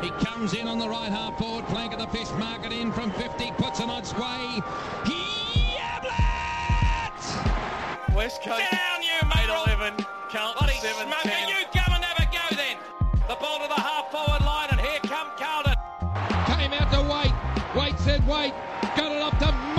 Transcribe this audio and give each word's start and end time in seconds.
He 0.00 0.10
comes 0.24 0.54
in 0.54 0.66
on 0.68 0.78
the 0.78 0.88
right 0.88 1.10
half 1.10 1.36
forward 1.38 1.66
flank 1.66 1.92
of 1.92 1.98
the 1.98 2.06
fish 2.08 2.30
market 2.38 2.72
in 2.72 2.92
from 2.92 3.10
50, 3.12 3.52
puts 3.52 3.80
it 3.80 3.88
on 3.88 4.04
sway. 4.04 4.62
Yablet! 5.04 6.14
West 8.14 8.42
Coast. 8.42 8.62
Down 8.70 9.02
you, 9.02 9.20
mate. 9.28 9.48
11, 9.48 10.04
Carlton 10.30 10.56
Bloody 10.58 10.74
7, 10.74 11.06
smoking. 11.06 11.30
10. 11.30 11.48
You 11.48 11.66
come 11.74 11.94
and 11.94 12.04
have 12.04 12.18
a 12.18 12.26
go 12.32 12.56
then. 12.56 12.76
The 13.28 13.36
ball 13.36 13.58
to 13.60 13.68
the 13.68 13.80
half 13.80 14.10
forward 14.10 14.42
line, 14.44 14.68
and 14.70 14.80
here 14.80 15.00
come 15.04 15.28
Carlton. 15.36 15.74
Came 16.46 16.72
out 16.72 16.90
to 16.92 17.02
wait. 17.02 17.32
Wait 17.76 17.98
said 18.00 18.26
wait. 18.26 18.52
Got 18.96 19.12
it 19.12 19.22
up 19.22 19.38
to 19.38 19.71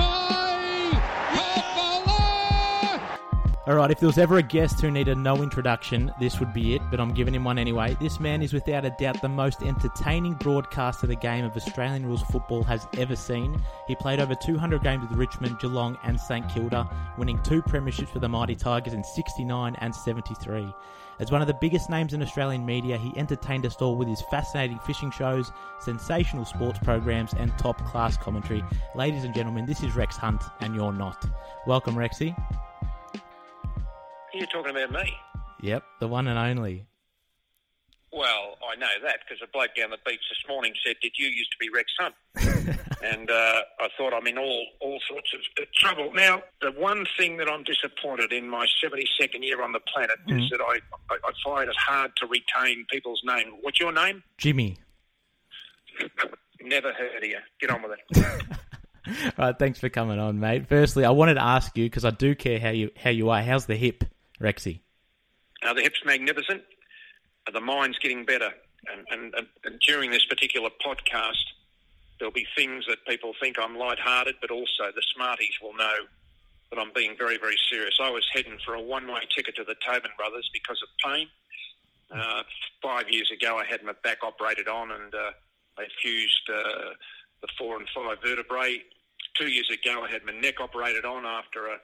All 3.65 3.75
right, 3.75 3.89
if 3.89 4.01
there 4.01 4.07
was 4.07 4.17
ever 4.17 4.39
a 4.39 4.43
guest 4.43 4.81
who 4.81 4.91
needed 4.91 5.17
no 5.17 5.41
introduction, 5.41 6.11
this 6.19 6.37
would 6.41 6.51
be 6.51 6.75
it, 6.75 6.81
but 6.91 6.99
I'm 6.99 7.13
giving 7.13 7.33
him 7.33 7.45
one 7.45 7.57
anyway. 7.57 7.95
This 7.97 8.19
man 8.19 8.41
is 8.41 8.51
without 8.51 8.83
a 8.83 8.89
doubt 8.89 9.21
the 9.21 9.29
most 9.29 9.63
entertaining 9.63 10.33
broadcaster 10.33 11.07
the 11.07 11.15
game 11.15 11.45
of 11.45 11.55
Australian 11.55 12.05
rules 12.05 12.23
football 12.23 12.63
has 12.63 12.85
ever 12.97 13.15
seen. 13.15 13.57
He 13.87 13.95
played 13.95 14.19
over 14.19 14.35
200 14.35 14.83
games 14.83 15.07
with 15.07 15.17
Richmond, 15.17 15.59
Geelong, 15.59 15.97
and 16.03 16.19
St 16.19 16.45
Kilda, 16.49 16.89
winning 17.17 17.41
two 17.41 17.61
premierships 17.61 18.09
for 18.09 18.19
the 18.19 18.27
Mighty 18.27 18.53
Tigers 18.53 18.91
in 18.91 19.01
69 19.01 19.77
and 19.79 19.95
73. 19.95 20.67
As 21.19 21.31
one 21.31 21.39
of 21.39 21.47
the 21.47 21.53
biggest 21.53 21.89
names 21.89 22.13
in 22.13 22.21
Australian 22.21 22.65
media, 22.65 22.97
he 22.97 23.17
entertained 23.17 23.65
us 23.65 23.77
all 23.77 23.95
with 23.95 24.09
his 24.09 24.23
fascinating 24.23 24.79
fishing 24.79 25.09
shows, 25.09 25.53
sensational 25.79 26.43
sports 26.43 26.79
programs, 26.83 27.33
and 27.33 27.57
top 27.57 27.77
class 27.85 28.17
commentary. 28.17 28.61
Ladies 28.93 29.23
and 29.23 29.33
gentlemen, 29.33 29.65
this 29.65 29.83
is 29.83 29.95
Rex 29.95 30.17
Hunt, 30.17 30.43
and 30.59 30.75
you're 30.75 30.91
not. 30.91 31.23
Welcome, 31.65 31.95
Rexy. 31.95 32.35
You're 34.33 34.47
talking 34.47 34.71
about 34.71 34.91
me. 34.91 35.13
Yep, 35.61 35.83
the 35.99 36.07
one 36.07 36.27
and 36.27 36.37
only. 36.37 36.85
Well, 38.11 38.57
I 38.71 38.75
know 38.75 38.87
that 39.03 39.19
because 39.27 39.41
a 39.43 39.51
bloke 39.51 39.75
down 39.75 39.89
the 39.89 39.97
beach 40.05 40.21
this 40.29 40.47
morning 40.47 40.73
said, 40.85 40.97
"Did 41.01 41.13
you 41.17 41.27
used 41.27 41.51
to 41.51 41.57
be 41.59 41.69
Rex 41.69 41.91
Hunt?" 41.99 42.15
and 43.03 43.29
uh, 43.31 43.61
I 43.79 43.87
thought 43.97 44.13
I'm 44.13 44.27
in 44.27 44.37
all 44.37 44.65
all 44.81 44.99
sorts 45.07 45.33
of 45.33 45.39
uh, 45.59 45.65
trouble. 45.73 46.13
Now, 46.13 46.43
the 46.61 46.71
one 46.71 47.05
thing 47.17 47.37
that 47.37 47.49
I'm 47.49 47.63
disappointed 47.63 48.31
in 48.31 48.47
my 48.47 48.67
72nd 48.83 49.43
year 49.43 49.63
on 49.63 49.71
the 49.71 49.79
planet 49.91 50.17
is 50.27 50.49
that 50.51 50.61
I, 50.61 50.79
I 51.09 51.17
I 51.23 51.31
find 51.43 51.69
it 51.69 51.75
hard 51.75 52.11
to 52.17 52.27
retain 52.27 52.85
people's 52.91 53.21
name. 53.25 53.53
What's 53.61 53.79
your 53.79 53.91
name? 53.91 54.21
Jimmy. 54.37 54.77
Never 56.61 56.93
heard 56.93 57.23
of 57.23 57.29
you. 57.29 57.39
Get 57.59 57.71
on 57.71 57.81
with 57.81 57.97
it. 57.99 58.35
All 59.37 59.45
right, 59.45 59.59
thanks 59.59 59.79
for 59.79 59.89
coming 59.89 60.19
on, 60.19 60.39
mate. 60.39 60.67
Firstly, 60.67 61.03
I 61.03 61.09
wanted 61.09 61.33
to 61.33 61.43
ask 61.43 61.75
you 61.77 61.85
because 61.85 62.05
I 62.05 62.11
do 62.11 62.35
care 62.35 62.59
how 62.59 62.69
you 62.69 62.91
how 62.95 63.09
you 63.09 63.31
are. 63.31 63.41
How's 63.41 63.65
the 63.65 63.75
hip, 63.75 64.03
Rexy? 64.39 64.81
Uh, 65.65 65.73
the 65.73 65.81
hip's 65.81 66.01
magnificent. 66.05 66.63
The 67.51 67.61
mind's 67.61 67.99
getting 67.99 68.25
better. 68.25 68.51
And, 68.91 69.05
and, 69.11 69.33
and, 69.35 69.47
and 69.63 69.79
during 69.79 70.11
this 70.11 70.25
particular 70.25 70.69
podcast, 70.85 71.43
there'll 72.19 72.33
be 72.33 72.47
things 72.55 72.85
that 72.87 73.05
people 73.07 73.33
think 73.39 73.57
I'm 73.59 73.77
light-hearted, 73.77 74.35
but 74.41 74.51
also 74.51 74.91
the 74.93 75.03
smarties 75.15 75.53
will 75.61 75.73
know 75.75 75.95
that 76.69 76.79
I'm 76.79 76.91
being 76.93 77.15
very, 77.17 77.37
very 77.37 77.57
serious. 77.69 77.97
I 78.01 78.09
was 78.09 78.27
heading 78.33 78.57
for 78.65 78.73
a 78.73 78.81
one-way 78.81 79.21
ticket 79.35 79.55
to 79.55 79.63
the 79.63 79.75
Tobin 79.85 80.11
Brothers 80.17 80.49
because 80.53 80.81
of 80.81 80.89
pain. 81.11 81.27
Uh, 82.11 82.43
five 82.81 83.09
years 83.09 83.31
ago, 83.31 83.57
I 83.57 83.65
had 83.65 83.83
my 83.83 83.93
back 84.03 84.19
operated 84.23 84.67
on, 84.67 84.91
and 84.91 85.13
uh, 85.13 85.31
they 85.77 85.87
fused 86.01 86.49
uh, 86.49 86.93
the 87.41 87.47
four 87.57 87.77
and 87.77 87.87
five 87.95 88.17
vertebrae. 88.23 88.81
Two 89.35 89.47
years 89.47 89.69
ago, 89.71 90.03
I 90.03 90.11
had 90.11 90.23
my 90.25 90.33
neck 90.33 90.59
operated 90.59 91.05
on 91.05 91.25
after 91.25 91.67
a 91.67 91.77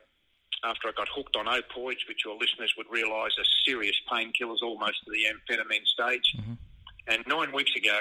after 0.64 0.88
I 0.88 0.92
got 0.92 1.08
hooked 1.08 1.36
on 1.36 1.46
opioids, 1.46 2.06
which 2.08 2.24
your 2.24 2.36
listeners 2.36 2.74
would 2.76 2.86
realise 2.90 3.32
are 3.38 3.44
serious 3.64 3.96
painkillers, 4.10 4.62
almost 4.62 5.04
to 5.04 5.10
the 5.10 5.24
amphetamine 5.24 5.86
stage. 5.86 6.34
And 7.06 7.24
nine 7.26 7.52
weeks 7.52 7.74
ago, 7.76 7.98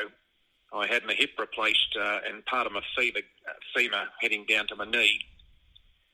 I 0.73 0.87
had 0.87 1.05
my 1.05 1.13
hip 1.13 1.31
replaced 1.39 1.97
uh, 1.99 2.19
and 2.27 2.45
part 2.45 2.67
of 2.67 2.73
my 2.73 2.81
femur, 2.97 3.19
uh, 3.19 3.53
femur 3.75 4.05
heading 4.21 4.45
down 4.47 4.67
to 4.67 4.75
my 4.75 4.85
knee. 4.85 5.19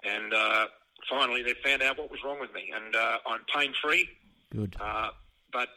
And 0.03 0.33
uh, 0.33 0.67
finally, 1.09 1.41
they 1.43 1.55
found 1.63 1.81
out 1.81 1.97
what 1.97 2.11
was 2.11 2.23
wrong 2.23 2.39
with 2.39 2.53
me, 2.53 2.71
and 2.73 2.95
uh, 2.95 3.17
I'm 3.27 3.41
pain 3.53 3.73
free. 3.83 4.07
Good. 4.51 4.75
Uh, 4.79 5.09
but 5.51 5.69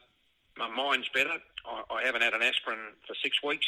my 0.57 0.69
mind's 0.69 1.09
better. 1.09 1.33
I, 1.67 1.95
I 1.95 2.03
haven't 2.05 2.23
had 2.23 2.35
an 2.35 2.43
aspirin 2.43 2.79
for 3.07 3.15
six 3.23 3.43
weeks. 3.43 3.67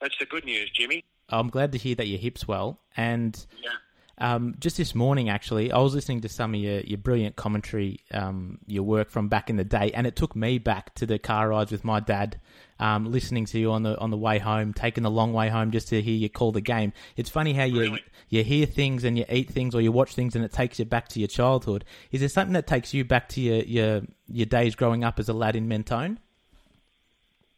That's 0.00 0.16
the 0.18 0.26
good 0.26 0.44
news, 0.44 0.70
Jimmy. 0.70 1.04
I'm 1.28 1.48
glad 1.48 1.72
to 1.72 1.78
hear 1.78 1.94
that 1.96 2.06
your 2.06 2.18
hip's 2.18 2.46
well. 2.46 2.78
And 2.96 3.44
Yeah. 3.62 3.70
Um, 4.18 4.54
just 4.58 4.76
this 4.76 4.94
morning, 4.94 5.28
actually, 5.28 5.72
I 5.72 5.78
was 5.78 5.94
listening 5.94 6.20
to 6.20 6.28
some 6.28 6.54
of 6.54 6.60
your, 6.60 6.80
your 6.80 6.98
brilliant 6.98 7.36
commentary, 7.36 8.00
um, 8.12 8.58
your 8.66 8.84
work 8.84 9.10
from 9.10 9.28
back 9.28 9.50
in 9.50 9.56
the 9.56 9.64
day, 9.64 9.90
and 9.92 10.06
it 10.06 10.14
took 10.14 10.36
me 10.36 10.58
back 10.58 10.94
to 10.96 11.06
the 11.06 11.18
car 11.18 11.48
rides 11.48 11.72
with 11.72 11.84
my 11.84 11.98
dad, 11.98 12.40
um, 12.78 13.10
listening 13.10 13.44
to 13.46 13.58
you 13.58 13.72
on 13.72 13.82
the 13.82 13.98
on 13.98 14.10
the 14.10 14.16
way 14.16 14.38
home, 14.38 14.72
taking 14.72 15.02
the 15.02 15.10
long 15.10 15.32
way 15.32 15.48
home 15.48 15.72
just 15.72 15.88
to 15.88 16.00
hear 16.00 16.14
you 16.14 16.28
call 16.28 16.52
the 16.52 16.60
game. 16.60 16.92
It's 17.16 17.30
funny 17.30 17.52
how 17.52 17.64
you 17.64 17.80
Really? 17.80 18.04
you 18.28 18.44
hear 18.44 18.66
things 18.66 19.04
and 19.04 19.18
you 19.18 19.24
eat 19.28 19.50
things 19.50 19.74
or 19.74 19.80
you 19.80 19.90
watch 19.90 20.14
things 20.14 20.36
and 20.36 20.44
it 20.44 20.52
takes 20.52 20.78
you 20.78 20.84
back 20.84 21.08
to 21.08 21.18
your 21.18 21.28
childhood. 21.28 21.84
Is 22.12 22.20
there 22.20 22.28
something 22.28 22.54
that 22.54 22.66
takes 22.66 22.94
you 22.94 23.04
back 23.04 23.28
to 23.30 23.40
your 23.40 23.62
your, 23.64 24.02
your 24.28 24.46
days 24.46 24.74
growing 24.74 25.02
up 25.02 25.18
as 25.18 25.28
a 25.28 25.32
lad 25.32 25.56
in 25.56 25.66
Mentone? 25.68 26.18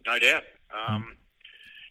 No 0.07 0.19
doubt. 0.19 0.45
Um, 0.89 1.17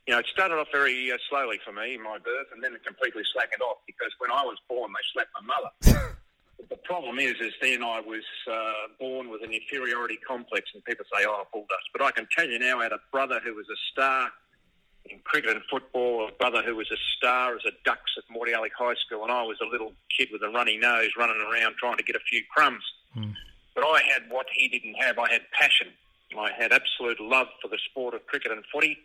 you 0.08 0.14
know, 0.14 0.20
it 0.20 0.28
started 0.32 0.56
off 0.56 0.68
very 0.72 1.12
uh, 1.12 1.18
slowly 1.30 1.60
for 1.66 1.72
me, 1.72 1.98
my 1.98 2.18
birth, 2.20 2.48
and 2.54 2.64
then 2.64 2.74
it 2.74 2.86
completely 2.86 3.24
slackened 3.34 3.62
off 3.62 3.78
because 3.88 4.12
when 4.20 4.32
I 4.32 4.44
was 4.44 4.58
born, 4.70 4.92
they 4.94 5.04
slapped 5.14 5.32
my 5.34 5.46
mother. 5.46 6.16
but 6.58 6.70
the 6.70 6.78
problem 6.78 7.18
is, 7.18 7.36
is 7.42 7.54
then 7.62 7.84
I 7.84 8.02
was 8.02 8.24
uh, 8.50 8.94
born 9.00 9.30
with 9.30 9.42
an 9.42 9.52
inferiority 9.52 10.18
complex, 10.18 10.70
and 10.74 10.84
people 10.86 11.06
say, 11.12 11.26
"Oh, 11.28 11.48
bull 11.52 11.66
dust." 11.70 11.90
But 11.92 12.04
I 12.04 12.12
can 12.12 12.28
tell 12.36 12.48
you 12.48 12.60
now, 12.60 12.80
I 12.80 12.84
had 12.84 12.92
a 12.92 13.02
brother 13.12 13.40
who 13.44 13.56
was 13.56 13.66
a 13.70 13.80
star 13.92 14.32
in 15.10 15.20
cricket 15.24 15.52
and 15.52 15.62
football, 15.70 16.28
a 16.28 16.32
brother 16.32 16.62
who 16.64 16.76
was 16.76 16.90
a 16.92 16.98
star 17.18 17.56
as 17.56 17.62
a 17.66 17.72
Ducks 17.84 18.12
at 18.18 18.24
Mordialloc 18.36 18.72
High 18.78 18.96
School, 19.06 19.24
and 19.24 19.32
I 19.32 19.44
was 19.44 19.58
a 19.62 19.66
little 19.66 19.94
kid 20.16 20.30
with 20.32 20.42
a 20.42 20.50
runny 20.50 20.78
nose 20.78 21.10
running 21.18 21.42
around 21.42 21.76
trying 21.78 21.98
to 21.98 22.04
get 22.04 22.16
a 22.16 22.26
few 22.30 22.42
crumbs. 22.56 22.84
But 23.74 23.84
I 23.84 24.02
had 24.12 24.24
what 24.30 24.48
he 24.54 24.68
didn't 24.68 24.96
have. 24.96 25.20
I 25.20 25.32
had 25.32 25.42
passion. 25.52 25.88
I 26.38 26.52
had 26.52 26.72
absolute 26.72 27.20
love 27.20 27.48
for 27.62 27.68
the 27.68 27.78
sport 27.90 28.14
of 28.14 28.26
cricket 28.26 28.52
and 28.52 28.64
footy. 28.74 28.98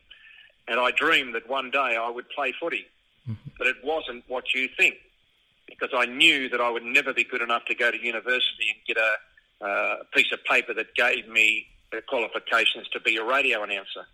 And 0.68 0.78
I 0.78 0.90
dreamed 0.90 1.34
that 1.34 1.48
one 1.48 1.70
day 1.70 1.96
I 2.00 2.08
would 2.08 2.28
play 2.30 2.52
footy. 2.60 2.86
But 3.58 3.66
it 3.66 3.76
wasn't 3.84 4.24
what 4.28 4.54
you 4.54 4.68
think. 4.76 4.96
Because 5.66 5.90
I 5.94 6.06
knew 6.06 6.48
that 6.48 6.60
I 6.60 6.70
would 6.70 6.84
never 6.84 7.12
be 7.12 7.24
good 7.24 7.42
enough 7.42 7.64
to 7.66 7.74
go 7.74 7.90
to 7.90 7.96
university 7.96 8.70
and 8.70 8.78
get 8.86 8.96
a 8.96 9.64
uh, 9.64 9.96
piece 10.14 10.32
of 10.32 10.42
paper 10.44 10.74
that 10.74 10.94
gave 10.94 11.28
me 11.28 11.66
the 11.92 12.02
qualifications 12.02 12.88
to 12.88 13.00
be 13.00 13.16
a 13.16 13.24
radio 13.24 13.62
announcer. 13.62 14.06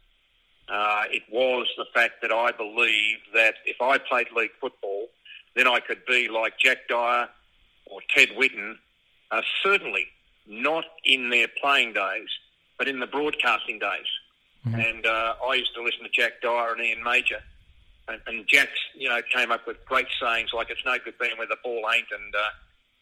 Uh, 0.69 1.05
it 1.11 1.23
was 1.31 1.67
the 1.77 1.85
fact 1.95 2.15
that 2.23 2.33
I 2.33 2.51
believed 2.53 3.23
that 3.35 3.55
if 3.65 3.81
I 3.81 3.99
played 3.99 4.29
league 4.35 4.51
football, 4.61 5.07
then 5.55 5.69
I 5.69 5.81
could 5.81 6.05
be 6.07 6.29
like 6.29 6.59
Jack 6.59 6.89
Dyer 6.89 7.29
or 7.87 8.01
Ted 8.15 8.31
Whitten, 8.31 8.77
uh, 9.31 9.43
certainly 9.63 10.07
not 10.47 10.85
in 11.05 11.31
their 11.31 11.49
playing 11.61 11.93
days, 11.93 12.29
but 12.79 12.89
in 12.89 13.01
the 13.01 13.07
broadcasting 13.07 13.79
days. 13.79 14.07
And 14.75 15.07
uh, 15.07 15.35
I 15.49 15.55
used 15.55 15.75
to 15.75 15.83
listen 15.83 16.03
to 16.03 16.09
Jack 16.09 16.41
Dyer 16.43 16.73
and 16.73 16.85
Ian 16.85 17.03
Major. 17.03 17.41
And, 18.09 18.21
and 18.27 18.47
Jack, 18.47 18.69
you 18.95 19.09
know, 19.09 19.21
came 19.33 19.51
up 19.51 19.67
with 19.67 19.85
great 19.85 20.07
sayings 20.21 20.51
like 20.53 20.71
it's 20.71 20.85
no 20.85 20.97
good 21.05 21.19
being 21.19 21.37
where 21.39 21.47
the 21.47 21.57
ball 21.63 21.83
ain't 21.95 22.07
and, 22.11 22.35
uh, 22.35 22.49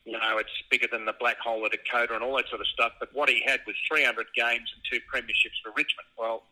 you 0.05 0.13
know, 0.13 0.39
it's 0.39 0.51
bigger 0.71 0.87
than 0.91 1.05
the 1.05 1.15
black 1.19 1.39
hole 1.39 1.65
of 1.65 1.73
Dakota 1.73 2.15
and 2.15 2.23
all 2.23 2.37
that 2.37 2.49
sort 2.49 2.61
of 2.61 2.67
stuff. 2.67 2.93
But 3.01 3.09
what 3.15 3.29
he 3.29 3.43
had 3.47 3.61
was 3.67 3.75
300 3.89 4.27
games 4.35 4.73
and 4.75 4.83
two 4.91 5.01
premierships 5.13 5.61
for 5.63 5.71
Richmond. 5.71 6.09
Well, 6.19 6.43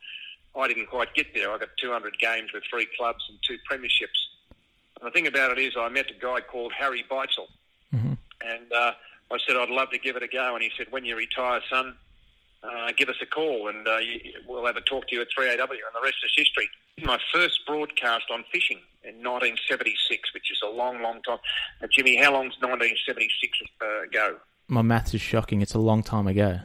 I 0.59 0.69
didn't 0.69 0.87
quite 0.87 1.15
get 1.15 1.35
there. 1.35 1.51
I 1.51 1.59
got 1.59 1.69
200 1.79 2.19
games 2.19 2.53
with 2.53 2.63
three 2.71 2.87
clubs 2.97 3.25
and 3.29 3.39
two 3.47 3.59
premierships. 3.71 4.21
And 5.01 5.07
the 5.07 5.11
thing 5.11 5.27
about 5.27 5.53
it 5.53 5.59
is 5.59 5.75
I 5.79 5.89
met 5.89 6.11
a 6.11 6.15
guy 6.19 6.41
called 6.41 6.73
Harry 6.73 7.05
Beitzel. 7.11 7.49
And 8.47 8.73
uh, 8.73 8.93
I 9.31 9.39
said, 9.47 9.57
I'd 9.57 9.71
love 9.71 9.91
to 9.91 9.99
give 9.99 10.17
it 10.17 10.23
a 10.23 10.29
go. 10.29 10.55
And 10.55 10.63
he 10.63 10.71
said, 10.77 10.87
when 10.91 11.05
you 11.05 11.17
retire, 11.17 11.61
son, 11.71 11.95
uh, 12.63 12.93
give 12.97 13.09
us 13.09 13.17
a 13.21 13.27
call 13.27 13.69
and 13.69 13.87
uh, 13.87 13.99
you, 13.99 14.21
we'll 14.47 14.67
have 14.67 14.77
a 14.77 14.81
talk 14.81 15.09
to 15.09 15.15
you 15.17 15.21
at 15.21 15.29
3AW. 15.37 15.61
And 15.61 15.95
the 15.95 16.03
rest 16.03 16.17
is 16.25 16.33
history. 16.37 16.69
My 17.03 17.19
first 17.33 17.61
broadcast 17.67 18.25
on 18.31 18.45
fishing 18.53 18.79
in 19.03 19.17
1976, 19.25 20.35
which 20.35 20.51
is 20.51 20.61
a 20.65 20.69
long, 20.69 21.03
long 21.03 21.23
time. 21.23 21.39
Jimmy, 21.91 22.17
how 22.17 22.33
long's 22.33 22.55
1976 22.61 23.59
uh, 23.81 24.03
ago? 24.03 24.37
My 24.69 24.83
maths 24.83 25.15
is 25.15 25.21
shocking. 25.21 25.61
It's 25.61 25.75
a 25.75 25.81
long 25.81 26.03
time 26.03 26.27
ago. 26.27 26.61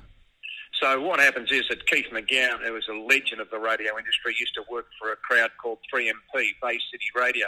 So 0.79 1.01
what 1.01 1.19
happens 1.19 1.51
is 1.51 1.67
that 1.69 1.87
Keith 1.87 2.05
McGowan, 2.11 2.61
who 2.63 2.73
was 2.73 2.87
a 2.87 2.93
legend 2.93 3.41
of 3.41 3.49
the 3.49 3.57
radio 3.57 3.97
industry, 3.97 4.35
used 4.39 4.53
to 4.55 4.63
work 4.69 4.85
for 4.99 5.11
a 5.11 5.15
crowd 5.15 5.49
called 5.61 5.79
3MP, 5.91 6.13
Bay 6.33 6.79
City 6.91 7.07
Radio. 7.15 7.47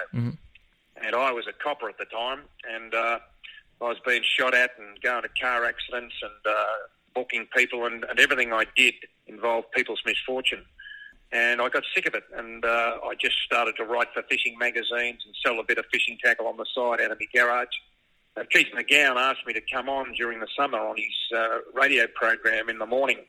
And 1.05 1.15
I 1.15 1.31
was 1.31 1.45
a 1.47 1.53
copper 1.53 1.89
at 1.89 1.97
the 1.97 2.05
time, 2.05 2.41
and 2.67 2.93
uh, 2.93 3.19
I 3.81 3.83
was 3.83 3.97
being 4.05 4.23
shot 4.23 4.55
at 4.55 4.71
and 4.79 4.99
going 5.01 5.21
to 5.21 5.29
car 5.39 5.63
accidents 5.63 6.15
and 6.21 6.31
uh, 6.53 6.65
booking 7.13 7.47
people, 7.55 7.85
and, 7.85 8.03
and 8.05 8.19
everything 8.19 8.53
I 8.53 8.65
did 8.75 8.93
involved 9.27 9.71
people's 9.71 10.01
misfortune. 10.05 10.65
And 11.31 11.61
I 11.61 11.69
got 11.69 11.83
sick 11.93 12.07
of 12.07 12.15
it, 12.15 12.23
and 12.35 12.65
uh, 12.65 12.97
I 13.05 13.13
just 13.19 13.35
started 13.45 13.75
to 13.77 13.83
write 13.83 14.07
for 14.13 14.23
fishing 14.23 14.57
magazines 14.57 15.21
and 15.25 15.35
sell 15.45 15.59
a 15.59 15.63
bit 15.63 15.77
of 15.77 15.85
fishing 15.91 16.17
tackle 16.23 16.47
on 16.47 16.57
the 16.57 16.65
side 16.73 17.01
out 17.01 17.11
of 17.11 17.19
my 17.19 17.27
garage. 17.33 17.67
Uh, 18.35 18.43
Keith 18.49 18.67
McGowan 18.75 19.15
asked 19.15 19.45
me 19.45 19.53
to 19.53 19.61
come 19.71 19.89
on 19.89 20.13
during 20.13 20.39
the 20.39 20.47
summer 20.57 20.79
on 20.79 20.97
his 20.97 21.37
uh, 21.37 21.59
radio 21.73 22.07
program 22.15 22.69
in 22.69 22.79
the 22.79 22.85
morning, 22.85 23.19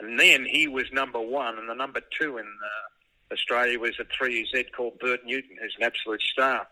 and 0.00 0.18
then 0.18 0.44
he 0.44 0.66
was 0.66 0.84
number 0.92 1.20
one 1.20 1.58
and 1.58 1.68
the 1.68 1.74
number 1.74 2.00
two 2.20 2.38
in 2.38 2.46
uh, 2.46 3.32
Australia 3.32 3.78
was 3.78 3.92
a 3.98 4.04
3Z 4.04 4.72
called 4.76 4.98
Bert 4.98 5.20
Newton, 5.24 5.56
who's 5.60 5.74
an 5.78 5.84
absolute 5.84 6.22
star. 6.22 6.66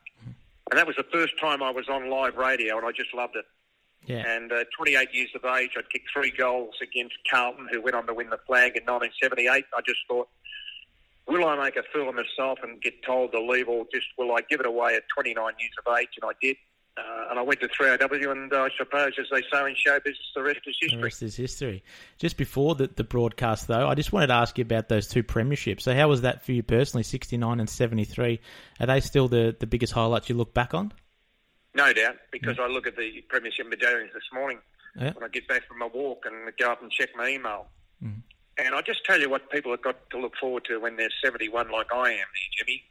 And 0.70 0.78
that 0.78 0.86
was 0.86 0.96
the 0.96 1.06
first 1.12 1.38
time 1.38 1.62
I 1.62 1.70
was 1.70 1.88
on 1.88 2.08
live 2.08 2.36
radio, 2.36 2.78
and 2.78 2.86
I 2.86 2.92
just 2.92 3.12
loved 3.14 3.36
it. 3.36 3.44
Yeah. 4.06 4.26
And 4.26 4.52
uh, 4.52 4.64
28 4.76 5.08
years 5.12 5.30
of 5.34 5.44
age, 5.44 5.70
I'd 5.76 5.88
kicked 5.90 6.08
three 6.12 6.32
goals 6.36 6.74
against 6.82 7.14
Carlton, 7.30 7.68
who 7.70 7.80
went 7.80 7.94
on 7.94 8.06
to 8.08 8.14
win 8.14 8.30
the 8.30 8.38
flag 8.46 8.76
in 8.76 8.82
1978. 8.84 9.64
I 9.76 9.80
just 9.86 10.00
thought, 10.08 10.28
will 11.28 11.46
I 11.46 11.56
make 11.62 11.76
a 11.76 11.82
fool 11.92 12.08
of 12.08 12.14
myself 12.14 12.58
and 12.62 12.80
get 12.82 13.02
told 13.04 13.32
to 13.32 13.40
leave, 13.40 13.68
or 13.68 13.86
just 13.94 14.06
will 14.18 14.32
I 14.32 14.40
give 14.50 14.60
it 14.60 14.66
away 14.66 14.96
at 14.96 15.04
29 15.14 15.36
years 15.58 15.72
of 15.86 15.96
age? 15.98 16.08
And 16.20 16.28
I 16.30 16.34
did. 16.42 16.56
Uh, 16.94 17.30
and 17.30 17.38
I 17.38 17.42
went 17.42 17.58
to 17.60 17.68
3AW, 17.68 18.30
and 18.32 18.52
I 18.52 18.68
suppose, 18.76 19.12
as 19.18 19.26
they 19.32 19.40
say 19.50 19.66
in 19.66 19.74
show 19.76 19.98
business, 20.00 20.18
the 20.34 20.42
rest 20.42 20.58
is 20.66 20.76
The 20.78 20.86
history. 20.88 21.02
rest 21.02 21.22
is 21.22 21.34
history. 21.36 21.82
Just 22.18 22.36
before 22.36 22.74
the, 22.74 22.86
the 22.88 23.02
broadcast, 23.04 23.66
though, 23.66 23.88
I 23.88 23.94
just 23.94 24.12
wanted 24.12 24.26
to 24.26 24.34
ask 24.34 24.58
you 24.58 24.62
about 24.62 24.90
those 24.90 25.08
two 25.08 25.22
premierships. 25.22 25.82
So, 25.82 25.94
how 25.94 26.08
was 26.08 26.20
that 26.20 26.44
for 26.44 26.52
you 26.52 26.62
personally, 26.62 27.04
69 27.04 27.60
and 27.60 27.70
73? 27.70 28.40
Are 28.80 28.86
they 28.86 29.00
still 29.00 29.26
the, 29.28 29.56
the 29.58 29.66
biggest 29.66 29.94
highlights 29.94 30.28
you 30.28 30.34
look 30.34 30.52
back 30.52 30.74
on? 30.74 30.92
No 31.74 31.92
doubt, 31.92 32.16
because 32.30 32.58
I 32.58 32.66
look 32.66 32.86
at 32.86 32.96
the 32.96 33.22
Premiership 33.28 33.66
medallions 33.68 34.12
this 34.12 34.28
morning 34.32 34.58
Yeah. 34.96 35.12
when 35.12 35.24
I 35.24 35.28
get 35.28 35.48
back 35.48 35.66
from 35.66 35.78
my 35.78 35.86
walk 35.86 36.26
and 36.26 36.52
go 36.58 36.70
up 36.70 36.82
and 36.82 36.90
check 36.90 37.10
my 37.16 37.28
email. 37.28 37.66
Mm-hmm. 38.04 38.20
And 38.58 38.74
I 38.74 38.82
just 38.82 39.04
tell 39.04 39.18
you 39.18 39.30
what 39.30 39.50
people 39.50 39.70
have 39.70 39.82
got 39.82 40.10
to 40.10 40.18
look 40.18 40.34
forward 40.36 40.64
to 40.66 40.78
when 40.78 40.96
they're 40.96 41.08
71 41.22 41.70
like 41.70 41.92
I 41.92 42.10
am 42.10 42.16
there, 42.16 42.50
Jimmy, 42.58 42.84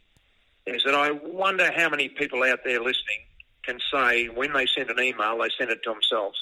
is 0.65 0.83
that 0.83 0.95
I 0.95 1.11
wonder 1.11 1.71
how 1.71 1.89
many 1.89 2.09
people 2.09 2.43
out 2.43 2.59
there 2.63 2.79
listening 2.79 3.19
can 3.63 3.79
say 3.93 4.27
when 4.27 4.53
they 4.53 4.65
send 4.65 4.89
an 4.89 4.99
email, 4.99 5.37
they 5.37 5.49
send 5.55 5.69
it 5.69 5.83
to 5.83 5.91
themselves. 5.91 6.37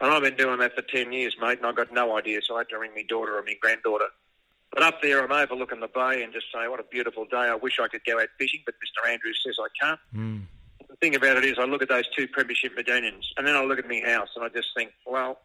And 0.00 0.12
I've 0.12 0.22
been 0.22 0.36
doing 0.36 0.58
that 0.58 0.74
for 0.74 0.82
10 0.82 1.12
years, 1.12 1.36
mate, 1.40 1.58
and 1.58 1.66
I've 1.66 1.76
got 1.76 1.92
no 1.92 2.16
idea, 2.16 2.40
so 2.42 2.56
I 2.56 2.58
had 2.58 2.68
to 2.70 2.78
ring 2.78 2.92
my 2.94 3.04
daughter 3.08 3.36
or 3.38 3.42
my 3.42 3.54
granddaughter. 3.60 4.08
But 4.72 4.82
up 4.82 5.00
there, 5.02 5.24
I'm 5.24 5.32
overlooking 5.32 5.80
the 5.80 5.88
bay 5.88 6.22
and 6.22 6.32
just 6.32 6.46
say, 6.52 6.66
what 6.68 6.80
a 6.80 6.84
beautiful 6.84 7.24
day. 7.24 7.36
I 7.36 7.54
wish 7.54 7.78
I 7.80 7.88
could 7.88 8.04
go 8.04 8.20
out 8.20 8.28
fishing, 8.38 8.60
but 8.66 8.74
Mr. 8.74 9.08
Andrews 9.10 9.40
says 9.44 9.56
I 9.60 9.68
can't 9.80 10.00
the 10.12 10.57
thing 11.00 11.14
about 11.14 11.36
it 11.36 11.44
is 11.44 11.56
I 11.58 11.64
look 11.64 11.82
at 11.82 11.88
those 11.88 12.08
two 12.16 12.26
premiership 12.28 12.74
medallions 12.76 13.32
and 13.36 13.46
then 13.46 13.56
I 13.56 13.62
look 13.64 13.78
at 13.78 13.88
my 13.88 14.00
house 14.04 14.28
and 14.34 14.44
I 14.44 14.48
just 14.48 14.68
think, 14.76 14.90
well, 15.06 15.38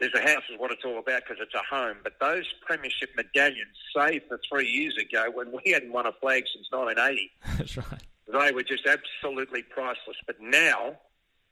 there's 0.00 0.14
a 0.14 0.20
house 0.20 0.42
is 0.50 0.58
what 0.58 0.70
it's 0.70 0.84
all 0.84 0.98
about 0.98 1.22
because 1.24 1.36
it's 1.40 1.54
a 1.54 1.74
home. 1.74 1.98
But 2.02 2.14
those 2.20 2.46
premiership 2.66 3.10
medallions, 3.16 3.76
saved 3.94 4.24
for 4.28 4.40
three 4.50 4.66
years 4.66 4.96
ago 4.96 5.30
when 5.32 5.52
we 5.52 5.72
hadn't 5.72 5.92
won 5.92 6.06
a 6.06 6.12
flag 6.12 6.44
since 6.52 6.66
1980, 6.70 7.30
That's 7.58 7.76
right. 7.76 8.02
they 8.32 8.52
were 8.52 8.62
just 8.62 8.86
absolutely 8.86 9.62
priceless. 9.62 10.16
But 10.26 10.36
now, 10.40 10.96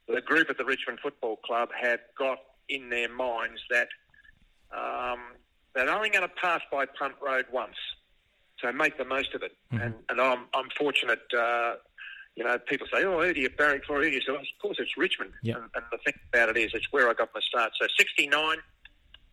the 0.07 0.21
group 0.21 0.49
at 0.49 0.57
the 0.57 0.65
Richmond 0.65 0.99
Football 1.01 1.37
Club 1.37 1.69
have 1.79 1.99
got 2.17 2.39
in 2.67 2.89
their 2.89 3.09
minds 3.09 3.61
that 3.69 3.87
um, 4.75 5.19
they're 5.75 5.89
only 5.89 6.09
going 6.09 6.27
to 6.27 6.33
pass 6.41 6.61
by 6.71 6.85
Punt 6.85 7.15
Road 7.21 7.45
once. 7.51 7.75
So 8.61 8.71
make 8.71 8.97
the 8.97 9.05
most 9.05 9.33
of 9.35 9.43
it. 9.43 9.55
And, 9.71 9.93
and 10.09 10.19
I'm, 10.19 10.45
I'm 10.53 10.69
fortunate, 10.77 11.21
uh, 11.37 11.75
you 12.35 12.43
know, 12.43 12.57
people 12.57 12.87
say, 12.91 13.03
oh, 13.03 13.21
who 13.21 13.33
do 13.33 13.41
you 13.41 13.49
barrack 13.49 13.83
for? 13.85 13.97
Who 13.97 14.09
do 14.09 14.15
you 14.15 14.21
say, 14.21 14.33
of 14.33 14.41
course, 14.61 14.77
it's 14.79 14.97
Richmond. 14.97 15.31
Yep. 15.43 15.57
And, 15.57 15.65
and 15.75 15.85
the 15.91 15.97
thing 15.99 16.13
about 16.33 16.49
it 16.49 16.57
is, 16.57 16.71
it's 16.73 16.87
where 16.91 17.09
I 17.09 17.13
got 17.13 17.29
my 17.33 17.41
start. 17.41 17.71
So 17.79 17.87
69, 17.97 18.57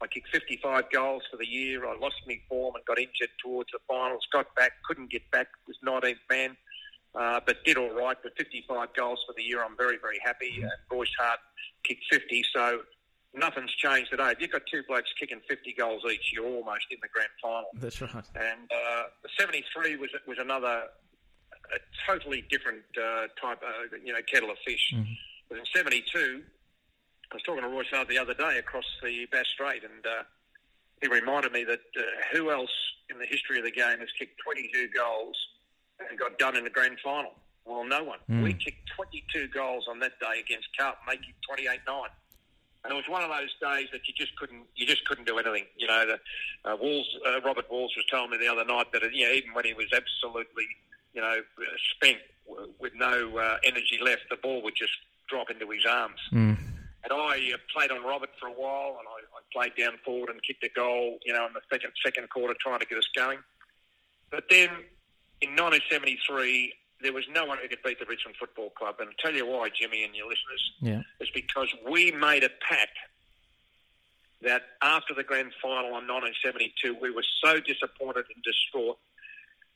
I 0.00 0.06
kicked 0.08 0.28
55 0.32 0.84
goals 0.92 1.22
for 1.30 1.36
the 1.36 1.46
year. 1.46 1.86
I 1.86 1.96
lost 1.98 2.16
my 2.26 2.38
form 2.48 2.74
and 2.74 2.84
got 2.84 2.98
injured 2.98 3.30
towards 3.42 3.70
the 3.72 3.78
finals. 3.88 4.26
Got 4.32 4.54
back, 4.54 4.72
couldn't 4.86 5.10
get 5.10 5.30
back, 5.30 5.48
was 5.66 5.76
19th 5.86 6.16
man, 6.28 6.56
uh, 7.14 7.40
but 7.46 7.64
did 7.64 7.78
all 7.78 7.94
right. 7.94 8.16
But 8.22 8.32
55 8.36 8.88
goals 8.94 9.20
for 9.26 9.34
the 9.36 9.42
year, 9.42 9.64
I'm 9.64 9.76
very, 9.76 9.98
very 10.00 10.18
happy. 10.24 10.60
And 10.60 10.70
Royce 10.90 11.08
Hart 11.18 11.38
kicked 11.84 12.04
50, 12.10 12.44
so 12.52 12.80
nothing's 13.34 13.72
changed 13.72 14.10
today. 14.10 14.30
If 14.32 14.40
you've 14.40 14.50
got 14.50 14.62
two 14.70 14.82
blokes 14.88 15.10
kicking 15.18 15.40
50 15.48 15.74
goals 15.78 16.02
each, 16.10 16.32
you're 16.32 16.46
almost 16.46 16.86
in 16.90 16.98
the 17.00 17.08
grand 17.08 17.30
final. 17.40 17.68
That's 17.74 18.00
right. 18.00 18.24
And 18.34 18.70
uh, 18.70 19.04
the 19.22 19.28
73 19.38 19.96
was 19.96 20.10
was 20.26 20.38
another 20.38 20.84
a 21.74 21.78
totally 22.06 22.44
different 22.50 22.84
uh, 22.96 23.26
type, 23.40 23.62
of, 23.62 23.98
you 24.04 24.12
know, 24.12 24.20
kettle 24.30 24.50
of 24.50 24.58
fish. 24.66 24.94
But 25.48 25.58
in 25.58 25.64
72, 25.74 26.42
I 27.30 27.34
was 27.34 27.42
talking 27.42 27.62
to 27.62 27.68
Royce 27.68 27.86
Hart 27.90 28.08
the 28.08 28.18
other 28.18 28.34
day 28.34 28.58
across 28.58 28.84
the 29.02 29.26
Bass 29.30 29.46
Strait, 29.54 29.82
and 29.84 30.06
uh, 30.06 30.22
he 31.00 31.08
reminded 31.08 31.52
me 31.52 31.64
that 31.64 31.80
uh, 31.96 32.02
who 32.32 32.50
else 32.50 32.70
in 33.10 33.18
the 33.18 33.26
history 33.26 33.58
of 33.58 33.64
the 33.64 33.70
game 33.70 33.98
has 34.00 34.08
kicked 34.18 34.40
22 34.44 34.88
goals 34.96 35.36
and 36.08 36.18
got 36.18 36.38
done 36.38 36.56
in 36.56 36.64
the 36.64 36.70
grand 36.70 36.98
final? 37.02 37.32
Well, 37.64 37.84
no 37.84 38.04
one. 38.04 38.18
We 38.42 38.54
kicked 38.54 38.88
22 38.94 39.48
goals 39.48 39.86
on 39.90 39.98
that 39.98 40.20
day 40.20 40.40
against 40.40 40.68
Carlton. 40.78 41.02
making 41.08 41.34
28-9. 41.50 42.06
And 42.84 42.92
it 42.92 42.94
was 42.94 43.08
one 43.08 43.24
of 43.24 43.30
those 43.30 43.50
days 43.60 43.88
that 43.90 44.06
you 44.06 44.14
just 44.14 44.36
couldn't, 44.36 44.62
you 44.76 44.86
just 44.86 45.04
couldn't 45.06 45.26
do 45.26 45.38
anything. 45.38 45.64
You 45.76 45.88
know, 45.88 46.06
the 46.06 46.70
uh, 46.70 46.76
Walls, 46.76 47.08
uh, 47.26 47.40
Robert 47.40 47.68
Walls 47.68 47.92
was 47.96 48.06
telling 48.08 48.30
me 48.30 48.38
the 48.38 48.46
other 48.46 48.64
night 48.64 48.92
that, 48.92 49.02
uh, 49.02 49.08
you 49.12 49.26
know, 49.26 49.34
even 49.34 49.52
when 49.54 49.64
he 49.64 49.74
was 49.74 49.86
absolutely, 49.92 50.66
you 51.16 51.22
know, 51.22 51.36
spent 51.96 52.18
with 52.78 52.92
no 52.94 53.36
uh, 53.38 53.56
energy 53.64 53.98
left, 54.02 54.22
the 54.30 54.36
ball 54.36 54.62
would 54.62 54.76
just 54.76 54.92
drop 55.28 55.50
into 55.50 55.68
his 55.70 55.84
arms. 55.88 56.20
And 56.30 57.12
I 57.12 57.52
uh, 57.54 57.56
played 57.74 57.90
on 57.90 58.02
Robert 58.04 58.30
for 58.38 58.48
a 58.48 58.52
while, 58.52 58.98
and 58.98 59.06
I, 59.08 59.18
I 59.34 59.40
played 59.52 59.72
down 59.82 59.94
forward 60.04 60.28
and 60.28 60.42
kicked 60.42 60.62
a 60.64 60.68
goal, 60.68 61.18
you 61.24 61.32
know, 61.32 61.46
in 61.46 61.52
the 61.54 61.60
second 61.72 61.92
second 62.04 62.28
quarter, 62.30 62.54
trying 62.60 62.80
to 62.80 62.86
get 62.86 62.98
us 62.98 63.08
going. 63.16 63.38
But 64.30 64.44
then 64.50 64.68
in 65.40 65.50
1973, 65.56 66.74
there 67.00 67.12
was 67.12 67.24
no 67.32 67.44
one 67.46 67.58
who 67.62 67.68
could 67.68 67.82
beat 67.84 67.98
the 68.00 68.06
Richmond 68.06 68.36
Football 68.38 68.70
Club, 68.70 68.96
and 69.00 69.08
I'll 69.08 69.14
tell 69.22 69.34
you 69.34 69.46
why, 69.46 69.68
Jimmy 69.70 70.04
and 70.04 70.14
your 70.14 70.26
listeners 70.28 70.72
Yeah. 70.80 71.02
is 71.20 71.28
because 71.32 71.68
we 71.88 72.10
made 72.12 72.42
a 72.44 72.50
pact 72.68 72.96
that 74.42 74.62
after 74.82 75.14
the 75.14 75.22
grand 75.22 75.52
final 75.62 75.96
in 75.98 76.06
1972, 76.08 76.96
we 77.00 77.10
were 77.10 77.24
so 77.44 77.60
disappointed 77.60 78.24
and 78.34 78.42
distraught 78.42 78.98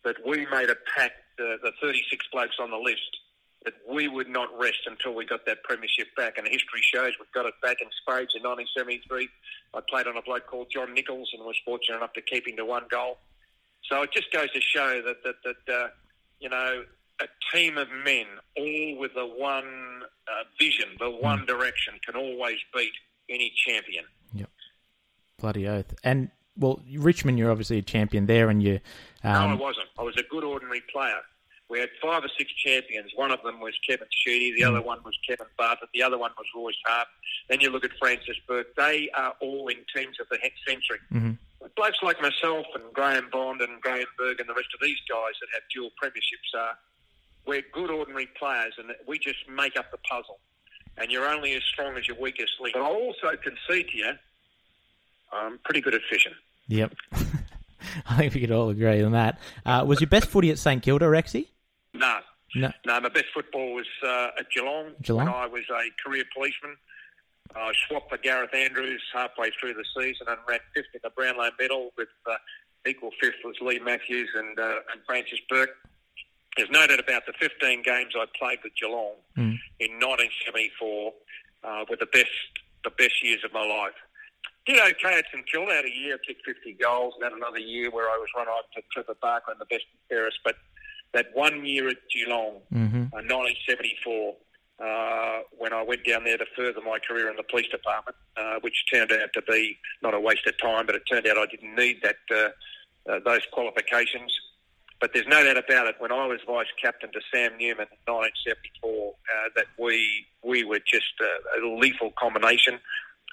that 0.05 0.17
we 0.26 0.47
made 0.47 0.70
a 0.70 0.76
pact, 0.97 1.14
the, 1.38 1.56
the 1.62 1.73
36 1.81 2.26
blokes 2.32 2.56
on 2.61 2.70
the 2.70 2.76
list, 2.76 3.19
that 3.64 3.75
we 3.91 4.08
would 4.08 4.29
not 4.29 4.49
rest 4.58 4.81
until 4.87 5.14
we 5.14 5.26
got 5.26 5.44
that 5.47 5.62
premiership 5.64 6.08
back. 6.17 6.38
And 6.38 6.47
history 6.47 6.81
shows 6.82 7.12
we've 7.19 7.32
got 7.32 7.47
it 7.47 7.55
back 7.62 7.76
in 7.81 7.88
spades 8.02 8.32
in 8.35 8.43
1973. 8.43 9.29
I 9.75 9.81
played 9.88 10.06
on 10.06 10.17
a 10.17 10.23
bloke 10.23 10.47
called 10.47 10.69
John 10.73 10.94
Nichols 10.94 11.31
and 11.35 11.44
was 11.44 11.56
fortunate 11.64 11.99
enough 11.99 12.14
to 12.14 12.23
keep 12.23 12.49
him 12.49 12.56
to 12.56 12.64
one 12.64 12.85
goal. 12.91 13.19
So 13.91 14.02
it 14.02 14.12
just 14.12 14.32
goes 14.32 14.50
to 14.52 14.61
show 14.61 15.02
that, 15.05 15.23
that, 15.25 15.35
that 15.44 15.75
uh, 15.75 15.88
you 16.38 16.49
know, 16.49 16.85
a 17.20 17.26
team 17.55 17.76
of 17.76 17.88
men, 18.05 18.26
all 18.56 18.99
with 18.99 19.14
the 19.14 19.26
one 19.26 20.02
uh, 20.26 20.44
vision, 20.58 20.88
the 20.99 21.11
one 21.11 21.44
direction, 21.44 21.94
can 22.05 22.17
always 22.17 22.56
beat 22.75 22.93
any 23.29 23.52
champion. 23.67 24.05
Yep. 24.32 24.50
Bloody 25.38 25.69
oath. 25.69 25.94
And, 26.02 26.31
well, 26.56 26.81
Richmond, 26.97 27.38
you're 27.38 27.50
obviously 27.50 27.79
a 27.79 27.82
champion 27.82 28.26
there, 28.26 28.49
and 28.49 28.62
you. 28.62 28.81
No, 29.25 29.31
I 29.31 29.45
Um, 29.53 29.59
wasn't. 29.59 29.89
I 29.99 30.03
was 30.03 30.17
a 30.17 30.23
good 30.23 30.45
ordinary 30.45 30.81
player. 30.93 31.21
We 31.69 31.79
had 31.79 31.91
five 32.03 32.25
or 32.25 32.29
six 32.37 32.50
champions. 32.55 33.12
One 33.15 33.31
of 33.31 33.43
them 33.43 33.61
was 33.61 33.75
Kevin 33.87 34.09
Sheedy. 34.11 34.53
The 34.57 34.65
other 34.65 34.81
one 34.83 35.03
was 35.05 35.17
Kevin 35.29 35.47
Bartlett. 35.57 35.91
The 35.95 36.03
other 36.03 36.19
one 36.19 36.33
was 36.37 36.47
Royce 36.55 36.75
Hart. 36.85 37.07
Then 37.49 37.61
you 37.61 37.71
look 37.71 37.85
at 37.85 37.93
Francis 37.99 38.37
Bourke. 38.49 38.75
They 38.77 39.09
are 39.15 39.35
all 39.41 39.69
in 39.69 39.77
teams 39.95 40.19
of 40.19 40.29
the 40.31 40.39
hex 40.39 40.55
century. 40.67 40.99
But 41.61 41.75
Blokes 41.77 41.99
like 42.03 42.21
myself 42.21 42.67
and 42.75 42.83
Graham 42.93 43.29
Bond 43.31 43.61
and 43.61 43.81
Graham 43.83 44.07
Berg 44.19 44.41
and 44.41 44.49
the 44.49 44.55
rest 44.55 44.69
of 44.75 44.81
these 44.81 44.99
guys 45.09 45.35
that 45.41 45.49
have 45.55 45.62
dual 45.73 45.91
premierships 46.03 46.59
are, 46.59 46.77
we're 47.47 47.62
good 47.73 47.91
ordinary 47.91 48.27
players 48.27 48.75
and 48.79 48.91
we 49.07 49.19
just 49.19 49.47
make 49.49 49.77
up 49.77 49.91
the 49.93 49.99
puzzle. 49.99 50.41
And 50.97 51.11
you're 51.12 51.29
only 51.29 51.55
as 51.55 51.62
strong 51.65 51.97
as 51.97 52.09
your 52.09 52.19
weakest 52.19 52.55
link. 52.61 52.75
But 52.75 52.83
I 52.83 52.87
also 52.87 53.37
concede 53.37 53.91
to 53.91 53.97
you, 53.97 54.12
I'm 55.33 55.59
pretty 55.59 55.81
good 55.83 55.95
at 55.95 56.00
fishing. 56.11 56.35
Yep. 56.69 56.95
I 58.09 58.16
think 58.16 58.35
we 58.35 58.40
could 58.40 58.52
all 58.52 58.70
agree 58.70 59.02
on 59.02 59.12
that. 59.12 59.38
Uh, 59.64 59.85
was 59.87 60.00
your 60.00 60.09
best 60.09 60.28
footy 60.28 60.50
at 60.50 60.59
St 60.59 60.82
Kilda, 60.82 61.06
Rexy? 61.06 61.49
No. 61.94 62.18
No. 62.54 62.73
No, 62.85 63.00
my 63.00 63.09
best 63.09 63.26
football 63.32 63.75
was 63.75 63.87
uh, 64.04 64.28
at 64.38 64.50
Geelong, 64.50 64.92
Geelong? 65.02 65.26
when 65.26 65.35
I 65.35 65.47
was 65.47 65.62
a 65.70 66.02
career 66.02 66.25
policeman. 66.35 66.76
I 67.54 67.73
swapped 67.87 68.11
for 68.11 68.18
Gareth 68.18 68.54
Andrews 68.54 69.02
halfway 69.12 69.50
through 69.50 69.75
the 69.75 69.85
season 69.97 70.26
and 70.28 70.38
ran 70.49 70.61
fifth 70.75 70.87
in 70.94 71.00
the 71.02 71.11
Brownlow 71.11 71.50
medal 71.59 71.90
with 71.97 72.09
uh, 72.28 72.37
equal 72.87 73.11
fifth 73.20 73.37
was 73.44 73.56
Leigh 73.61 73.80
Matthews 73.80 74.28
and, 74.35 74.59
uh, 74.59 74.78
and 74.92 75.00
Francis 75.06 75.40
Bourke. 75.49 75.70
There's 76.56 76.70
no 76.70 76.87
doubt 76.87 77.00
about 77.00 77.26
the 77.26 77.32
15 77.40 77.82
games 77.82 78.14
I 78.16 78.26
played 78.38 78.59
with 78.64 78.73
Geelong 78.80 79.14
in 79.78 79.92
1974 79.99 81.12
uh, 81.62 81.85
were 81.88 81.97
the 81.97 82.06
best 82.06 82.30
the 82.82 82.90
best 82.90 83.23
years 83.23 83.44
of 83.44 83.52
my 83.52 83.64
life. 83.64 83.94
Did 84.67 84.79
okay 84.79 85.19
at 85.19 85.25
St 85.33 85.47
Kilda. 85.50 85.73
Had 85.73 85.85
a 85.85 85.95
year, 85.95 86.19
kicked 86.19 86.45
50 86.45 86.75
goals, 86.75 87.14
and 87.17 87.25
had 87.25 87.33
another 87.33 87.59
year 87.59 87.90
where 87.90 88.09
I 88.11 88.17
was 88.19 88.29
run 88.37 88.49
out 88.49 88.64
to 88.76 88.83
Trevor 88.93 89.17
Barker 89.21 89.52
and 89.52 89.61
the 89.61 89.64
best 89.64 89.85
and 89.90 90.00
fairest. 90.09 90.38
But 90.45 90.57
that 91.12 91.26
one 91.33 91.64
year 91.64 91.88
at 91.88 91.97
Geelong, 92.12 92.61
uh, 93.12 93.23
1974, 93.25 94.37
uh, 94.81 95.40
when 95.59 95.73
I 95.73 95.83
went 95.83 96.05
down 96.07 96.25
there 96.25 96.38
to 96.38 96.47
further 96.57 96.81
my 96.81 96.99
career 96.99 97.29
in 97.31 97.37
the 97.37 97.43
police 97.43 97.69
department, 97.69 98.17
uh, 98.37 98.57
which 98.61 98.85
turned 98.90 99.12
out 99.12 99.33
to 99.35 99.43
be 99.43 99.79
not 100.02 100.14
a 100.14 100.21
waste 100.21 100.47
of 100.47 100.59
time, 100.59 100.87
but 100.87 100.95
it 100.95 101.02
turned 101.11 101.26
out 101.26 101.37
I 101.37 101.47
didn't 101.47 101.75
need 101.75 102.00
that 102.02 102.17
uh, 102.31 103.11
uh, 103.11 103.21
those 103.25 103.43
qualifications. 103.52 104.33
But 105.00 105.14
there's 105.14 105.26
no 105.26 105.43
doubt 105.43 105.57
about 105.57 105.87
it. 105.87 105.97
When 105.99 106.12
I 106.12 106.26
was 106.26 106.40
vice 106.47 106.67
captain 106.81 107.11
to 107.12 107.21
Sam 107.33 107.52
Newman 107.59 107.88
in 107.88 108.12
1974, 108.12 109.14
uh, 109.14 109.49
that 109.57 109.67
we 109.79 110.26
we 110.43 110.64
were 110.64 110.81
just 110.81 111.14
a 111.21 111.67
lethal 111.67 112.12
combination. 112.19 112.79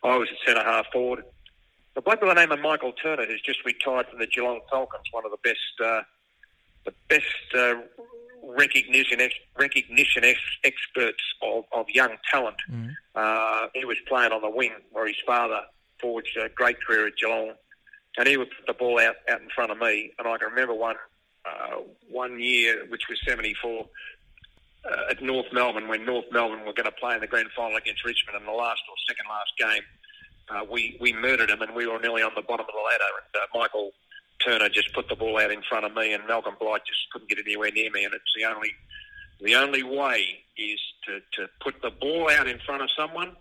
I 0.03 0.17
was 0.17 0.29
at 0.31 0.37
centre 0.45 0.63
half 0.63 0.85
forward. 0.91 1.23
the 1.95 2.01
bloke 2.01 2.21
by 2.21 2.27
the 2.27 2.33
name 2.33 2.51
of 2.51 2.59
Michael 2.59 2.93
Turner, 2.93 3.25
who's 3.25 3.41
just 3.41 3.65
retired 3.65 4.07
from 4.07 4.19
the 4.19 4.27
Geelong 4.27 4.61
Falcons, 4.69 5.07
one 5.11 5.25
of 5.25 5.31
the 5.31 5.37
best, 5.43 5.59
uh, 5.83 6.01
the 6.85 6.93
best 7.09 7.25
uh, 7.57 7.75
recognition 8.43 9.19
ex- 9.19 9.33
recognition 9.57 10.23
ex- 10.23 10.39
experts 10.63 11.23
of, 11.41 11.65
of 11.73 11.89
young 11.89 12.15
talent. 12.31 12.57
Mm. 12.71 12.95
Uh, 13.15 13.67
he 13.73 13.85
was 13.85 13.97
playing 14.07 14.31
on 14.31 14.41
the 14.41 14.49
wing 14.49 14.71
where 14.91 15.07
his 15.07 15.17
father 15.25 15.61
forged 15.99 16.37
a 16.37 16.49
great 16.49 16.79
career 16.83 17.07
at 17.07 17.17
Geelong, 17.17 17.53
and 18.17 18.27
he 18.27 18.37
would 18.37 18.49
put 18.49 18.67
the 18.67 18.73
ball 18.73 18.99
out, 18.99 19.15
out 19.29 19.41
in 19.41 19.49
front 19.49 19.71
of 19.71 19.77
me. 19.79 20.11
And 20.19 20.27
I 20.27 20.37
can 20.37 20.49
remember 20.49 20.73
one 20.73 20.95
uh, 21.45 21.77
one 22.09 22.39
year, 22.39 22.85
which 22.89 23.03
was 23.09 23.19
'74, 23.25 23.87
uh, 24.85 25.11
at 25.11 25.21
North 25.21 25.47
Melbourne 25.51 25.87
when 25.87 26.05
North 26.05 26.25
Melbourne 26.31 26.65
were 26.65 26.73
going 26.73 26.85
to 26.85 26.91
play 26.91 27.15
in 27.15 27.21
the 27.21 27.27
grand 27.27 27.49
final 27.55 27.77
against 27.77 28.05
Richmond 28.05 28.39
in 28.39 28.45
the 28.45 28.51
last 28.51 28.81
or 28.89 28.95
second 29.07 29.25
last 29.29 29.51
game. 29.57 29.83
Uh, 30.49 30.63
we 30.69 30.97
we 31.01 31.11
murdered 31.13 31.49
them, 31.49 31.61
and 31.61 31.75
we 31.75 31.87
were 31.87 31.99
nearly 31.99 32.21
on 32.21 32.31
the 32.35 32.41
bottom 32.41 32.65
of 32.67 32.73
the 32.73 32.85
ladder. 32.85 33.11
And 33.19 33.43
uh, 33.43 33.59
Michael 33.59 33.91
Turner 34.45 34.69
just 34.69 34.93
put 34.93 35.09
the 35.09 35.15
ball 35.15 35.39
out 35.39 35.51
in 35.51 35.61
front 35.67 35.85
of 35.85 35.93
me, 35.93 36.13
and 36.13 36.25
Malcolm 36.27 36.55
Blight 36.59 36.81
just 36.87 37.09
couldn't 37.11 37.29
get 37.29 37.39
anywhere 37.39 37.71
near 37.71 37.91
me. 37.91 38.05
And 38.05 38.13
it's 38.13 38.31
the 38.35 38.45
only 38.45 38.71
the 39.41 39.55
only 39.55 39.83
way 39.83 40.43
is 40.57 40.79
to, 41.05 41.19
to 41.33 41.49
put 41.61 41.81
the 41.81 41.91
ball 41.91 42.29
out 42.31 42.47
in 42.47 42.59
front 42.65 42.81
of 42.81 42.89
someone. 42.97 43.35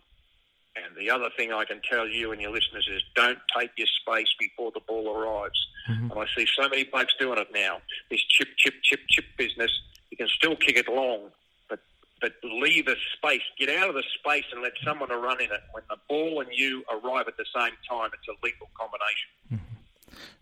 And 0.77 0.95
the 0.99 1.09
other 1.09 1.31
thing 1.39 1.53
I 1.53 1.65
can 1.65 1.81
tell 1.91 2.07
you 2.07 2.33
and 2.33 2.41
your 2.41 2.51
listeners 2.51 2.87
is 2.93 3.03
don't 3.15 3.39
take 3.59 3.71
your 3.79 3.87
space 4.01 4.29
before 4.39 4.73
the 4.73 4.81
ball 4.87 5.17
arrives. 5.17 5.59
Mm-hmm. 5.91 6.11
And 6.11 6.21
I 6.21 6.27
see 6.37 6.47
so 6.55 6.69
many 6.69 6.85
blokes 6.85 7.15
doing 7.19 7.39
it 7.39 7.49
now. 7.55 7.79
This 8.11 8.21
chip, 8.29 8.49
chip, 8.59 8.75
chip, 8.83 9.01
chip 9.09 9.25
business. 9.39 9.71
You 10.11 10.17
can 10.17 10.29
still 10.29 10.57
kick 10.57 10.77
it 10.77 10.89
long, 10.89 11.31
but 11.69 11.81
but 12.21 12.33
leave 12.43 12.89
a 12.89 12.97
space. 13.17 13.43
Get 13.59 13.69
out 13.69 13.89
of 13.89 13.95
the 13.95 14.05
space 14.19 14.45
and 14.53 14.63
let 14.63 14.73
someone 14.85 15.11
run 15.11 15.41
in 15.41 15.51
it. 15.51 15.61
When 15.73 15.85
the 15.89 15.97
ball 16.09 16.41
and 16.41 16.51
you 16.53 16.85
arrive 16.91 17.29
at 17.29 17.37
the 17.37 17.47
same 17.55 17.73
time, 17.89 18.11
it's 18.15 18.29
a 18.29 18.45
lethal 18.45 18.69
combination. 18.79 19.67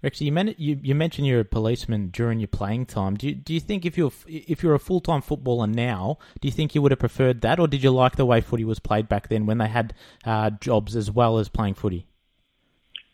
Rexy, 0.05 0.27
you, 0.27 0.33
men- 0.33 0.55
you, 0.59 0.79
you 0.83 0.95
mentioned 0.95 1.27
you're 1.27 1.41
a 1.41 1.45
policeman 1.45 2.11
during 2.11 2.39
your 2.39 2.49
playing 2.49 2.87
time. 2.87 3.17
Do 3.17 3.27
you, 3.27 3.35
do 3.35 3.53
you 3.55 3.61
think 3.61 3.85
if 3.85 3.97
you're 3.97 4.13
if 4.27 4.63
you're 4.63 4.75
a 4.75 4.79
full 4.79 5.01
time 5.01 5.23
footballer 5.23 5.67
now, 5.67 6.19
do 6.41 6.47
you 6.47 6.53
think 6.53 6.75
you 6.75 6.83
would 6.83 6.93
have 6.93 6.99
preferred 7.01 7.41
that, 7.41 7.59
or 7.59 7.67
did 7.67 7.83
you 7.83 7.91
like 7.91 8.17
the 8.17 8.27
way 8.27 8.41
footy 8.41 8.65
was 8.65 8.79
played 8.79 9.09
back 9.09 9.29
then 9.29 9.47
when 9.47 9.59
they 9.59 9.67
had 9.67 9.95
uh, 10.25 10.51
jobs 10.51 10.95
as 10.95 11.11
well 11.11 11.39
as 11.39 11.49
playing 11.49 11.75
footy? 11.75 12.07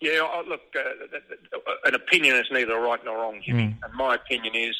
Yeah, 0.00 0.26
look, 0.49 0.61
uh, 0.76 1.61
an 1.85 1.95
opinion 1.95 2.37
is 2.37 2.47
neither 2.50 2.80
right 2.80 3.02
nor 3.04 3.19
wrong, 3.19 3.40
Jimmy. 3.45 3.76
And 3.83 3.95
my 3.95 4.14
opinion 4.14 4.54
is, 4.54 4.75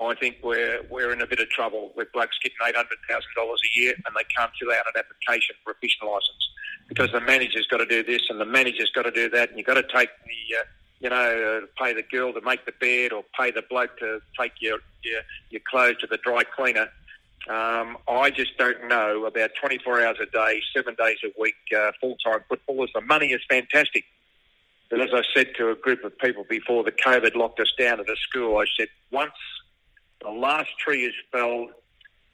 I 0.00 0.14
think 0.14 0.36
we're 0.42 0.82
we're 0.90 1.12
in 1.12 1.22
a 1.22 1.26
bit 1.26 1.40
of 1.40 1.48
trouble 1.48 1.92
with 1.96 2.12
blokes 2.12 2.36
getting 2.42 2.58
eight 2.66 2.76
hundred 2.76 2.98
thousand 3.08 3.30
dollars 3.34 3.60
a 3.64 3.78
year 3.78 3.94
and 3.94 4.14
they 4.16 4.24
can't 4.36 4.50
fill 4.60 4.70
out 4.70 4.84
an 4.94 4.98
application 4.98 5.56
for 5.64 5.72
a 5.72 5.74
fishing 5.76 6.06
license 6.06 6.48
because 6.88 7.10
the 7.12 7.20
manager's 7.20 7.66
got 7.66 7.78
to 7.78 7.86
do 7.86 8.02
this 8.02 8.22
and 8.28 8.40
the 8.40 8.44
manager's 8.44 8.90
got 8.90 9.02
to 9.02 9.10
do 9.10 9.28
that, 9.30 9.50
and 9.50 9.58
you've 9.58 9.66
got 9.66 9.74
to 9.74 9.82
take 9.82 10.10
the. 10.24 10.56
Uh, 10.56 10.64
you 10.98 11.10
know, 11.10 11.60
uh, 11.62 11.66
pay 11.76 11.92
the 11.92 12.02
girl 12.02 12.32
to 12.32 12.40
make 12.40 12.64
the 12.64 12.72
bed, 12.80 13.12
or 13.12 13.22
pay 13.38 13.50
the 13.50 13.62
bloke 13.68 13.98
to 13.98 14.18
take 14.40 14.52
your 14.60 14.78
your, 15.02 15.20
your 15.50 15.60
clothes 15.68 15.98
to 15.98 16.06
the 16.06 16.16
dry 16.16 16.42
cleaner. 16.42 16.88
Um, 17.48 17.98
I 18.08 18.30
just 18.30 18.56
don't 18.58 18.88
know 18.88 19.24
about 19.26 19.50
24 19.60 20.04
hours 20.04 20.16
a 20.20 20.26
day, 20.26 20.60
seven 20.74 20.96
days 20.98 21.18
a 21.24 21.28
week, 21.40 21.54
uh, 21.76 21.92
full 22.00 22.16
time 22.24 22.40
footballers. 22.48 22.90
The 22.94 23.02
money 23.02 23.28
is 23.28 23.42
fantastic. 23.48 24.04
But 24.90 25.00
as 25.00 25.10
I 25.12 25.22
said 25.34 25.48
to 25.56 25.70
a 25.70 25.74
group 25.74 26.04
of 26.04 26.16
people 26.18 26.44
before 26.48 26.84
the 26.84 26.92
COVID 26.92 27.34
locked 27.34 27.60
us 27.60 27.72
down 27.78 28.00
at 28.00 28.08
a 28.08 28.16
school, 28.16 28.58
I 28.58 28.64
said, 28.78 28.88
once 29.10 29.32
the 30.22 30.30
last 30.30 30.70
tree 30.78 31.04
is 31.04 31.14
felled, 31.32 31.70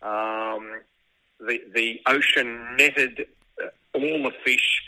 um, 0.03 0.81
the, 1.41 1.61
the 1.75 2.01
ocean 2.07 2.77
netted 2.77 3.27
uh, 3.63 3.69
all 3.95 4.23
the 4.23 4.33
fish, 4.45 4.83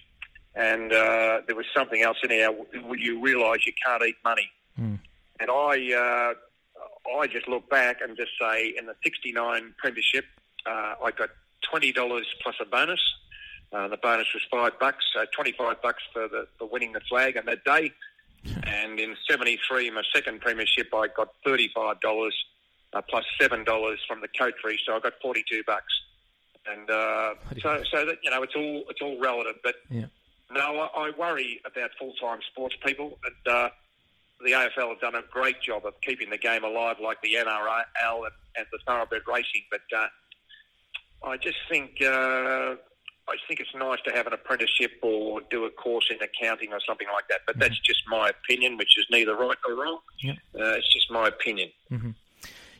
and 0.54 0.92
uh, 0.92 1.40
there 1.46 1.56
was 1.56 1.66
something 1.74 2.02
else 2.02 2.18
in 2.22 2.30
there, 2.30 2.50
would 2.52 3.00
you 3.00 3.20
realise 3.20 3.66
you 3.66 3.72
can't 3.84 4.02
eat 4.04 4.16
money? 4.24 4.50
Mm. 4.80 4.98
And 5.40 5.50
I, 5.50 5.92
uh, 5.92 7.18
I 7.18 7.26
just 7.26 7.48
look 7.48 7.68
back 7.68 8.00
and 8.00 8.16
just 8.16 8.32
say, 8.40 8.74
in 8.78 8.86
the 8.86 8.94
69 9.02 9.74
premiership, 9.78 10.24
uh, 10.66 10.94
I 11.04 11.10
got 11.10 11.30
$20 11.72 11.94
plus 12.42 12.54
a 12.60 12.64
bonus. 12.64 13.00
Uh, 13.72 13.88
the 13.88 13.96
bonus 13.96 14.26
was 14.32 14.42
five 14.50 14.78
bucks, 14.78 15.04
so 15.12 15.24
25 15.34 15.82
bucks 15.82 16.02
for 16.12 16.28
the 16.28 16.46
for 16.58 16.68
winning 16.68 16.92
the 16.92 17.00
flag 17.00 17.36
on 17.36 17.44
that 17.46 17.64
day. 17.64 17.92
And 18.66 19.00
in 19.00 19.16
'73, 19.26 19.90
my 19.90 20.02
second 20.14 20.42
premiership, 20.42 20.88
I 20.94 21.08
got 21.08 21.30
$35 21.46 21.98
uh, 22.94 23.02
plus 23.02 23.24
seven 23.40 23.64
dollars 23.64 24.00
from 24.06 24.20
the 24.20 24.28
fee, 24.38 24.78
so 24.86 24.96
I 24.96 25.00
got 25.00 25.14
42 25.20 25.62
bucks. 25.66 25.92
And 26.66 26.88
uh, 26.90 27.34
so, 27.60 27.82
so 27.90 28.06
that 28.06 28.18
you 28.22 28.30
know, 28.30 28.42
it's 28.42 28.54
all 28.56 28.84
it's 28.88 29.02
all 29.02 29.18
relative. 29.20 29.56
But 29.62 29.74
Yeah. 29.90 30.06
no, 30.50 30.88
I, 30.94 31.08
I 31.08 31.10
worry 31.18 31.60
about 31.66 31.90
full-time 31.98 32.38
sports 32.50 32.76
people, 32.84 33.18
and 33.24 33.54
uh, 33.54 33.68
the 34.40 34.52
AFL 34.52 34.88
have 34.90 35.00
done 35.00 35.14
a 35.14 35.22
great 35.30 35.60
job 35.60 35.84
of 35.84 36.00
keeping 36.00 36.30
the 36.30 36.38
game 36.38 36.64
alive, 36.64 36.96
like 37.02 37.20
the 37.22 37.34
NRL 37.34 37.84
and, 38.24 38.34
and 38.56 38.66
the 38.72 38.78
thoroughbred 38.86 39.22
racing. 39.26 39.62
But 39.70 39.82
uh, 39.96 40.06
I 41.26 41.36
just 41.36 41.58
think 41.68 42.00
uh, 42.00 42.76
I 43.26 43.36
think 43.46 43.60
it's 43.60 43.74
nice 43.74 43.98
to 44.06 44.12
have 44.12 44.26
an 44.26 44.32
apprenticeship 44.32 44.92
or 45.02 45.40
do 45.50 45.64
a 45.66 45.70
course 45.70 46.10
in 46.10 46.16
accounting 46.22 46.72
or 46.72 46.80
something 46.86 47.06
like 47.12 47.28
that. 47.28 47.40
But 47.46 47.58
that's 47.58 47.78
just 47.80 48.02
my 48.08 48.30
opinion, 48.30 48.76
which 48.78 48.96
is 48.98 49.06
neither 49.10 49.34
right 49.36 49.56
nor 49.68 49.76
wrong. 49.82 49.98
Yep. 50.22 50.36
Uh, 50.58 50.64
it's 50.78 50.92
just 50.94 51.10
my 51.10 51.28
opinion. 51.28 51.70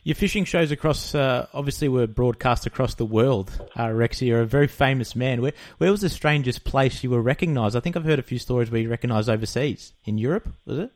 Your 0.05 0.13
fishing 0.13 0.45
shows 0.45 0.69
across, 0.69 1.15
uh, 1.15 1.47
obviously, 1.51 1.89
were 1.89 2.05
broadcast 2.05 2.67
across 2.67 2.93
the 2.93 3.05
world. 3.05 3.51
Uh, 3.75 3.87
Rexy, 3.87 4.27
you're 4.27 4.41
a 4.41 4.45
very 4.45 4.67
famous 4.67 5.15
man. 5.15 5.41
Where, 5.41 5.53
where 5.79 5.89
was 5.89 6.01
the 6.01 6.09
strangest 6.11 6.63
place 6.63 7.03
you 7.03 7.09
were 7.09 7.21
recognised? 7.23 7.75
I 7.75 7.79
think 7.79 7.97
I've 7.97 8.05
heard 8.05 8.19
a 8.19 8.23
few 8.23 8.37
stories 8.37 8.69
where 8.69 8.79
you 8.79 8.87
recognised 8.89 9.29
overseas. 9.29 9.93
In 10.05 10.19
Europe, 10.19 10.47
was 10.67 10.77
it? 10.77 10.91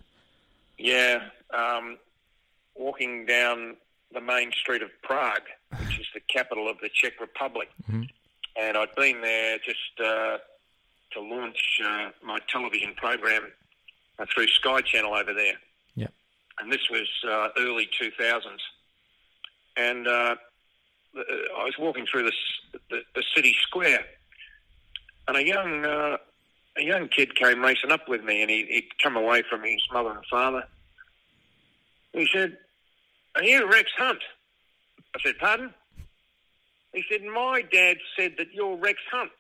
Yeah, 0.78 1.24
um, 1.52 1.98
walking 2.76 3.26
down 3.26 3.78
the 4.14 4.22
main 4.22 4.52
street 4.52 4.84
of 4.84 4.90
Prague, 5.02 5.42
which 5.80 6.00
is 6.00 6.06
the 6.14 6.20
capital 6.32 6.70
of 6.70 6.78
the 6.80 6.90
Czech 6.94 7.20
Republic, 7.20 7.70
and 7.90 8.78
I'd 8.78 8.94
been 8.96 9.22
there 9.22 9.58
just 9.58 10.00
uh, 10.00 10.38
to 11.14 11.20
launch 11.20 11.58
uh, 11.84 12.10
my 12.24 12.38
television 12.48 12.94
program 12.96 13.42
uh, 14.20 14.26
through 14.34 14.48
Sky 14.50 14.82
Channel 14.82 15.14
over 15.16 15.34
there, 15.34 15.56
Yeah. 15.96 16.08
and 16.62 16.72
this 16.72 16.90
was 16.92 17.08
uh, 17.28 17.50
early 17.58 17.90
2000s, 18.02 18.42
and 19.78 20.08
uh, 20.08 20.36
I 21.16 21.64
was 21.64 21.76
walking 21.80 22.06
through 22.06 22.24
the, 22.24 22.32
the, 22.90 23.02
the 23.16 23.24
city 23.36 23.56
square, 23.62 24.06
and 25.28 25.38
a 25.38 25.46
young 25.46 25.86
uh, 25.86 26.18
a 26.78 26.84
young 26.84 27.08
kid 27.08 27.36
came 27.36 27.62
racing 27.62 27.92
up 27.92 28.08
with 28.08 28.24
me, 28.24 28.42
and 28.42 28.50
he, 28.50 28.66
he'd 28.70 29.00
come 29.02 29.16
away 29.16 29.44
from 29.50 29.64
his 29.64 29.82
mother 29.92 30.12
and 30.12 30.26
father. 30.30 30.64
He 32.14 32.28
said, 32.32 32.58
"Are 33.36 33.44
you 33.44 33.70
Rex 33.70 33.92
Hunt?" 33.98 34.22
I 35.16 35.20
said, 35.22 35.38
"Pardon?" 35.40 35.74
He 36.94 37.04
said, 37.10 37.24
"My 37.24 37.62
dad 37.62 37.98
said 38.18 38.36
that 38.38 38.54
you're 38.54 38.76
Rex 38.76 39.00
Hunt." 39.12 39.32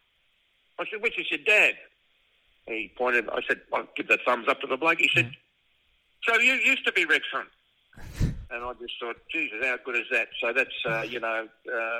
I 0.80 0.86
said, 0.90 1.02
"Which 1.02 1.20
is 1.20 1.30
your 1.30 1.40
dad?" 1.46 1.76
He 2.68 2.92
pointed. 2.96 3.30
I 3.30 3.42
said, 3.48 3.62
"I'll 3.74 3.88
give 3.96 4.08
the 4.08 4.20
thumbs 4.26 4.48
up 4.48 4.62
to 4.62 4.68
the 4.68 4.78
bloke." 4.78 5.00
He 5.00 5.10
said, 5.14 5.32
"So 6.24 6.40
you 6.40 6.54
used 6.54 6.86
to 6.86 6.92
be 6.92 7.06
Rex 7.06 7.26
Hunt?" 7.32 7.50
And 8.52 8.64
I 8.64 8.74
just 8.82 8.94
thought, 9.00 9.18
Jesus, 9.32 9.58
how 9.64 9.78
good 9.86 9.96
is 9.96 10.08
that? 10.12 10.30
So 10.42 10.54
that's 10.54 10.86
uh, 10.86 11.02
you 11.02 11.20
know 11.20 11.48
uh, 11.72 12.00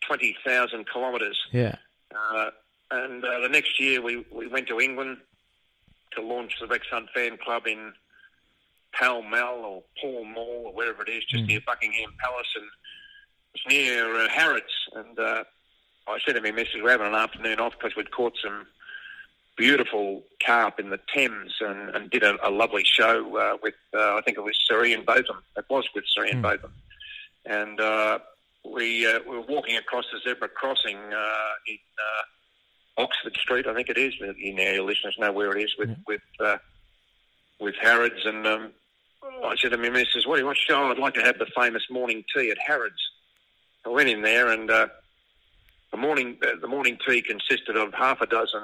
twenty 0.00 0.36
thousand 0.44 0.86
kilometres. 0.90 1.38
Yeah. 1.52 1.76
Uh, 2.14 2.50
and 2.90 3.24
uh, 3.24 3.40
the 3.40 3.48
next 3.48 3.80
year 3.80 4.00
we, 4.00 4.24
we 4.32 4.46
went 4.46 4.68
to 4.68 4.80
England 4.80 5.18
to 6.12 6.22
launch 6.22 6.54
the 6.60 6.66
Rex 6.66 6.86
Hunt 6.90 7.08
Fan 7.14 7.36
Club 7.36 7.66
in 7.66 7.92
Pall 8.98 9.22
Mall 9.22 9.64
or 9.64 9.82
Pall 10.00 10.24
Mall 10.24 10.62
or 10.66 10.72
wherever 10.72 11.02
it 11.02 11.08
is, 11.08 11.24
just 11.24 11.44
near 11.44 11.60
Buckingham 11.66 12.14
Palace, 12.18 12.46
and 12.56 12.64
it's 13.54 13.64
near 13.68 14.16
uh, 14.16 14.28
Harrods. 14.28 14.72
And 14.94 15.18
uh, 15.18 15.44
I 16.08 16.18
said 16.24 16.34
to 16.34 16.40
my 16.40 16.52
missus, 16.52 16.76
we're 16.82 16.90
having 16.90 17.08
an 17.08 17.14
afternoon 17.14 17.60
off 17.60 17.74
because 17.78 17.96
we'd 17.96 18.12
caught 18.12 18.34
some 18.42 18.66
beautiful 19.56 20.22
carp 20.44 20.78
in 20.78 20.90
the 20.90 21.00
Thames 21.12 21.56
and, 21.60 21.90
and 21.90 22.10
did 22.10 22.22
a, 22.22 22.36
a 22.46 22.50
lovely 22.50 22.84
show 22.84 23.36
uh, 23.36 23.56
with, 23.62 23.74
uh, 23.94 24.16
I 24.16 24.20
think 24.24 24.36
it 24.36 24.44
was 24.44 24.58
Sir 24.68 24.84
Ian 24.84 25.04
Botham. 25.04 25.42
It 25.56 25.64
was 25.70 25.86
with 25.94 26.04
Sir 26.06 26.26
Ian 26.26 26.42
Botham. 26.42 26.72
And 27.44 27.80
uh, 27.80 28.18
we, 28.64 29.06
uh, 29.06 29.20
we 29.28 29.36
were 29.36 29.42
walking 29.42 29.76
across 29.76 30.04
the 30.12 30.18
zebra 30.18 30.48
crossing 30.48 30.96
uh, 30.96 31.52
in 31.66 31.78
uh, 31.98 33.02
Oxford 33.02 33.36
Street, 33.36 33.66
I 33.66 33.74
think 33.74 33.88
it 33.88 33.98
is. 33.98 34.14
You 34.18 34.54
know, 34.54 34.62
your 34.62 34.84
listeners 34.84 35.16
know 35.18 35.32
where 35.32 35.56
it 35.56 35.62
is 35.62 35.74
with 35.78 35.90
with 36.06 36.22
uh, 36.40 36.58
with 37.60 37.74
Harrods. 37.80 38.24
And 38.24 38.46
um, 38.46 38.70
I 39.44 39.54
said 39.56 39.72
to 39.72 39.76
my 39.76 39.90
missus, 39.90 40.26
"What 40.26 40.36
do 40.36 40.40
you 40.40 40.46
want? 40.46 40.58
Show? 40.58 40.90
I'd 40.90 40.98
like 40.98 41.14
to 41.14 41.22
have 41.22 41.38
the 41.38 41.46
famous 41.56 41.82
morning 41.90 42.24
tea 42.34 42.50
at 42.50 42.58
Harrods." 42.58 43.00
I 43.84 43.90
went 43.90 44.08
in 44.08 44.22
there, 44.22 44.48
and 44.48 44.70
uh, 44.70 44.88
the 45.90 45.98
morning 45.98 46.38
the 46.60 46.66
morning 46.66 46.98
tea 47.06 47.22
consisted 47.22 47.76
of 47.76 47.92
half 47.94 48.20
a 48.20 48.26
dozen 48.26 48.62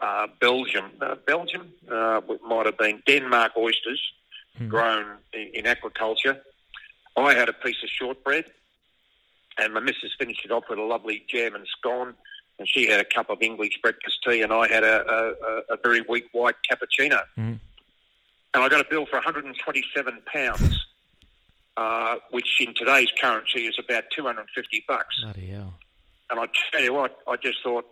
uh, 0.00 0.26
Belgium 0.40 0.90
uh, 1.00 1.14
Belgium 1.26 1.72
uh, 1.90 2.20
might 2.46 2.66
have 2.66 2.78
been 2.78 3.02
Denmark 3.06 3.52
oysters 3.56 4.02
grown 4.68 5.06
in, 5.32 5.48
in 5.54 5.64
aquaculture. 5.64 6.40
I 7.16 7.34
had 7.34 7.48
a 7.48 7.52
piece 7.52 7.82
of 7.82 7.88
shortbread, 7.88 8.46
and 9.58 9.74
my 9.74 9.80
missus 9.80 10.12
finished 10.18 10.44
it 10.44 10.50
off 10.50 10.64
with 10.68 10.78
a 10.78 10.82
lovely 10.82 11.24
jam 11.28 11.54
and 11.54 11.66
scone. 11.66 12.14
and 12.58 12.68
she 12.68 12.86
had 12.86 13.00
a 13.00 13.04
cup 13.04 13.30
of 13.30 13.42
English 13.42 13.78
breakfast 13.82 14.18
tea, 14.26 14.42
and 14.42 14.52
I 14.52 14.68
had 14.68 14.84
a, 14.84 15.34
a, 15.68 15.74
a 15.74 15.76
very 15.82 16.02
weak 16.08 16.26
white 16.32 16.56
cappuccino. 16.68 17.20
Mm. 17.38 17.58
And 18.54 18.62
I 18.62 18.68
got 18.68 18.80
a 18.80 18.86
bill 18.88 19.06
for 19.06 19.16
127 19.16 20.22
pounds, 20.32 20.86
uh, 21.76 22.16
which 22.30 22.60
in 22.60 22.74
today's 22.74 23.08
currency 23.20 23.66
is 23.66 23.76
about 23.78 24.04
250 24.14 24.84
bucks. 24.86 25.20
Bloody 25.22 25.46
hell. 25.46 25.74
And 26.30 26.38
I 26.40 26.46
tell 26.72 26.82
you 26.82 26.94
what, 26.94 27.18
I 27.26 27.36
just 27.36 27.62
thought, 27.62 27.86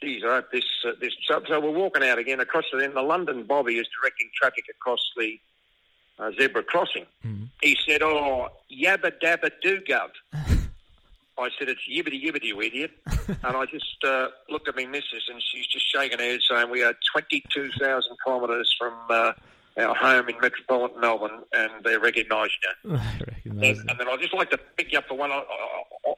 geez, 0.00 0.22
I 0.24 0.36
hope 0.36 0.50
this 0.52 0.64
uh, 0.86 0.92
this. 1.00 1.12
So, 1.26 1.42
so 1.48 1.60
we're 1.60 1.70
walking 1.70 2.02
out 2.02 2.18
again 2.18 2.40
across 2.40 2.64
the 2.72 2.78
then 2.78 2.94
the 2.94 3.02
London 3.02 3.44
Bobby 3.44 3.78
is 3.78 3.86
directing 4.00 4.30
traffic 4.40 4.64
across 4.70 5.00
the 5.16 5.38
uh, 6.18 6.30
zebra 6.38 6.62
crossing. 6.62 7.06
Mhm. 7.24 7.48
He 7.62 7.76
said, 7.86 8.02
"Oh, 8.02 8.48
yabba 8.70 9.12
dabba 9.22 9.50
do 9.62 9.80
gov." 9.80 10.10
I 11.38 11.50
said, 11.58 11.68
"It's 11.68 11.82
yibbity 11.88 12.22
yibbity, 12.22 12.44
you 12.44 12.60
idiot." 12.60 12.90
and 13.28 13.56
I 13.56 13.64
just 13.66 14.04
uh, 14.04 14.28
looked 14.48 14.68
at 14.68 14.76
my 14.76 14.86
missus, 14.86 15.28
and 15.28 15.42
she's 15.42 15.66
just 15.66 15.90
shaking 15.92 16.18
her 16.18 16.24
head, 16.24 16.40
saying, 16.48 16.70
"We 16.70 16.82
are 16.82 16.94
twenty-two 17.12 17.70
thousand 17.80 18.16
kilometres 18.24 18.74
from." 18.78 18.94
Uh, 19.08 19.32
our 19.78 19.94
home 19.94 20.28
in 20.28 20.34
metropolitan 20.40 21.00
Melbourne, 21.00 21.42
and 21.52 21.70
they're 21.84 22.00
recognising 22.00 22.50
you. 22.84 22.90
Recognise 23.26 23.78
And, 23.78 23.90
and 23.90 24.00
then 24.00 24.08
I'd 24.08 24.20
just 24.20 24.34
like 24.34 24.50
to 24.50 24.58
pick 24.76 24.92
you 24.92 24.98
up 24.98 25.06
for 25.06 25.14
one. 25.14 25.30
I, 25.30 25.44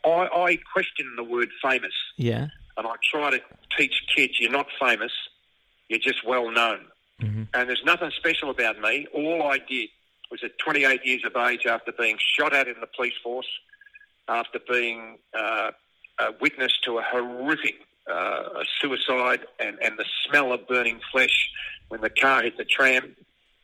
I, 0.04 0.08
I, 0.08 0.44
I 0.44 0.58
question 0.72 1.12
the 1.16 1.25
word 1.25 1.50
famous 1.62 1.92
Yeah. 2.16 2.49
And 2.80 2.88
I 2.88 2.94
try 3.02 3.30
to 3.30 3.40
teach 3.76 4.02
kids 4.14 4.40
you're 4.40 4.50
not 4.50 4.66
famous, 4.80 5.12
you're 5.90 5.99
just 5.99 6.25
well 6.26 6.50
known. 6.50 6.87
Mhm. 7.20 7.49
And 7.52 7.68
there's 7.68 7.84
nothing 7.84 8.10
special 8.16 8.49
about 8.49 8.80
me. 8.80 9.06
All 9.12 9.42
I 9.42 9.58
did 9.58 9.90
was 10.30 10.42
at 10.42 10.58
28 10.58 11.04
years 11.04 11.22
of 11.25 11.37
age, 11.37 11.66
after 11.66 11.92
being 11.92 12.18
shot 12.18 12.54
at 12.54 12.68
in 12.68 12.80
the 12.80 12.87
police 12.87 13.16
force, 13.22 13.49
after 14.28 14.58
being 14.58 15.18
uh, 15.34 15.72
a 16.18 16.32
witness 16.40 16.72
to 16.84 16.99
a 16.99 17.02
horrific 17.02 17.87
uh, 18.10 18.64
suicide 18.80 19.40
and, 19.58 19.78
and 19.82 19.99
the 19.99 20.06
smell 20.25 20.52
of 20.52 20.66
burning 20.66 21.00
flesh 21.12 21.50
when 21.88 22.00
the 22.00 22.08
car 22.10 22.42
hit 22.42 22.56
the 22.56 22.64
tram, 22.64 23.14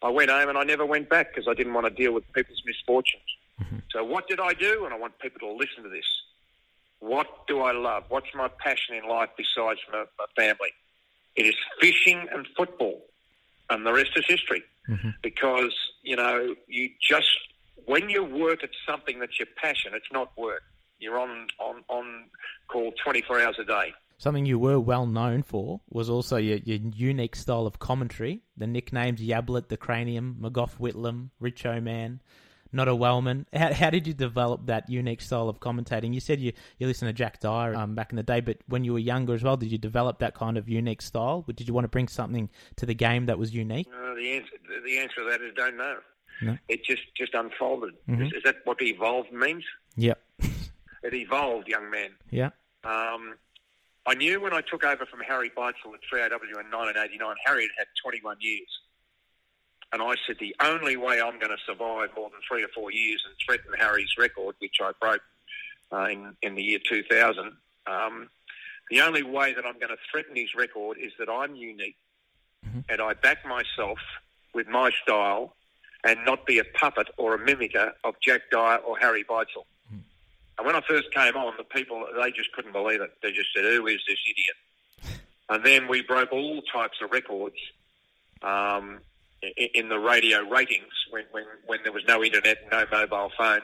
I 0.02 0.10
went 0.10 0.30
home 0.30 0.50
and 0.50 0.58
I 0.58 0.64
never 0.64 0.84
went 0.84 1.08
back 1.08 1.32
because 1.34 1.48
I 1.48 1.54
didn't 1.54 1.72
want 1.72 1.86
to 1.86 1.90
deal 1.90 2.12
with 2.12 2.30
people's 2.34 2.62
misfortunes. 2.66 3.22
So 3.90 4.04
what 4.04 4.28
did 4.28 4.40
I 4.40 4.52
do? 4.52 4.84
And 4.84 4.92
I 4.92 4.98
want 4.98 5.18
people 5.20 5.40
to 5.40 5.52
listen 5.54 5.82
to 5.84 5.88
this. 5.88 6.04
What 7.00 7.46
do 7.46 7.60
I 7.60 7.72
love? 7.72 8.04
What's 8.08 8.28
my 8.34 8.48
passion 8.48 8.94
in 8.94 9.08
life 9.08 9.28
besides 9.36 9.80
my, 9.92 10.04
my 10.18 10.26
family? 10.34 10.70
It 11.34 11.46
is 11.46 11.54
fishing 11.80 12.26
and 12.32 12.46
football, 12.56 13.02
and 13.68 13.86
the 13.86 13.92
rest 13.92 14.10
is 14.16 14.24
history. 14.26 14.62
Mm-hmm. 14.88 15.10
Because 15.22 15.74
you 16.02 16.16
know, 16.16 16.54
you 16.66 16.90
just 17.00 17.28
when 17.84 18.08
you 18.08 18.24
work 18.24 18.64
at 18.64 18.70
something 18.88 19.18
that's 19.18 19.38
your 19.38 19.48
passion, 19.62 19.92
it's 19.94 20.10
not 20.12 20.36
work. 20.36 20.62
You're 20.98 21.18
on 21.18 21.48
on 21.58 21.84
on 21.88 22.24
call 22.68 22.92
24 23.04 23.40
hours 23.40 23.56
a 23.58 23.64
day. 23.64 23.94
Something 24.18 24.46
you 24.46 24.58
were 24.58 24.80
well 24.80 25.06
known 25.06 25.42
for 25.42 25.82
was 25.90 26.08
also 26.08 26.38
your, 26.38 26.56
your 26.58 26.78
unique 26.78 27.36
style 27.36 27.66
of 27.66 27.78
commentary. 27.78 28.40
The 28.56 28.66
nicknames 28.66 29.20
Yablet, 29.20 29.68
the 29.68 29.76
Cranium, 29.76 30.36
McGough 30.40 30.78
Whitlam, 30.78 31.30
Richo 31.40 31.82
Man, 31.82 32.22
Not 32.76 32.88
a 32.88 32.94
Wellman. 32.94 33.46
How, 33.54 33.72
how 33.72 33.88
did 33.90 34.06
you 34.06 34.12
develop 34.12 34.66
that 34.66 34.88
unique 34.90 35.22
style 35.22 35.48
of 35.48 35.60
commentating? 35.60 36.12
You 36.12 36.20
said 36.20 36.40
you, 36.40 36.52
you 36.78 36.86
listened 36.86 37.08
to 37.08 37.12
Jack 37.14 37.40
Dyer 37.40 37.74
um, 37.74 37.94
back 37.94 38.10
in 38.12 38.16
the 38.16 38.22
day, 38.22 38.40
but 38.40 38.58
when 38.68 38.84
you 38.84 38.92
were 38.92 38.98
younger 38.98 39.32
as 39.34 39.42
well, 39.42 39.56
did 39.56 39.72
you 39.72 39.78
develop 39.78 40.18
that 40.18 40.34
kind 40.34 40.58
of 40.58 40.68
unique 40.68 41.00
style? 41.00 41.42
Did 41.48 41.66
you 41.66 41.72
want 41.72 41.84
to 41.86 41.88
bring 41.88 42.06
something 42.06 42.50
to 42.76 42.84
the 42.84 42.94
game 42.94 43.26
that 43.26 43.38
was 43.38 43.54
unique? 43.54 43.88
Uh, 43.88 44.14
the 44.14 44.32
answer 44.32 44.50
the 44.84 44.98
answer 44.98 45.24
to 45.24 45.30
that 45.30 45.40
is 45.40 45.54
don't 45.56 45.76
know. 45.78 45.96
No. 46.42 46.58
It 46.68 46.84
just 46.84 47.02
just 47.16 47.32
unfolded. 47.34 47.94
Mhm. 48.08 48.26
Is, 48.26 48.32
is 48.34 48.42
that 48.44 48.56
what 48.64 48.80
evolved 48.82 49.32
means? 49.32 49.64
Yep. 49.96 50.20
It 51.02 51.14
evolved, 51.14 51.68
young 51.68 51.88
man. 51.88 52.10
yeah. 52.30 52.50
Um, 52.82 53.36
I 54.06 54.14
knew 54.14 54.40
when 54.40 54.52
I 54.52 54.60
took 54.60 54.82
over 54.84 55.06
from 55.06 55.20
Harry 55.20 55.50
Beitzel 55.56 55.94
at 55.94 56.00
3AW 56.12 56.32
in 56.42 56.70
1989, 56.70 57.34
Harry 57.44 57.62
had 57.62 57.70
had 57.78 57.86
21 58.02 58.36
years. 58.40 58.68
And 59.96 60.02
I 60.02 60.14
said, 60.26 60.36
the 60.38 60.54
only 60.60 60.98
way 60.98 61.22
I'm 61.22 61.38
going 61.38 61.56
to 61.56 61.64
survive 61.64 62.10
more 62.14 62.28
than 62.28 62.40
three 62.46 62.62
or 62.62 62.68
four 62.68 62.92
years 62.92 63.24
and 63.26 63.34
threaten 63.42 63.72
Harry's 63.78 64.10
record, 64.18 64.54
which 64.58 64.76
I 64.78 64.92
broke 65.00 65.22
uh, 65.90 66.08
in, 66.10 66.36
in 66.42 66.54
the 66.54 66.62
year 66.62 66.80
2000, 66.86 67.52
um, 67.86 68.28
the 68.90 69.00
only 69.00 69.22
way 69.22 69.54
that 69.54 69.64
I'm 69.64 69.78
going 69.78 69.88
to 69.88 69.96
threaten 70.12 70.36
his 70.36 70.54
record 70.54 70.98
is 71.00 71.12
that 71.18 71.30
I'm 71.30 71.56
unique 71.56 71.96
and 72.90 73.00
I 73.00 73.14
back 73.14 73.46
myself 73.46 73.98
with 74.52 74.68
my 74.68 74.90
style 75.02 75.56
and 76.04 76.22
not 76.26 76.44
be 76.44 76.58
a 76.58 76.64
puppet 76.78 77.08
or 77.16 77.34
a 77.34 77.38
mimicker 77.38 77.92
of 78.04 78.16
Jack 78.22 78.42
Dyer 78.52 78.76
or 78.76 78.98
Harry 78.98 79.24
Beitzel. 79.24 79.64
And 80.58 80.66
when 80.66 80.76
I 80.76 80.82
first 80.86 81.10
came 81.14 81.36
on, 81.36 81.54
the 81.56 81.64
people, 81.64 82.06
they 82.22 82.32
just 82.32 82.52
couldn't 82.52 82.72
believe 82.72 83.00
it. 83.00 83.14
They 83.22 83.32
just 83.32 83.48
said, 83.56 83.64
who 83.64 83.86
is 83.86 84.02
this 84.06 84.18
idiot? 84.28 85.16
And 85.48 85.64
then 85.64 85.88
we 85.88 86.02
broke 86.02 86.32
all 86.32 86.60
types 86.70 86.98
of 87.00 87.12
records 87.12 87.54
um, 88.42 88.98
in, 89.56 89.88
the 89.88 89.98
radio 89.98 90.40
ratings 90.48 90.92
when, 91.10 91.24
when, 91.30 91.44
when 91.66 91.78
there 91.82 91.92
was 91.92 92.04
no 92.06 92.22
internet, 92.22 92.58
no 92.70 92.84
mobile 92.90 93.30
phones. 93.36 93.62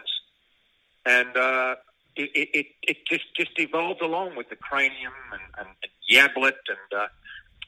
And 1.04 1.36
uh, 1.36 1.76
it, 2.16 2.30
it, 2.34 2.66
it, 2.82 2.96
just, 3.06 3.24
just 3.36 3.58
evolved 3.58 4.02
along 4.02 4.36
with 4.36 4.48
the 4.48 4.56
cranium 4.56 5.12
and, 5.32 5.42
and, 5.58 5.68
and 5.82 5.92
Yablet 6.10 6.54
and 6.68 7.00
uh, 7.00 7.08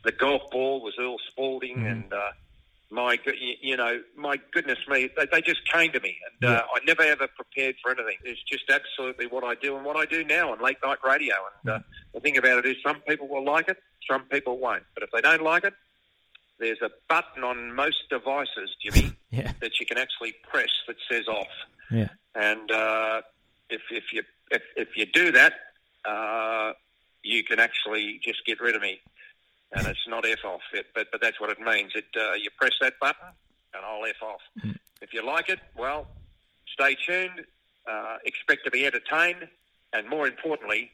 the 0.05 0.13
golf 0.13 0.43
ball 0.51 0.81
was 0.81 0.95
Earl 0.99 1.17
Spalding 1.31 1.87
and 1.87 2.13
uh, 2.13 2.31
my, 2.95 3.19
you 3.61 3.77
know, 3.77 4.01
my 4.17 4.39
goodness 4.53 4.79
me, 4.89 5.11
they, 5.17 5.27
they 5.31 5.41
just 5.41 5.67
came 5.71 5.91
to 5.93 6.01
me, 6.01 6.17
and 6.41 6.51
uh, 6.51 6.63
I 6.73 6.79
never 6.87 7.03
ever 7.03 7.27
prepared 7.27 7.75
for 7.83 7.91
anything. 7.91 8.19
It's 8.25 8.43
just 8.43 8.71
absolutely 8.71 9.27
what 9.27 9.43
I 9.43 9.55
do 9.57 9.77
and 9.77 9.85
what 9.85 9.97
I 9.97 10.07
do 10.07 10.25
now 10.25 10.53
on 10.53 10.63
late 10.63 10.77
night 10.83 10.99
radio. 11.05 11.35
And 11.65 11.73
uh, 11.73 11.79
the 12.13 12.21
thing 12.21 12.37
about 12.37 12.65
it 12.65 12.67
is, 12.67 12.77
some 12.83 13.01
people 13.01 13.27
will 13.27 13.45
like 13.45 13.69
it, 13.69 13.79
some 14.09 14.23
people 14.25 14.59
won't. 14.59 14.85
But 14.95 15.03
if 15.03 15.11
they 15.13 15.21
don't 15.21 15.43
like 15.43 15.65
it, 15.65 15.75
there's 16.59 16.81
a 16.83 16.91
button 17.09 17.43
on 17.45 17.75
most 17.75 18.09
devices, 18.11 18.75
Jimmy, 18.83 19.13
Yeah. 19.31 19.53
that 19.61 19.81
you 19.81 19.87
can 19.87 19.99
actually 19.99 20.35
press 20.49 20.71
that 20.87 20.97
says 21.11 21.27
off. 21.29 21.49
Yeah. 21.91 22.09
And 22.35 22.71
uh, 22.71 23.23
if 23.71 23.83
if 23.91 24.13
you 24.13 24.23
if, 24.51 24.63
if 24.77 24.89
you 24.97 25.07
do 25.07 25.33
that, 25.33 25.55
uh, 26.05 26.73
you 27.23 27.43
can 27.45 27.59
actually 27.59 28.21
just 28.23 28.45
get 28.47 28.61
rid 28.61 28.77
of 28.77 28.83
me, 28.83 29.01
and 29.73 29.87
it's 29.87 30.07
not 30.09 30.25
f 30.27 30.45
off. 30.45 30.61
It, 30.73 30.87
but 30.95 31.09
but 31.11 31.21
that's 31.21 31.41
what 31.41 31.51
it 31.51 31.61
means. 31.61 31.93
It 31.95 32.07
uh, 32.17 32.35
you 32.35 32.51
press 32.59 32.73
that 32.81 32.95
button, 33.01 33.29
and 33.75 33.85
I'll 33.85 34.05
f 34.05 34.23
off. 34.23 34.41
If 35.03 35.13
you 35.13 35.25
like 35.27 35.49
it, 35.49 35.59
well, 35.77 36.07
stay 36.73 36.95
tuned. 36.95 37.45
Uh, 37.87 38.17
expect 38.25 38.65
to 38.65 38.71
be 38.71 38.87
entertained, 38.87 39.47
and 39.93 40.09
more 40.09 40.27
importantly, 40.27 40.91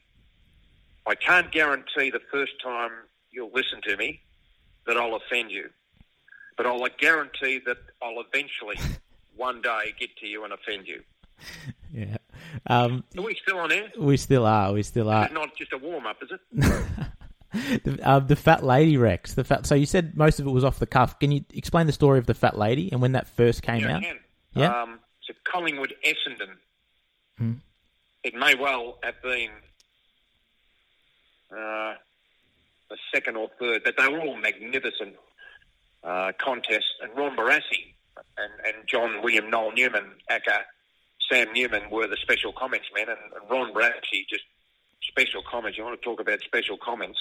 I 1.07 1.15
can't 1.15 1.51
guarantee 1.51 2.09
the 2.11 2.21
first 2.31 2.53
time 2.63 2.91
you'll 3.31 3.51
listen 3.53 3.81
to 3.83 3.95
me 3.97 4.19
that 4.87 4.97
I'll 4.97 5.15
offend 5.15 5.51
you, 5.51 5.69
but 6.57 6.65
I'll 6.65 6.85
guarantee 6.99 7.59
that 7.65 7.77
I'll 8.01 8.21
eventually 8.21 8.77
one 9.35 9.61
day 9.61 9.93
get 9.99 10.15
to 10.17 10.27
you 10.27 10.43
and 10.43 10.53
offend 10.53 10.87
you. 10.87 11.01
Yeah. 11.93 12.15
Um, 12.67 13.03
Are 13.17 13.23
we 13.23 13.35
still 13.43 13.57
on 13.59 13.69
air? 13.69 13.91
we 13.99 14.15
still 14.15 14.45
are. 14.45 14.71
We 14.71 14.81
still 14.81 15.09
are. 15.09 15.25
It's 15.25 15.33
not 15.33 15.53
just 15.57 15.73
a 15.73 15.77
warm 15.77 16.07
up, 16.07 16.23
is 16.23 16.29
it? 16.31 16.39
the, 17.83 17.99
uh, 18.01 18.19
the 18.19 18.37
fat 18.37 18.63
lady 18.63 18.95
Rex. 18.95 19.33
The 19.33 19.43
fat. 19.43 19.65
So 19.65 19.75
you 19.75 19.85
said 19.85 20.15
most 20.15 20.39
of 20.39 20.47
it 20.47 20.51
was 20.51 20.63
off 20.63 20.79
the 20.79 20.85
cuff. 20.87 21.19
Can 21.19 21.33
you 21.33 21.43
explain 21.53 21.87
the 21.87 21.91
story 21.91 22.17
of 22.17 22.27
the 22.27 22.33
fat 22.33 22.57
lady 22.57 22.89
and 22.93 23.01
when 23.01 23.11
that 23.11 23.27
first 23.27 23.61
came 23.61 23.81
Yeah, 23.81 23.97
out? 23.97 24.03
can. 24.03 24.19
Yeah. 24.53 24.81
Um, 24.83 24.99
it's 25.19 25.37
a 25.37 25.51
Collingwood 25.51 25.93
Essendon. 26.05 26.55
Hmm. 27.37 27.53
It 28.23 28.35
may 28.35 28.55
well 28.55 28.97
have 29.03 29.21
been 29.21 29.49
uh, 31.53 31.95
the 32.91 32.97
second 33.13 33.37
or 33.37 33.49
third, 33.59 33.81
but 33.83 33.95
they 33.97 34.07
were 34.07 34.19
all 34.19 34.37
magnificent 34.37 35.15
uh, 36.03 36.33
contests. 36.37 36.93
And 37.01 37.15
Ron 37.17 37.35
Barassi 37.35 37.93
and, 38.37 38.53
and 38.65 38.87
John 38.87 39.23
William 39.23 39.49
Noel 39.49 39.71
Newman, 39.71 40.11
aka 40.29 40.59
Sam 41.31 41.47
Newman, 41.53 41.89
were 41.89 42.07
the 42.07 42.17
special 42.17 42.51
comments 42.51 42.87
men. 42.93 43.07
And, 43.09 43.17
and 43.33 43.49
Ron 43.49 43.73
Barassi 43.73 44.27
just 44.29 44.43
special 45.01 45.41
comments. 45.49 45.77
You 45.77 45.85
want 45.85 45.99
to 45.99 46.05
talk 46.05 46.19
about 46.19 46.41
special 46.41 46.77
comments? 46.77 47.17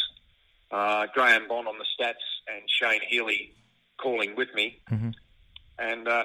Uh, 0.70 1.06
Graham 1.14 1.48
Bond 1.48 1.68
on 1.68 1.76
the 1.78 1.86
stats 1.98 2.26
and 2.46 2.62
Shane 2.68 3.00
Healy 3.08 3.52
calling 3.96 4.36
with 4.36 4.48
me. 4.54 4.78
And 5.78 6.08
uh, 6.08 6.24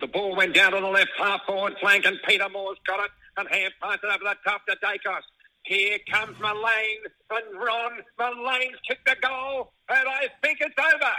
the 0.00 0.06
ball 0.06 0.36
went 0.36 0.54
down 0.54 0.72
to 0.72 0.80
the 0.80 0.86
left 0.86 1.10
half 1.18 1.40
forward 1.46 1.76
flank, 1.80 2.04
and 2.04 2.18
Peter 2.26 2.48
Moore's 2.48 2.78
got 2.86 3.04
it, 3.04 3.10
and 3.36 3.48
hand 3.48 3.72
passed 3.80 4.00
it 4.02 4.06
over 4.06 4.24
the 4.24 4.36
top 4.44 4.66
to 4.66 4.76
Daicos. 4.76 5.22
Here 5.70 5.98
comes 6.12 6.36
Millane, 6.38 7.06
and 7.30 7.56
Ron 7.56 7.92
Millane's 8.18 8.76
kicked 8.88 9.06
the 9.06 9.14
goal, 9.22 9.72
and 9.88 10.08
I 10.08 10.26
think 10.42 10.58
it's 10.60 10.74
over. 10.76 11.12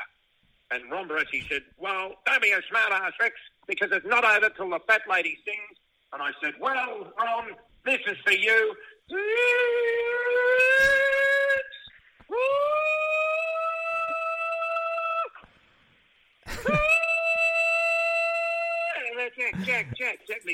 And 0.72 0.92
Ron 0.92 1.08
Barassi 1.08 1.48
said, 1.48 1.62
Well, 1.78 2.16
don't 2.26 2.42
be 2.42 2.52
a 2.52 2.60
smart 2.70 2.92
ass, 2.92 3.14
Rex, 3.18 3.34
because 3.66 3.92
it's 3.94 4.06
not 4.06 4.26
over 4.26 4.50
till 4.50 4.70
the 4.70 4.80
fat 4.88 5.04
lady 5.10 5.38
sings. 5.46 5.80
And 6.12 6.22
I 6.22 6.32
said, 6.44 6.56
Well, 6.60 7.14
Ron, 7.18 7.52
this 7.86 8.00
is 8.06 8.18
for 8.26 8.34
you. 8.34 8.76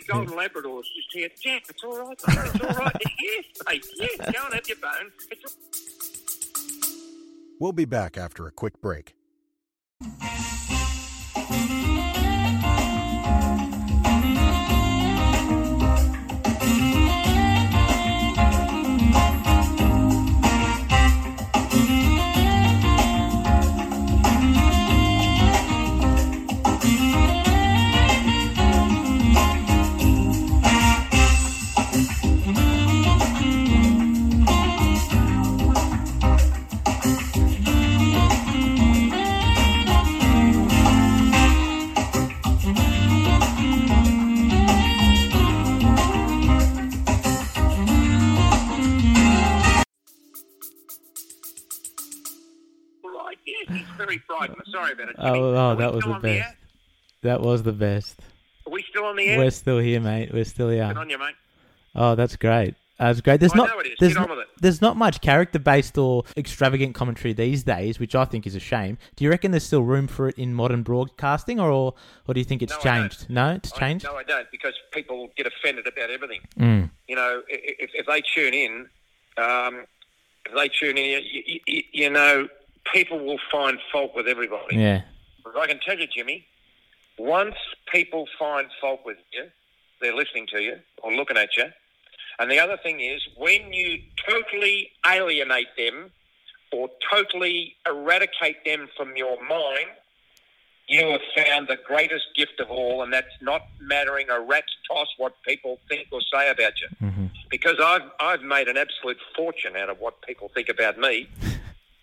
Golden 0.08 0.36
Labrador's 0.36 0.90
just 0.96 1.08
here. 1.12 1.30
Jack, 1.42 1.64
it's 1.70 1.84
all 1.84 1.98
right, 2.00 2.18
mate. 2.28 2.38
It's 2.54 2.64
all 2.64 2.76
right. 2.76 2.96
yes, 3.22 3.46
mate. 3.68 3.86
Yes, 3.98 4.18
go 4.18 4.46
and 4.46 4.54
have 4.54 4.68
your 4.68 4.78
bone. 4.78 5.12
We'll 7.60 7.74
be 7.74 7.86
back 7.86 8.18
after 8.18 8.48
a 8.48 8.52
quick 8.52 8.82
break. 8.82 9.17
About 55.00 55.10
it. 55.10 55.16
Oh, 55.20 55.56
oh, 55.56 55.76
that 55.76 55.94
was 55.94 56.04
the 56.04 56.14
the 56.14 56.20
best. 56.20 56.48
air? 56.48 56.56
That 57.24 57.42
was 57.42 57.64
the 57.64 57.74
best. 57.74 58.20
Are 58.66 58.72
we 58.72 58.84
still 58.90 59.06
on 59.06 59.16
the 59.16 59.28
air? 59.28 59.38
We're 59.40 59.52
still 59.52 59.80
here, 59.80 60.00
mate. 60.00 60.32
We're 60.34 60.44
still 60.46 60.70
here. 60.70 60.88
Good 60.88 60.98
on 60.98 61.10
you, 61.10 61.18
mate. 61.18 61.36
Oh, 61.96 62.16
that's 62.16 62.36
great. 62.36 62.76
That's 63.00 63.22
great. 63.22 63.40
There's 63.40 63.54
I 63.54 63.58
not 63.58 63.70
know 63.70 63.80
it 63.80 63.86
is. 63.88 63.94
there's 64.00 64.14
Get 64.14 64.22
on 64.24 64.28
not, 64.28 64.38
with 64.38 64.48
it. 64.48 64.52
there's 64.60 64.82
not 64.82 64.98
much 64.98 65.22
character 65.22 65.60
based 65.60 66.00
or 66.00 66.24
extravagant 66.36 66.96
commentary 66.96 67.32
these 67.32 67.64
days, 67.64 68.00
which 68.00 68.16
I 68.16 68.26
think 68.26 68.48
is 68.48 68.56
a 68.56 68.60
shame. 68.60 68.98
Do 69.16 69.24
you 69.24 69.30
reckon 69.30 69.52
there's 69.52 69.66
still 69.66 69.84
room 69.84 70.08
for 70.08 70.28
it 70.30 70.38
in 70.40 70.54
modern 70.56 70.82
broadcasting, 70.82 71.60
or 71.60 71.70
or, 71.70 71.94
or 72.28 72.34
do 72.34 72.40
you 72.40 72.44
think 72.44 72.64
it's 72.64 72.74
No, 72.74 72.80
changed? 72.80 73.30
No, 73.30 73.50
it's 73.52 73.72
I- 73.74 73.80
changed. 73.80 74.06
no, 74.06 74.16
I 74.16 74.24
don't, 74.24 74.50
because 74.52 74.74
people 74.92 75.30
get 75.38 75.46
offended 75.46 75.86
about 75.88 76.10
everything. 76.10 76.42
Mm. 76.60 76.90
You 77.08 77.16
know, 77.16 77.44
if, 77.48 77.92
if 77.94 78.06
they 78.08 78.22
tune 78.22 78.56
in, 78.56 78.88
um, 79.38 79.86
if 80.48 80.56
they 80.56 80.68
tune 80.68 80.98
in, 80.98 81.24
you, 81.24 81.60
you, 81.68 81.84
you 81.92 82.10
know, 82.10 82.48
people 82.94 83.20
will 83.20 83.40
find 83.52 83.80
fault 83.92 84.12
with 84.16 84.28
everybody. 84.28 84.78
Yeah. 84.78 85.02
But 85.44 85.58
I 85.58 85.68
can 85.68 85.80
tell 85.80 85.98
you, 85.98 86.08
Jimmy, 86.08 86.46
once 87.18 87.56
people 87.92 88.28
find 88.38 88.68
fault 88.80 89.02
with 89.06 89.18
you, 89.32 89.46
they're 90.02 90.16
listening 90.16 90.48
to 90.48 90.62
you 90.62 90.78
or 91.02 91.14
looking 91.14 91.38
at 91.38 91.58
you. 91.58 91.66
And 92.40 92.52
the 92.52 92.60
other 92.60 92.78
thing 92.78 93.00
is, 93.00 93.22
when 93.36 93.74
you 93.74 94.00
totally 94.30 94.92
alienate 95.06 95.68
them 95.78 96.12
or 96.72 96.90
totally 97.12 97.76
eradicate 97.88 98.64
them 98.66 98.88
from 98.96 99.16
your 99.16 99.42
mind, 99.44 99.90
you 100.88 101.06
have 101.08 101.22
found 101.36 101.68
the 101.68 101.78
greatest 101.86 102.26
gift 102.36 102.60
of 102.60 102.70
all, 102.70 103.04
and 103.04 103.12
that's 103.12 103.28
not 103.42 103.64
mattering 103.82 104.30
a 104.30 104.40
rat's 104.40 104.72
toss 104.90 105.08
what 105.18 105.34
people 105.46 105.80
think 105.90 106.08
or 106.12 106.22
say 106.34 106.50
about 106.50 106.74
you. 106.80 106.88
hmm 107.00 107.26
Because 107.50 107.76
I've 107.84 108.10
I've 108.20 108.42
made 108.42 108.68
an 108.68 108.78
absolute 108.78 109.18
fortune 109.36 109.76
out 109.76 109.90
of 109.90 110.00
what 110.00 110.22
people 110.22 110.50
think 110.54 110.70
about 110.70 110.98
me. 110.98 111.28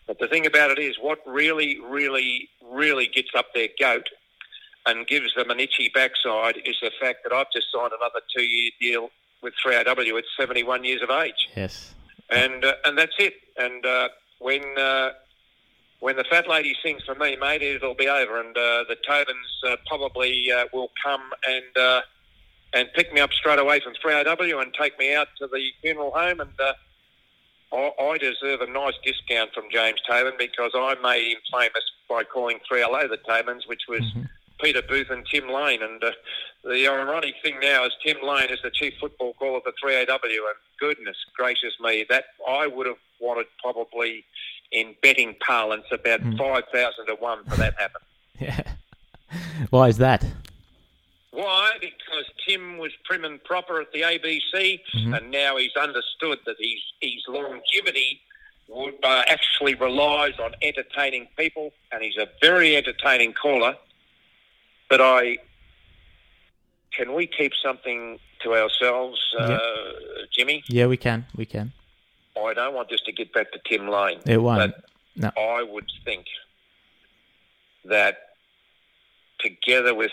But 0.07 0.19
the 0.19 0.29
thing 0.29 0.47
about 0.47 0.71
it 0.71 0.79
is, 0.79 0.97
what 1.01 1.19
really, 1.27 1.79
really, 1.81 2.49
really 2.71 3.07
gets 3.07 3.31
up 3.37 3.47
their 3.55 3.69
goat 3.81 4.09
and 4.87 5.07
gives 5.07 5.35
them 5.35 5.51
an 5.51 5.61
itchy 5.61 5.91
backside 5.95 6.57
is 6.67 6.77
the 6.83 6.91
fact 7.01 7.21
that 7.25 7.33
I've 7.33 7.51
just 7.53 7.69
signed 7.73 7.93
another 7.99 8.21
two-year 8.37 8.71
deal 8.81 9.11
with 9.43 9.55
3AW 9.65 10.19
at 10.19 10.25
71 10.39 10.85
years 10.85 11.03
of 11.03 11.11
age, 11.11 11.49
Yes. 11.57 11.95
and 12.31 12.65
uh, 12.65 12.75
and 12.85 12.97
that's 12.99 13.15
it. 13.19 13.35
And 13.57 13.85
uh, 13.85 14.09
when 14.41 14.63
uh, 14.79 15.11
when 16.01 16.17
the 16.17 16.25
fat 16.25 16.49
lady 16.49 16.75
sings 16.83 17.03
for 17.05 17.15
me, 17.15 17.37
mate, 17.37 17.63
it'll 17.63 17.95
be 17.95 18.09
over, 18.09 18.41
and 18.41 18.57
uh, 18.57 18.85
the 18.89 18.97
Tobins 19.07 19.63
uh, 19.67 19.77
probably 19.87 20.51
uh, 20.53 20.65
will 20.73 20.91
come 21.03 21.23
and 21.49 21.77
uh, 21.79 22.01
and 22.75 22.89
pick 22.95 23.13
me 23.13 23.21
up 23.21 23.33
straight 23.33 23.59
away 23.59 23.81
from 23.81 23.95
3AW 24.05 24.61
and 24.63 24.75
take 24.75 24.99
me 24.99 25.15
out 25.15 25.29
to 25.39 25.47
the 25.47 25.71
funeral 25.81 26.11
home, 26.11 26.41
and 26.41 26.51
uh, 26.61 26.73
I, 27.73 27.91
I 28.01 28.19
deserve 28.19 28.61
a 28.61 28.67
nice 28.71 28.95
discount 29.05 29.53
from 29.53 29.65
James 29.71 30.01
Tobin 30.09 30.35
because 30.39 30.73
I 30.75 30.95
made 31.03 31.33
him 31.33 31.39
famous 31.53 31.85
by 32.09 32.23
calling 32.25 32.59
3LO 32.71 33.09
the 33.09 33.19
Tobins, 33.29 33.67
which 33.67 33.83
was 33.89 34.01
Mhm. 34.03 34.29
Peter 34.61 34.83
Booth 34.83 35.11
and 35.11 35.27
Tim 35.27 35.49
Lane. 35.49 35.83
And 35.83 36.03
uh, 36.03 36.13
the 36.65 36.87
ironic 36.89 37.35
thing 37.43 37.59
now 37.61 37.85
is 37.85 37.93
Tim 38.05 38.19
Lane 38.23 38.51
is 38.51 38.61
the 38.63 38.71
chief 38.71 38.95
football 39.01 39.35
caller 39.35 39.61
for 39.63 39.73
3AW, 39.83 40.09
and 40.23 40.57
goodness 40.79 41.17
gracious 41.37 41.75
me, 41.81 42.05
that 42.09 42.27
I 42.49 42.67
would 42.69 42.87
have 42.87 42.99
wanted 43.21 43.47
probably 43.61 44.25
in 44.71 44.95
betting 45.03 45.35
parlance 45.47 45.87
about 45.91 46.21
Mm. 46.21 46.39
5,000 46.39 47.07
to 47.07 47.15
1 47.17 47.45
for 47.45 47.57
that 47.57 47.75
happen. 47.79 48.01
Yeah. 48.41 48.61
Why 49.71 49.89
is 49.89 49.99
that? 49.99 50.25
Because 52.15 52.31
Tim 52.47 52.79
was 52.79 52.93
prim 53.05 53.25
and 53.25 53.43
proper 53.43 53.81
at 53.81 53.91
the 53.93 54.03
ABC, 54.03 54.81
Mhm. 54.95 55.17
and 55.17 55.31
now 55.31 55.57
he's 55.57 55.75
understood 55.77 56.39
that 56.47 56.57
his 56.59 56.81
his 57.01 57.23
longevity 57.29 58.21
would 58.69 58.95
uh, 59.05 59.25
actually 59.27 59.75
relies 59.75 60.39
on 60.39 60.55
entertaining 60.63 61.27
people, 61.37 61.73
and 61.93 62.03
he's 62.03 62.17
a 62.17 62.29
very 62.41 62.77
entertaining 62.77 63.33
caller. 63.33 63.77
But 64.89 65.01
I 65.01 65.39
can 66.93 67.15
we 67.15 67.27
keep 67.27 67.53
something 67.61 68.21
to 68.43 68.55
ourselves, 68.55 69.21
uh, 69.39 69.59
Jimmy? 70.31 70.63
Yeah, 70.69 70.87
we 70.87 70.97
can. 70.97 71.27
We 71.35 71.45
can. 71.47 71.73
I 72.37 72.55
don't 72.55 72.75
want 72.75 72.89
this 72.91 73.01
to 73.03 73.13
get 73.13 73.33
back 73.33 73.51
to 73.53 73.61
Tim 73.69 73.89
Lane. 73.89 74.21
It 74.27 74.39
won't. 74.39 74.73
But 74.73 74.85
No. 75.17 75.31
I 75.37 75.63
would 75.63 75.91
think 76.05 76.27
that 77.85 78.37
together 79.41 79.95
with 79.95 80.13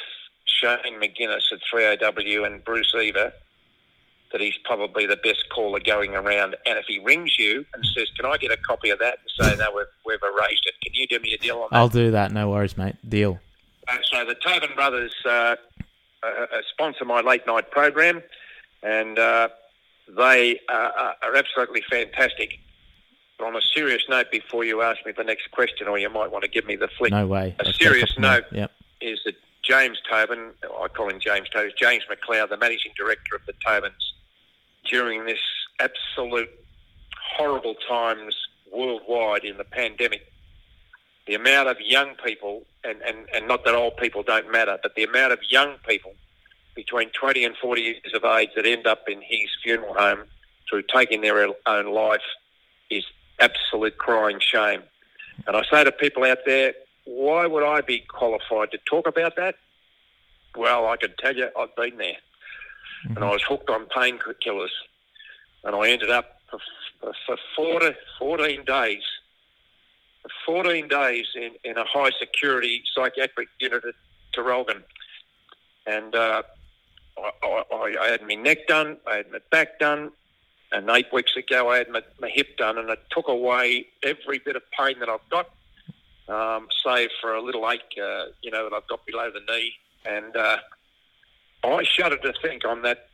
Shane 0.60 1.00
McInnes 1.00 1.52
at 1.52 1.60
3AW 1.74 2.46
and 2.46 2.64
Bruce 2.64 2.94
Eva, 3.00 3.34
that 4.32 4.42
he's 4.42 4.58
probably 4.64 5.06
the 5.06 5.18
best 5.18 5.44
caller 5.50 5.80
going 5.80 6.16
around. 6.16 6.56
And 6.66 6.78
if 6.78 6.86
he 6.88 7.00
rings 7.00 7.38
you 7.38 7.66
and 7.74 7.86
says, 7.96 8.10
"Can 8.16 8.26
I 8.26 8.38
get 8.38 8.52
a 8.52 8.58
copy 8.58 8.90
of 8.90 9.00
that?" 9.00 9.18
and 9.20 9.50
say, 9.50 9.56
"No, 9.58 9.72
we've, 9.76 9.86
we've 10.06 10.24
erased 10.24 10.66
it," 10.66 10.76
can 10.84 10.94
you 10.94 11.08
do 11.08 11.20
me 11.20 11.34
a 11.34 11.38
deal 11.38 11.58
on 11.60 11.68
that? 11.72 11.78
I'll 11.78 11.90
do 11.90 12.12
that. 12.12 12.32
No 12.32 12.50
worries, 12.50 12.78
mate. 12.78 12.96
Deal. 13.08 13.40
Uh, 13.88 13.98
so 14.04 14.26
the 14.26 14.36
Tobin 14.36 14.70
brothers 14.76 15.14
uh, 15.26 15.30
uh, 15.30 15.56
uh, 16.24 16.46
sponsor 16.72 17.04
my 17.04 17.22
late 17.22 17.46
night 17.48 17.72
program, 17.72 18.22
and 18.84 19.18
uh, 19.20 19.50
they 20.16 20.60
uh, 20.70 21.14
are 21.24 21.36
absolutely 21.36 21.82
fantastic. 21.90 22.60
But 23.38 23.48
on 23.48 23.56
a 23.56 23.62
serious 23.62 24.04
note, 24.08 24.28
before 24.32 24.64
you 24.64 24.82
ask 24.84 25.04
me 25.06 25.14
the 25.18 25.24
next 25.24 25.50
question, 25.52 25.88
or 25.88 25.98
you 25.98 26.10
might 26.10 26.32
want 26.32 26.44
to 26.44 26.50
give 26.50 26.66
me 26.66 26.76
the 26.76 26.88
flick, 26.98 27.12
No 27.12 27.26
way. 27.26 27.56
A 27.60 27.74
serious 27.74 28.18
note. 28.20 28.46
Yep. 28.52 28.72
is 29.02 29.20
that 29.26 29.34
James 29.64 30.00
Tobin, 30.10 30.52
I 30.64 30.88
call 30.88 31.10
him 31.10 31.20
James 31.20 31.48
Tobin, 31.50 31.72
James 31.78 32.04
McLeod, 32.10 32.50
the 32.50 32.58
managing 32.58 32.92
director 32.98 33.36
of 33.36 33.42
the 33.46 33.54
Tobins, 33.66 34.14
during 34.86 35.26
this 35.26 35.40
absolute 35.80 36.50
horrible 37.38 37.76
times 37.88 38.36
worldwide 38.72 39.44
in 39.44 39.58
the 39.58 39.64
pandemic, 39.64 40.32
the 41.28 41.36
amount 41.36 41.70
of 41.70 41.78
young 41.80 42.16
people, 42.26 42.64
and, 42.84 43.02
and, 43.02 43.28
and 43.34 43.48
not 43.48 43.64
that 43.66 43.76
old 43.76 43.98
people 43.98 44.24
don't 44.24 44.52
matter, 44.52 44.78
but 44.82 44.96
the 44.96 45.04
amount 45.04 45.34
of 45.34 45.40
young 45.50 45.76
people 45.88 46.14
between 46.76 47.10
20 47.10 47.46
and 47.46 47.56
40 47.58 47.82
years 47.82 48.14
of 48.14 48.24
age 48.24 48.50
that 48.56 48.66
end 48.66 48.88
up 48.88 49.04
in 49.08 49.22
his 49.22 49.50
funeral 49.64 49.94
home 49.94 50.24
through 50.70 50.84
taking 50.84 51.22
their 51.22 51.46
own 51.66 51.94
life 51.94 52.22
is 52.90 53.04
absolute 53.40 53.98
crying 53.98 54.40
shame. 54.40 54.82
And 55.48 55.56
I 55.56 55.64
say 55.70 55.84
to 55.84 55.92
people 55.92 56.24
out 56.24 56.40
there, 56.46 56.74
why 57.06 57.46
would 57.48 57.64
I 57.64 57.82
be 57.82 58.00
qualified 58.00 58.72
to 58.72 58.78
talk 58.86 59.08
about 59.08 59.36
that? 59.36 59.56
Well, 60.56 60.88
I 60.88 60.98
can 60.98 61.14
tell 61.18 61.36
you, 61.36 61.50
I've 61.58 61.76
been 61.76 61.98
there, 61.98 62.18
and 63.06 63.20
I 63.20 63.32
was 63.32 63.42
hooked 63.44 63.70
on 63.70 63.86
painkillers, 63.86 64.70
and 65.64 65.76
I 65.76 65.90
ended 65.90 66.10
up 66.10 66.42
for, 66.50 66.60
for, 67.00 67.14
for 67.26 67.80
40, 67.80 67.96
14 68.20 68.66
days, 68.66 69.04
14 70.46 70.88
days 70.88 71.28
in, 71.36 71.52
in 71.64 71.78
a 71.78 71.86
high 71.86 72.12
security 72.20 72.84
psychiatric 72.94 73.48
unit 73.60 73.84
at 73.86 73.96
Traralgon, 74.36 74.84
and 75.88 76.14
uh, 76.16 76.44
I, 77.18 77.64
I, 77.74 77.96
I 78.02 78.08
had 78.08 78.22
my 78.24 78.36
neck 78.36 78.68
done, 78.68 78.98
I 79.08 79.18
had 79.18 79.32
my 79.32 79.40
back 79.52 79.80
done, 79.80 80.12
and 80.74 80.90
eight 80.90 81.12
weeks 81.14 81.36
ago 81.38 81.70
I 81.70 81.78
had 81.78 81.90
my, 81.90 82.02
my 82.20 82.30
hip 82.30 82.58
done, 82.58 82.78
and 82.78 82.90
it 82.90 83.00
took 83.10 83.30
away 83.30 83.88
every 84.04 84.40
bit 84.40 84.58
of 84.58 84.64
pain 84.78 85.00
that 85.00 85.10
I've 85.10 85.28
got 85.30 85.50
um, 86.32 86.68
save 86.86 87.10
for 87.20 87.36
a 87.36 87.42
little 87.42 87.70
ache, 87.70 87.82
uh, 88.02 88.26
you 88.42 88.52
know, 88.52 88.70
that 88.70 88.76
I've 88.76 88.88
got 88.88 89.06
below 89.06 89.30
the 89.32 89.42
knee. 89.52 89.74
And 90.06 90.36
uh, 90.36 90.58
I 91.64 91.84
shudder 91.84 92.18
to 92.18 92.34
think 92.42 92.66
on 92.66 92.82
that 92.84 93.10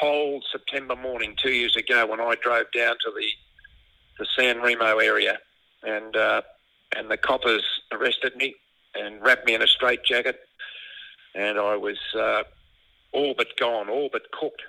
cold 0.00 0.44
September 0.50 0.96
morning 0.96 1.34
two 1.42 1.50
years 1.50 1.76
ago 1.76 2.06
when 2.06 2.20
I 2.20 2.34
drove 2.42 2.66
down 2.74 2.96
to 3.04 3.10
the 3.14 3.26
the 4.18 4.26
San 4.36 4.60
Remo 4.60 4.98
area, 4.98 5.38
and 5.84 6.16
uh, 6.16 6.42
and 6.96 7.08
the 7.08 7.16
coppers 7.16 7.62
arrested 7.92 8.34
me 8.34 8.56
and 8.96 9.22
wrapped 9.22 9.46
me 9.46 9.54
in 9.54 9.62
a 9.62 9.66
straitjacket 9.66 10.40
and 11.34 11.58
I 11.58 11.76
was 11.76 11.98
uh, 12.14 12.42
all 13.12 13.34
but 13.36 13.56
gone, 13.56 13.88
all 13.88 14.08
but 14.12 14.30
cooked. 14.32 14.62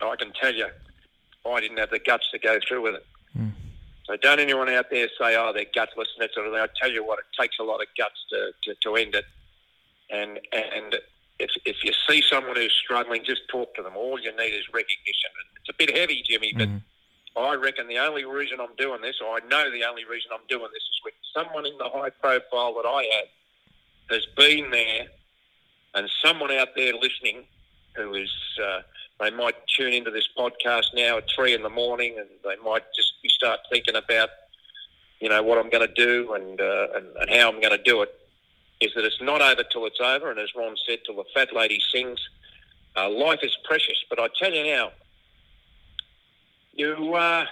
I 0.00 0.16
can 0.16 0.32
tell 0.32 0.52
you, 0.52 0.66
I 1.48 1.60
didn't 1.60 1.78
have 1.78 1.90
the 1.90 2.00
guts 2.00 2.28
to 2.32 2.38
go 2.38 2.58
through 2.66 2.82
with 2.82 2.96
it. 2.96 3.06
So 4.04 4.16
don't 4.16 4.40
anyone 4.40 4.68
out 4.68 4.90
there 4.90 5.08
say, 5.18 5.36
oh, 5.36 5.52
they're 5.54 5.66
gutless 5.74 6.08
and 6.16 6.22
that 6.22 6.34
sort 6.34 6.46
of 6.46 6.52
thing. 6.52 6.60
I 6.62 6.68
tell 6.80 6.90
you 6.90 7.04
what, 7.04 7.18
it 7.20 7.24
takes 7.40 7.58
a 7.60 7.62
lot 7.62 7.80
of 7.80 7.86
guts 7.96 8.24
to, 8.30 8.50
to, 8.64 8.74
to 8.82 8.96
end 8.96 9.14
it. 9.14 9.24
And 10.10 10.40
and 10.52 10.96
if, 11.38 11.50
if 11.64 11.82
you 11.84 11.92
see 12.08 12.22
someone 12.22 12.56
who's 12.56 12.72
struggling, 12.72 13.24
just 13.24 13.42
talk 13.48 13.74
to 13.74 13.82
them. 13.82 13.96
All 13.96 14.20
you 14.20 14.36
need 14.36 14.52
is 14.54 14.64
recognition. 14.72 15.30
It's 15.60 15.70
a 15.70 15.74
bit 15.78 15.96
heavy, 15.96 16.22
Jimmy, 16.28 16.52
but 16.56 16.68
I 17.40 17.54
reckon 17.54 17.88
the 17.88 17.98
only 17.98 18.24
reason 18.24 18.58
I'm 18.60 18.74
doing 18.76 19.00
this, 19.00 19.16
or 19.24 19.36
I 19.36 19.40
know 19.48 19.70
the 19.70 19.84
only 19.84 20.04
reason 20.04 20.30
I'm 20.32 20.46
doing 20.48 20.68
this, 20.72 20.82
is 20.82 21.00
with 21.04 21.14
someone 21.34 21.64
in 21.64 21.78
the 21.78 21.88
high 21.88 22.10
profile 22.10 22.74
that 22.74 22.86
I 22.86 23.08
had 23.14 24.14
has 24.14 24.26
been 24.36 24.70
there, 24.70 25.06
and 25.94 26.10
someone 26.22 26.52
out 26.52 26.68
there 26.76 26.92
listening 26.94 27.44
who 27.96 28.14
is, 28.14 28.30
uh, 28.62 28.80
they 29.22 29.30
might 29.30 29.54
tune 29.68 29.92
into 29.92 30.10
this 30.10 30.28
podcast 30.36 30.86
now 30.94 31.18
at 31.18 31.24
three 31.34 31.54
in 31.54 31.62
the 31.62 31.70
morning, 31.70 32.16
and 32.18 32.28
they 32.44 32.56
might 32.62 32.82
just 32.94 33.14
be 33.22 33.28
start 33.28 33.60
thinking 33.70 33.94
about, 33.94 34.30
you 35.20 35.28
know, 35.28 35.42
what 35.42 35.58
I'm 35.58 35.70
going 35.70 35.86
to 35.86 35.94
do 35.94 36.34
and, 36.34 36.60
uh, 36.60 36.86
and 36.96 37.06
and 37.16 37.30
how 37.30 37.48
I'm 37.48 37.60
going 37.60 37.76
to 37.76 37.82
do 37.82 38.02
it. 38.02 38.08
Is 38.80 38.90
that 38.96 39.04
it's 39.04 39.20
not 39.20 39.40
over 39.40 39.62
till 39.62 39.86
it's 39.86 40.00
over, 40.00 40.30
and 40.30 40.40
as 40.40 40.48
Ron 40.56 40.74
said, 40.86 40.98
till 41.06 41.16
the 41.16 41.24
fat 41.34 41.54
lady 41.54 41.80
sings. 41.92 42.18
Uh, 42.96 43.08
life 43.08 43.38
is 43.42 43.56
precious, 43.64 43.96
but 44.10 44.20
I 44.20 44.26
tell 44.38 44.52
you 44.52 44.64
now, 44.64 44.90
you 46.74 47.14
uh, 47.14 47.46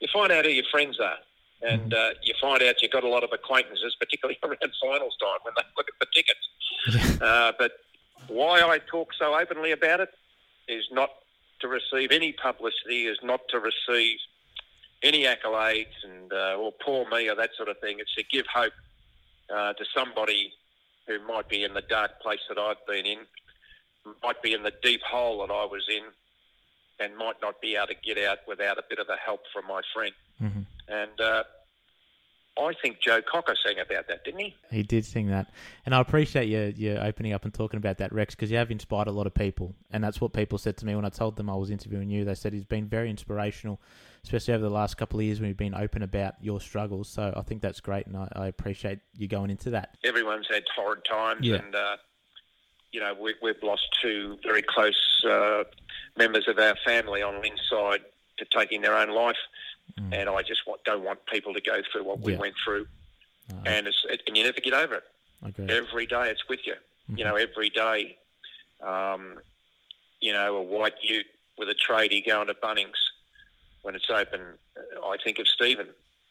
you 0.00 0.08
find 0.12 0.32
out 0.32 0.44
who 0.44 0.50
your 0.50 0.64
friends 0.70 0.98
are, 0.98 1.18
and 1.62 1.94
uh, 1.94 2.10
you 2.22 2.34
find 2.40 2.62
out 2.62 2.82
you've 2.82 2.90
got 2.90 3.04
a 3.04 3.08
lot 3.08 3.22
of 3.22 3.30
acquaintances, 3.32 3.96
particularly 4.00 4.38
around 4.42 4.58
finals 4.82 5.16
time 5.20 5.38
when 5.42 5.54
they 5.56 5.62
look 5.76 5.86
at 5.88 5.98
the 6.00 6.06
tickets. 6.12 7.22
uh, 7.22 7.52
but 7.56 7.72
why 8.26 8.60
I 8.62 8.78
talk 8.78 9.12
so 9.18 9.38
openly 9.38 9.70
about 9.70 10.00
it 10.00 10.08
is 10.68 10.84
not 10.90 11.10
to 11.60 11.68
receive 11.68 12.10
any 12.10 12.32
publicity, 12.32 13.06
is 13.06 13.18
not 13.22 13.40
to 13.48 13.60
receive 13.60 14.18
any 15.02 15.24
accolades 15.24 15.94
and 16.02 16.32
uh, 16.32 16.56
or 16.58 16.72
poor 16.72 17.08
me 17.10 17.28
or 17.28 17.34
that 17.34 17.50
sort 17.56 17.68
of 17.68 17.78
thing. 17.80 17.98
It's 17.98 18.14
to 18.14 18.24
give 18.24 18.46
hope 18.46 18.72
uh, 19.54 19.74
to 19.74 19.84
somebody 19.94 20.52
who 21.06 21.24
might 21.26 21.48
be 21.48 21.64
in 21.64 21.74
the 21.74 21.82
dark 21.82 22.20
place 22.20 22.40
that 22.48 22.58
I've 22.58 22.84
been 22.86 23.04
in, 23.04 23.18
might 24.22 24.42
be 24.42 24.52
in 24.54 24.62
the 24.62 24.72
deep 24.82 25.02
hole 25.02 25.46
that 25.46 25.52
I 25.52 25.64
was 25.66 25.84
in, 25.88 26.02
and 27.00 27.16
might 27.16 27.36
not 27.42 27.60
be 27.60 27.76
able 27.76 27.88
to 27.88 27.94
get 27.94 28.18
out 28.18 28.38
without 28.48 28.78
a 28.78 28.84
bit 28.88 28.98
of 28.98 29.08
a 29.08 29.16
help 29.16 29.42
from 29.52 29.66
my 29.66 29.82
friend. 29.92 30.14
And 30.88 31.20
uh, 31.20 31.44
I 32.56 32.72
think 32.80 33.00
Joe 33.00 33.20
Cocker 33.20 33.54
sang 33.66 33.80
about 33.80 34.06
that, 34.08 34.24
didn't 34.24 34.40
he? 34.40 34.54
He 34.70 34.82
did 34.84 35.04
sing 35.04 35.26
that, 35.28 35.50
and 35.86 35.94
I 35.94 36.00
appreciate 36.00 36.46
you 36.48 36.72
you 36.76 36.96
opening 36.96 37.32
up 37.32 37.44
and 37.44 37.52
talking 37.52 37.78
about 37.78 37.98
that, 37.98 38.12
Rex, 38.12 38.34
because 38.34 38.50
you 38.50 38.56
have 38.58 38.70
inspired 38.70 39.08
a 39.08 39.12
lot 39.12 39.26
of 39.26 39.34
people, 39.34 39.74
and 39.90 40.04
that's 40.04 40.20
what 40.20 40.32
people 40.32 40.58
said 40.58 40.76
to 40.78 40.86
me 40.86 40.94
when 40.94 41.04
I 41.04 41.08
told 41.08 41.36
them 41.36 41.50
I 41.50 41.56
was 41.56 41.70
interviewing 41.70 42.10
you. 42.10 42.24
They 42.24 42.34
said 42.34 42.52
he's 42.52 42.64
been 42.64 42.86
very 42.86 43.10
inspirational, 43.10 43.80
especially 44.22 44.54
over 44.54 44.62
the 44.62 44.70
last 44.70 44.96
couple 44.96 45.18
of 45.18 45.24
years 45.26 45.40
when 45.40 45.48
you've 45.48 45.56
been 45.56 45.74
open 45.74 46.02
about 46.02 46.34
your 46.40 46.60
struggles. 46.60 47.08
So 47.08 47.34
I 47.36 47.42
think 47.42 47.60
that's 47.60 47.80
great, 47.80 48.06
and 48.06 48.16
I, 48.16 48.28
I 48.36 48.46
appreciate 48.46 49.00
you 49.16 49.26
going 49.26 49.50
into 49.50 49.70
that. 49.70 49.96
Everyone's 50.04 50.46
had 50.48 50.62
horrid 50.76 51.04
times, 51.04 51.44
Yeah. 51.44 51.56
and 51.56 51.74
uh, 51.74 51.96
you 52.92 53.00
know 53.00 53.14
we, 53.20 53.34
we've 53.42 53.60
lost 53.64 53.82
two 54.00 54.38
very 54.44 54.62
close 54.62 55.24
uh, 55.28 55.64
members 56.16 56.46
of 56.46 56.58
our 56.60 56.76
family 56.86 57.20
on 57.20 57.42
Lynn's 57.42 57.62
side 57.68 58.02
to 58.38 58.44
taking 58.44 58.80
their 58.82 58.96
own 58.96 59.10
life, 59.10 59.36
and 60.12 60.28
I 60.28 60.42
just 60.42 60.66
want, 60.66 60.82
don't 60.84 61.04
want 61.04 61.24
people 61.26 61.54
to 61.54 61.60
go 61.60 61.80
through 61.90 62.04
what 62.04 62.20
we 62.20 62.32
Yeah. 62.32 62.38
went 62.38 62.54
through, 62.64 62.86
and 63.66 63.86
it's 63.86 64.04
it, 64.08 64.22
and 64.26 64.36
you 64.36 64.44
never 64.44 64.60
get 64.60 64.72
over 64.74 64.96
it. 64.96 65.04
Every 65.70 66.06
day 66.06 66.30
it's 66.30 66.48
with 66.48 66.60
you. 66.66 66.74
You 67.18 67.24
know, 67.24 67.36
every 67.36 67.68
day, 67.70 68.16
um, 68.80 69.38
you 70.20 70.32
know, 70.32 70.56
a 70.56 70.62
white 70.62 70.94
ute 71.02 71.26
with 71.58 71.68
a 71.68 71.74
tradie 71.74 72.24
going 72.26 72.46
to 72.48 72.54
Bunnings 72.54 72.98
when 73.82 73.94
it's 73.94 74.08
open. 74.10 74.40
uh, 74.76 75.06
I 75.06 75.16
think 75.22 75.38
of 75.38 75.46
Stephen. 75.46 75.88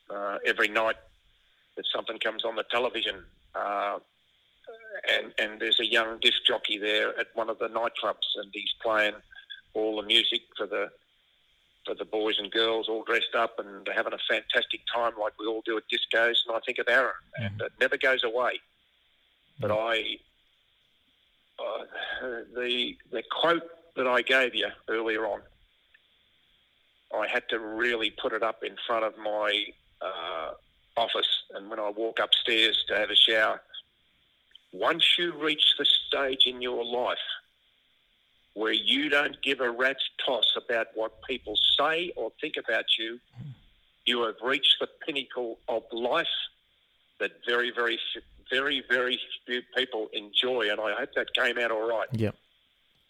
Uh, 0.10 0.38
every 0.46 0.68
night 0.68 0.96
that 1.78 1.86
something 1.96 2.20
comes 2.20 2.44
on 2.44 2.56
the 2.56 2.64
television, 2.72 3.24
uh, 3.56 4.00
and 5.12 5.34
and 5.38 5.60
there's 5.62 5.80
a 5.80 5.86
young 5.86 6.20
disc 6.20 6.38
jockey 6.46 6.78
there 6.78 7.18
at 7.20 7.28
one 7.36 7.50
of 7.50 7.60
the 7.60 7.68
nightclubs, 7.70 8.28
and 8.36 8.50
he's 8.54 8.74
playing 8.82 9.14
all 9.74 9.96
the 10.02 10.08
music 10.08 10.42
for 10.58 10.66
the 10.68 10.90
for 11.86 11.96
the 11.96 12.06
boys 12.06 12.36
and 12.40 12.52
girls 12.52 12.88
all 12.88 13.04
dressed 13.04 13.36
up 13.36 13.60
and 13.60 13.88
having 13.94 14.14
a 14.14 14.18
fantastic 14.30 14.82
time 14.94 15.14
like 15.20 15.34
we 15.40 15.46
all 15.46 15.62
do 15.66 15.78
at 15.78 15.84
discos. 15.92 16.38
And 16.48 16.56
I 16.56 16.60
think 16.66 16.80
of 16.80 16.88
Aaron, 16.88 17.14
and 17.38 17.62
it 17.62 17.72
never 17.80 17.98
goes 17.98 18.24
away. 18.24 18.60
But 19.60 19.72
I, 19.72 20.18
uh, 21.60 21.84
the 22.56 22.98
the 23.12 23.24
quote 23.32 23.64
that 23.96 24.08
I 24.08 24.22
gave 24.22 24.56
you 24.56 24.68
earlier 24.88 25.26
on, 25.26 25.42
I 27.16 27.28
had 27.28 27.48
to 27.50 27.60
really 27.60 28.10
put 28.10 28.34
it 28.34 28.44
up 28.44 28.64
in 28.64 28.76
front 28.88 29.06
of 29.06 29.18
my 29.18 29.66
uh, 30.02 30.52
office, 30.98 31.44
and 31.54 31.70
when 31.70 31.80
I 31.80 31.90
walk 31.90 32.20
upstairs 32.20 32.84
to 32.88 32.96
have 32.98 33.10
a 33.10 33.16
shower. 33.16 33.62
Once 34.72 35.20
you 35.20 35.32
reach 35.34 35.76
the 35.78 35.86
stage 35.86 36.48
in 36.48 36.60
your 36.60 36.84
life 36.84 37.20
where 38.54 38.74
you 38.74 39.10
don't 39.10 39.42
give 39.42 39.60
a 39.62 39.70
rat's 39.70 40.04
toss 40.26 40.56
about 40.58 40.88
what 40.96 41.12
people 41.24 41.56
say 41.78 42.12
or 42.16 42.32
think 42.40 42.56
about 42.58 42.86
you, 43.00 43.20
you 44.06 44.24
have 44.24 44.36
reached 44.44 44.76
the 44.80 44.88
pinnacle 45.06 45.60
of 45.68 45.84
life 45.92 46.28
that 47.20 47.32
very, 47.48 47.72
very, 47.72 47.98
very, 48.52 48.84
very 48.90 49.20
few 49.46 49.62
people 49.76 50.10
enjoy. 50.14 50.70
And 50.70 50.80
I 50.80 50.94
hope 50.94 51.10
that 51.16 51.34
came 51.34 51.58
out 51.58 51.72
all 51.72 51.88
right. 51.88 52.08
Yep, 52.12 52.36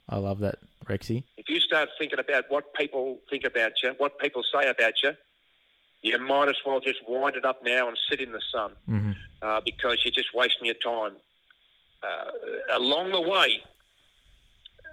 I 0.10 0.18
love 0.18 0.40
that, 0.40 0.60
Rexy. 0.86 1.24
If 1.38 1.50
you 1.50 1.60
start 1.60 1.90
thinking 1.98 2.20
about 2.20 2.46
what 2.50 2.74
people 2.74 3.20
think 3.30 3.44
about 3.44 3.72
you, 3.82 3.94
what 3.98 4.20
people 4.20 4.44
say 4.44 4.70
about 4.70 4.94
you, 5.04 5.12
you 6.02 6.18
might 6.20 6.50
as 6.50 6.58
well 6.66 6.80
just 6.80 7.00
wind 7.08 7.36
it 7.36 7.46
up 7.46 7.64
now 7.66 7.88
and 7.88 7.98
sit 8.10 8.20
in 8.20 8.32
the 8.32 8.42
sun 8.54 8.72
uh, 9.42 9.62
because 9.66 10.00
you're 10.04 10.12
just 10.12 10.34
wasting 10.34 10.66
your 10.66 10.76
time. 10.76 11.14
Uh, 12.04 12.78
along 12.78 13.12
the 13.14 13.22
way, 13.22 13.62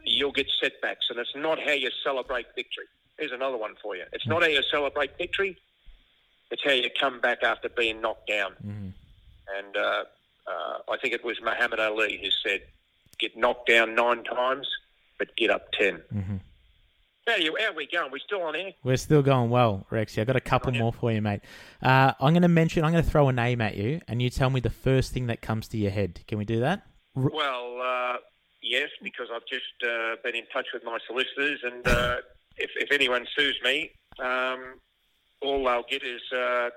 you'll 0.05 0.33
get 0.33 0.47
setbacks, 0.61 1.07
and 1.11 1.19
it's 1.19 1.35
not 1.35 1.59
how 1.61 1.73
you 1.73 1.91
celebrate 2.05 2.47
victory. 2.55 2.87
Here's 3.19 3.33
another 3.33 3.57
one 3.57 3.75
for 3.83 3.97
you. 3.97 4.05
It's 4.13 4.27
not 4.27 4.43
how 4.43 4.49
you 4.49 4.63
celebrate 4.71 5.17
victory. 5.19 5.57
It's 6.51 6.63
how 6.65 6.73
you 6.73 6.89
come 6.99 7.21
back 7.21 7.43
after 7.43 7.69
being 7.69 8.01
knocked 8.01 8.29
down. 8.29 8.55
And 9.59 9.77
uh, 9.77 10.05
uh, 10.47 10.79
I 10.91 10.97
think 11.01 11.15
it 11.15 11.25
was 11.25 11.41
Muhammad 11.43 11.81
Ali 11.81 12.19
who 12.23 12.31
said, 12.31 12.63
"Get 13.19 13.37
knocked 13.37 13.69
down 13.69 13.95
nine 13.95 14.25
times, 14.25 14.67
but 15.19 15.37
get 15.37 15.51
up 15.51 15.71
10 15.73 16.03
How 17.27 17.37
you? 17.37 17.57
How 17.61 17.67
are 17.71 17.75
we 17.75 17.87
going? 17.87 18.11
We 18.11 18.21
still 18.21 18.43
on 18.43 18.57
air? 18.57 18.73
We're 18.83 18.97
still 18.97 19.23
going 19.23 19.51
well, 19.51 19.87
Rexy. 19.91 20.19
I've 20.19 20.27
got 20.27 20.37
a 20.37 20.41
couple 20.41 20.73
more 20.73 20.93
for 20.93 21.13
you, 21.13 21.21
mate. 21.23 21.43
Uh, 21.83 22.13
I'm 22.19 22.33
going 22.33 22.43
to 22.43 22.49
mention, 22.49 22.85
I'm 22.85 22.91
going 22.93 23.05
to 23.05 23.11
throw 23.11 23.29
a 23.29 23.33
name 23.33 23.61
at 23.61 23.77
you, 23.77 24.01
and 24.09 24.21
you 24.21 24.31
tell 24.31 24.51
me 24.51 24.61
the 24.61 24.71
first 24.71 25.13
thing 25.13 25.27
that 25.27 25.43
comes 25.43 25.69
to 25.69 25.77
your 25.77 25.91
head. 25.91 26.21
Can 26.27 26.39
we 26.39 26.45
do 26.45 26.61
that? 26.61 26.87
Well, 27.15 27.81
uh, 27.83 28.17
yes, 28.63 28.89
because 29.03 29.29
I've 29.35 29.47
just 29.47 29.65
uh, 29.83 30.17
been 30.23 30.35
in 30.35 30.45
touch 30.53 30.67
with 30.73 30.85
my 30.85 30.99
solicitors, 31.07 31.61
and 31.65 31.87
uh, 31.87 32.17
if, 32.57 32.71
if 32.77 32.93
anyone 32.93 33.27
sues 33.37 33.59
me, 33.65 33.91
um, 34.23 34.75
all 35.43 35.65
they'll 35.65 35.85
get 35.89 36.03
is 36.03 36.21
uh, 36.33 36.71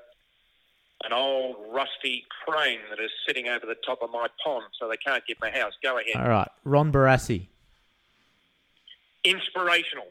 an 1.04 1.14
old 1.14 1.58
rusty 1.74 2.26
crane 2.46 2.80
that 2.90 3.00
is 3.04 3.12
sitting 3.28 3.48
over 3.48 3.66
the 3.66 3.76
top 3.86 4.02
of 4.02 4.10
my 4.12 4.28
pond, 4.44 4.66
so 4.80 4.88
they 4.88 4.98
can't 4.98 5.26
get 5.26 5.38
my 5.42 5.50
house. 5.52 5.74
Go 5.84 5.98
ahead. 6.00 6.16
All 6.16 6.30
right. 6.30 6.48
Ron 6.64 6.92
Barassi. 6.92 7.48
Inspirational, 9.24 10.08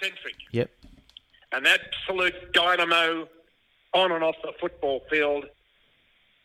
centric, 0.00 0.34
Yep. 0.50 0.70
an 1.52 1.66
absolute 1.66 2.52
dynamo 2.52 3.26
on 3.94 4.12
and 4.12 4.22
off 4.22 4.36
the 4.42 4.52
football 4.60 5.00
field. 5.10 5.46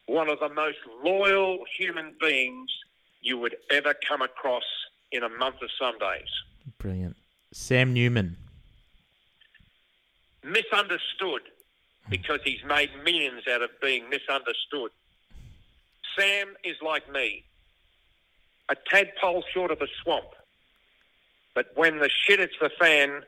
One 0.06 0.30
of 0.30 0.40
the 0.40 0.48
most 0.50 0.78
loyal 1.04 1.66
human 1.78 2.14
beings 2.22 2.70
you 3.28 3.38
would 3.38 3.58
ever 3.70 3.94
come 4.08 4.22
across 4.22 4.64
in 5.12 5.22
a 5.22 5.30
month 5.30 5.62
of 5.62 5.70
Sundays. 5.78 6.30
Brilliant. 6.80 7.18
Sam 7.52 7.94
Newman. 7.94 8.38
misunderstood 10.44 11.42
because 12.10 12.40
he's 12.46 12.64
made 12.66 12.90
millions 13.04 13.44
out 13.52 13.62
of 13.62 13.70
being 13.82 14.10
misunderstood. 14.10 14.92
Sam 16.18 16.56
is 16.64 16.78
like 16.82 17.12
me, 17.12 17.44
a 18.70 18.76
tadpole 18.90 19.44
short 19.54 19.72
of 19.72 19.82
a 19.82 19.88
swamp. 20.02 20.30
But 21.54 21.72
when 21.76 22.00
the 22.00 22.10
shit 22.10 22.40
hits 22.40 22.54
the 22.62 22.70
fan, 22.80 23.24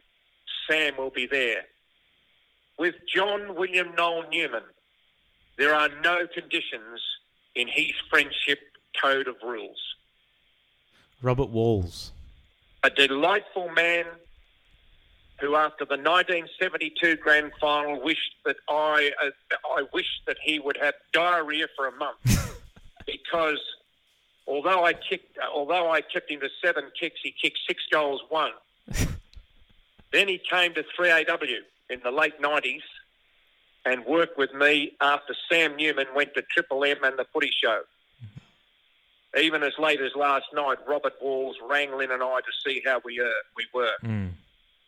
Sam 0.70 0.96
will 0.98 1.10
be 1.10 1.28
there. 1.28 1.64
With 2.78 2.96
John 3.14 3.56
William 3.56 3.90
Noel 3.98 4.24
Newman, 4.32 4.64
there 5.58 5.76
are 5.76 5.90
no 6.02 6.26
conditions 6.34 7.02
in 7.54 7.68
his 7.68 7.92
friendship 8.10 8.60
code 9.02 9.28
of 9.28 9.36
rules. 9.44 9.78
Robert 11.22 11.50
Walls. 11.50 12.12
a 12.84 12.90
delightful 12.90 13.70
man 13.70 14.06
who, 15.40 15.56
after 15.56 15.86
the 15.86 15.98
1972 15.98 17.18
grand 17.18 17.52
final, 17.60 18.02
wished 18.02 18.36
that 18.46 18.58
I 18.70 19.12
uh, 19.24 19.30
I 19.76 19.84
wished 19.94 20.22
that 20.28 20.38
he 20.42 20.60
would 20.60 20.78
have 20.78 20.94
diarrhea 21.14 21.68
for 21.76 21.88
a 21.88 21.92
month 21.94 22.18
because 23.06 23.60
although 24.48 24.86
I 24.86 24.94
kicked, 24.94 25.38
although 25.54 25.92
I 25.92 26.02
kicked 26.02 26.32
him 26.32 26.40
to 26.42 26.50
seven 26.64 26.86
kicks, 27.00 27.20
he 27.24 27.34
kicked 27.42 27.60
six 27.68 27.84
goals, 27.92 28.22
one. 28.30 28.52
then 30.12 30.28
he 30.28 30.38
came 30.50 30.74
to 30.74 30.84
3AW 30.98 31.48
in 31.90 32.00
the 32.04 32.12
late 32.12 32.42
90s 32.42 32.82
and 33.86 34.06
worked 34.06 34.38
with 34.38 34.54
me 34.54 34.94
after 35.02 35.36
Sam 35.50 35.76
Newman 35.76 36.08
went 36.16 36.34
to 36.34 36.42
Triple 36.42 36.84
M 36.84 36.98
and 37.04 37.18
the 37.18 37.26
Footy 37.32 37.52
Show. 37.64 37.84
Even 39.38 39.62
as 39.62 39.74
late 39.78 40.02
as 40.02 40.12
last 40.16 40.46
night, 40.54 40.78
Robert 40.88 41.14
Walls 41.22 41.56
rang 41.70 41.96
Lynn 41.96 42.12
and 42.12 42.24
I 42.24 42.40
to 42.40 42.52
see 42.66 42.82
how 42.84 43.00
we 43.06 43.20
uh, 43.20 43.26
we 43.56 43.66
were. 43.74 43.94
Mm. 44.04 44.32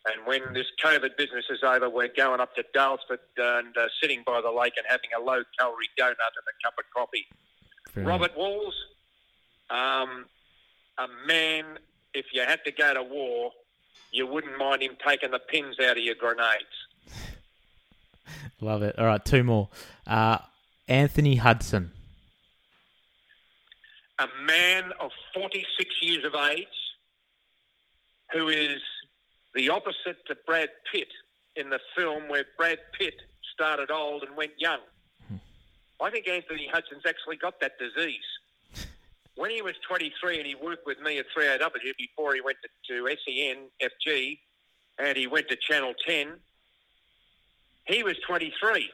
And 0.04 0.26
when 0.26 0.52
this 0.52 0.66
COVID 0.84 1.16
business 1.16 1.44
is 1.48 1.62
over, 1.62 1.88
we're 1.88 2.08
going 2.08 2.40
up 2.40 2.54
to 2.56 2.64
Daylesford 2.74 3.18
and 3.36 3.76
uh, 3.76 3.86
sitting 4.00 4.24
by 4.26 4.40
the 4.40 4.50
lake 4.50 4.72
and 4.76 4.84
having 4.88 5.10
a 5.16 5.22
low 5.22 5.44
calorie 5.58 5.88
donut 5.98 6.10
and 6.10 6.16
a 6.16 6.64
cup 6.64 6.74
of 6.78 6.84
coffee. 6.94 7.26
Very 7.94 8.06
Robert 8.06 8.36
Walls, 8.36 8.74
um, 9.70 10.26
a 10.98 11.06
man, 11.26 11.78
if 12.14 12.26
you 12.32 12.42
had 12.42 12.64
to 12.64 12.72
go 12.72 12.94
to 12.94 13.02
war, 13.02 13.52
you 14.10 14.26
wouldn't 14.26 14.58
mind 14.58 14.82
him 14.82 14.96
taking 15.06 15.30
the 15.30 15.38
pins 15.38 15.78
out 15.78 15.96
of 15.96 16.02
your 16.02 16.16
grenades. 16.16 16.64
Love 18.60 18.82
it. 18.82 18.98
All 18.98 19.06
right, 19.06 19.24
two 19.24 19.44
more. 19.44 19.68
Uh, 20.06 20.38
Anthony 20.88 21.36
Hudson. 21.36 21.92
A 24.18 24.26
man 24.46 24.92
of 25.00 25.10
46 25.34 25.94
years 26.02 26.24
of 26.24 26.34
age 26.34 26.66
who 28.32 28.48
is 28.48 28.80
the 29.54 29.68
opposite 29.68 30.24
to 30.26 30.36
Brad 30.46 30.70
Pitt 30.90 31.08
in 31.56 31.70
the 31.70 31.80
film 31.96 32.28
where 32.28 32.44
Brad 32.56 32.78
Pitt 32.98 33.14
started 33.54 33.90
old 33.90 34.22
and 34.22 34.36
went 34.36 34.52
young. 34.58 34.80
I 36.00 36.10
think 36.10 36.26
Anthony 36.26 36.68
Hudson's 36.72 37.04
actually 37.06 37.36
got 37.36 37.60
that 37.60 37.72
disease. 37.78 38.18
When 39.34 39.50
he 39.50 39.62
was 39.62 39.72
23 39.88 40.36
and 40.38 40.46
he 40.46 40.54
worked 40.54 40.86
with 40.86 41.00
me 41.00 41.18
at 41.18 41.24
3AW 41.34 41.70
before 41.96 42.34
he 42.34 42.42
went 42.42 42.58
to, 42.62 42.68
to 42.94 43.16
SEN, 43.24 43.64
FG, 43.80 44.38
and 44.98 45.16
he 45.16 45.26
went 45.26 45.48
to 45.48 45.56
Channel 45.56 45.94
10, 46.06 46.34
he 47.86 48.02
was 48.02 48.16
23. 48.26 48.90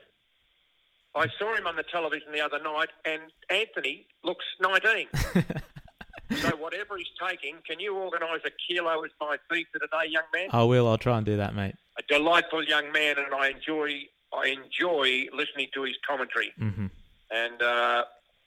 I 1.19 1.27
saw 1.39 1.55
him 1.55 1.67
on 1.67 1.75
the 1.75 1.83
television 1.83 2.31
the 2.33 2.41
other 2.41 2.63
night, 2.63 2.91
and 3.05 3.23
Anthony 3.51 4.07
looks 4.23 4.45
19. 4.61 5.09
so 6.37 6.57
whatever 6.57 6.97
he's 6.97 7.09
taking, 7.21 7.57
can 7.67 7.81
you 7.81 7.97
organise 7.97 8.43
a 8.45 8.51
kilo 8.67 9.03
as 9.03 9.11
my 9.21 9.37
for 9.49 9.57
today, 9.57 10.09
young 10.09 10.25
man? 10.33 10.49
I 10.53 10.63
will. 10.63 10.87
I'll 10.87 10.99
try 10.99 11.17
and 11.17 11.27
do 11.27 11.37
that, 11.37 11.55
mate. 11.55 11.75
A 11.99 12.03
delightful 12.09 12.63
young 12.65 12.93
man, 12.93 13.17
and 13.19 13.35
I 13.35 13.49
enjoy 13.49 14.07
I 14.33 14.49
enjoy 14.49 15.27
listening 15.33 15.69
to 15.75 15.83
his 15.83 15.97
commentary. 16.07 16.53
hmm 16.57 16.87
And 17.31 17.63
uh, 17.63 18.05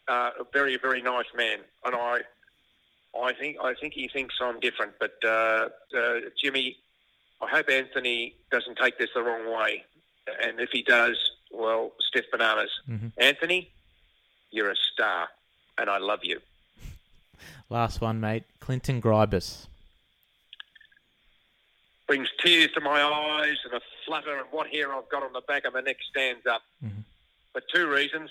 uh, 0.07 0.29
a 0.39 0.43
very 0.53 0.77
very 0.77 1.01
nice 1.01 1.25
man, 1.35 1.59
and 1.83 1.95
I 1.95 2.19
I 3.19 3.33
think 3.33 3.57
I 3.61 3.73
think 3.73 3.93
he 3.93 4.07
thinks 4.07 4.35
I'm 4.39 4.59
different. 4.61 4.93
But 4.99 5.15
uh, 5.25 5.69
uh, 5.97 6.19
Jimmy, 6.41 6.77
I 7.41 7.49
hope 7.49 7.69
Anthony 7.69 8.35
doesn't 8.49 8.77
take 8.77 8.97
this 8.97 9.09
the 9.13 9.23
wrong 9.23 9.51
way, 9.51 9.83
and 10.43 10.59
if 10.61 10.69
he 10.71 10.83
does, 10.83 11.17
well, 11.51 11.91
stiff 11.99 12.25
bananas. 12.31 12.71
Mhm. 12.89 13.11
Anthony, 13.17 13.69
you're 14.51 14.71
a 14.71 14.75
star, 14.75 15.29
and 15.77 15.89
I 15.89 15.97
love 15.97 16.23
you. 16.23 16.41
Last 17.69 18.01
one, 18.01 18.19
mate. 18.19 18.43
Clinton 18.59 19.01
Grybas. 19.01 19.67
brings 22.07 22.27
tears 22.43 22.69
to 22.73 22.81
my 22.81 23.01
eyes 23.01 23.55
and 23.63 23.73
a 23.73 23.81
flutter 24.05 24.37
and 24.37 24.51
what 24.51 24.67
hair 24.67 24.93
I've 24.93 25.07
got 25.07 25.23
on 25.23 25.31
the 25.31 25.39
back 25.39 25.63
of 25.63 25.73
my 25.73 25.79
neck 25.79 25.95
stands 26.09 26.45
up. 26.45 26.61
Mhm. 26.83 27.03
For 27.53 27.61
two 27.73 27.87
reasons. 27.87 28.29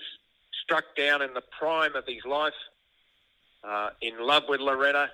Struck 0.63 0.95
down 0.95 1.23
in 1.23 1.33
the 1.33 1.41
prime 1.41 1.97
of 1.97 2.05
his 2.07 2.23
life, 2.27 2.55
uh, 3.65 3.91
in 4.03 4.19
love 4.19 4.49
with 4.49 4.61
Loretta, 4.61 5.11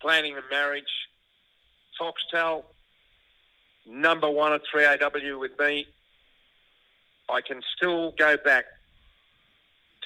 planning 0.00 0.36
a 0.36 0.42
marriage, 0.50 1.08
Foxtel, 1.96 2.64
number 3.86 4.28
one 4.28 4.52
at 4.52 4.62
3AW 4.66 5.38
with 5.38 5.56
me. 5.58 5.86
I 7.28 7.40
can 7.40 7.62
still 7.76 8.12
go 8.12 8.36
back 8.36 8.66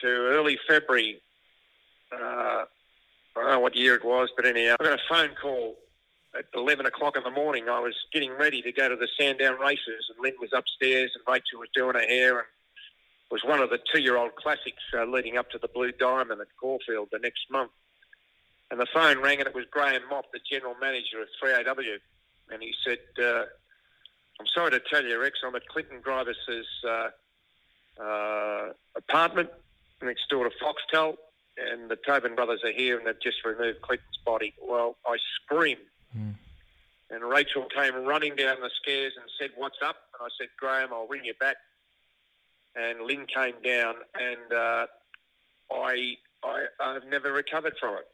to 0.01 0.07
early 0.07 0.59
February. 0.69 1.21
Uh, 2.13 2.65
I 2.65 2.67
don't 3.37 3.51
know 3.51 3.61
what 3.61 3.77
year 3.77 3.95
it 3.95 4.05
was, 4.05 4.31
but 4.35 4.47
anyhow, 4.47 4.77
I 4.81 4.85
got 4.85 4.99
a 4.99 5.03
phone 5.09 5.31
call 5.41 5.77
at 6.37 6.47
11 6.55 6.87
o'clock 6.87 7.17
in 7.17 7.23
the 7.23 7.31
morning. 7.31 7.69
I 7.69 7.81
was 7.81 7.95
getting 8.13 8.33
ready 8.33 8.63
to 8.63 8.73
go 8.73 8.89
to 8.89 8.97
the 8.97 9.09
Sandown 9.19 9.59
races, 9.59 10.11
and 10.11 10.23
Lynn 10.23 10.35
was 10.41 10.51
upstairs, 10.53 11.13
and 11.15 11.25
Rachel 11.27 11.61
was 11.61 11.69
doing 11.75 11.95
her 11.95 12.07
hair, 12.07 12.39
and 12.39 12.47
it 13.31 13.33
was 13.33 13.45
one 13.45 13.61
of 13.61 13.71
the 13.71 13.79
two-year-old 13.93 14.35
classics 14.37 14.83
uh, 14.95 15.05
leading 15.05 15.37
up 15.37 15.51
to 15.51 15.59
the 15.59 15.69
Blue 15.69 15.93
Diamond 15.93 16.41
at 16.41 16.49
Caulfield 16.61 17.09
the 17.13 17.19
next 17.19 17.51
month. 17.51 17.71
And 18.71 18.81
the 18.81 18.87
phone 18.93 19.21
rang, 19.21 19.39
and 19.39 19.49
it 19.49 19.55
was 19.55 19.65
Graham 19.71 20.03
Mott, 20.09 20.27
the 20.33 20.41
general 20.49 20.75
manager 20.81 21.21
of 21.21 21.29
3AW, 21.43 21.99
and 22.53 22.63
he 22.63 22.73
said, 22.85 22.99
uh, 23.23 23.45
"I'm 24.41 24.47
sorry 24.47 24.71
to 24.73 24.81
tell 24.81 25.05
you, 25.05 25.21
Rex, 25.21 25.39
I'm 25.47 25.55
at 25.55 25.69
Clinton 25.69 26.01
Grybas's 26.01 26.67
uh, 26.85 27.11
uh, 28.03 28.73
apartment 28.97 29.51
next 30.03 30.29
door 30.29 30.49
to 30.49 30.51
Foxtel." 30.57 31.17
And 31.59 31.91
the 31.91 31.97
Tobin 31.97 32.35
brothers 32.35 32.61
are 32.65 32.73
here, 32.73 32.97
and 32.99 33.07
they've 33.07 33.21
just 33.21 33.45
removed 33.45 33.83
Clinton's 33.83 34.19
body. 34.25 34.55
Well, 34.61 34.97
I 35.07 35.19
screamed 35.37 35.83
Mm. 36.17 36.35
and 37.11 37.23
Rachel 37.23 37.67
came 37.67 37.95
running 38.05 38.35
down 38.35 38.61
the 38.61 38.71
stairs 38.83 39.13
and 39.17 39.31
said, 39.39 39.51
"What's 39.55 39.79
up?" 39.81 39.97
And 40.15 40.27
I 40.27 40.29
said, 40.37 40.49
"Graham, 40.57 40.93
I'll 40.93 41.07
ring 41.07 41.25
you 41.25 41.35
back." 41.35 41.57
And 42.75 43.03
Lynn 43.03 43.27
came 43.27 43.55
down, 43.63 43.95
and 44.15 44.53
uh, 44.53 44.87
I, 45.73 46.17
I, 46.43 46.67
I've 46.81 47.05
never 47.05 47.33
recovered 47.33 47.77
from 47.79 47.95
it 47.99 48.09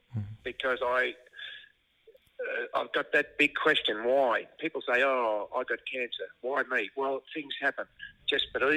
because 0.45 0.81
I, 0.83 1.15
uh, 2.47 2.81
I've 2.81 2.93
got 2.93 3.13
that 3.13 3.39
big 3.39 3.55
question: 3.55 4.05
Why? 4.05 4.47
People 4.59 4.83
say, 4.83 5.03
"Oh, 5.03 5.49
I 5.55 5.65
got 5.65 5.79
cancer. 5.93 6.25
Why 6.41 6.63
me?" 6.71 6.91
Well, 6.97 7.23
things 7.35 7.55
happen. 7.61 7.87
Just, 8.29 8.47
but 8.53 8.63
uh, 8.63 8.67
uh, 8.67 8.71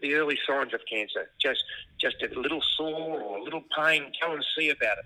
the 0.00 0.14
early 0.14 0.38
signs 0.46 0.72
of 0.72 0.80
cancer, 0.88 1.28
just, 1.42 1.64
just 2.00 2.22
a 2.22 2.38
little 2.38 2.62
sore 2.62 3.20
or 3.20 3.38
a 3.38 3.42
little 3.42 3.64
pain, 3.76 4.12
go 4.22 4.32
and 4.32 4.44
see 4.56 4.70
about 4.70 4.98
it. 4.98 5.04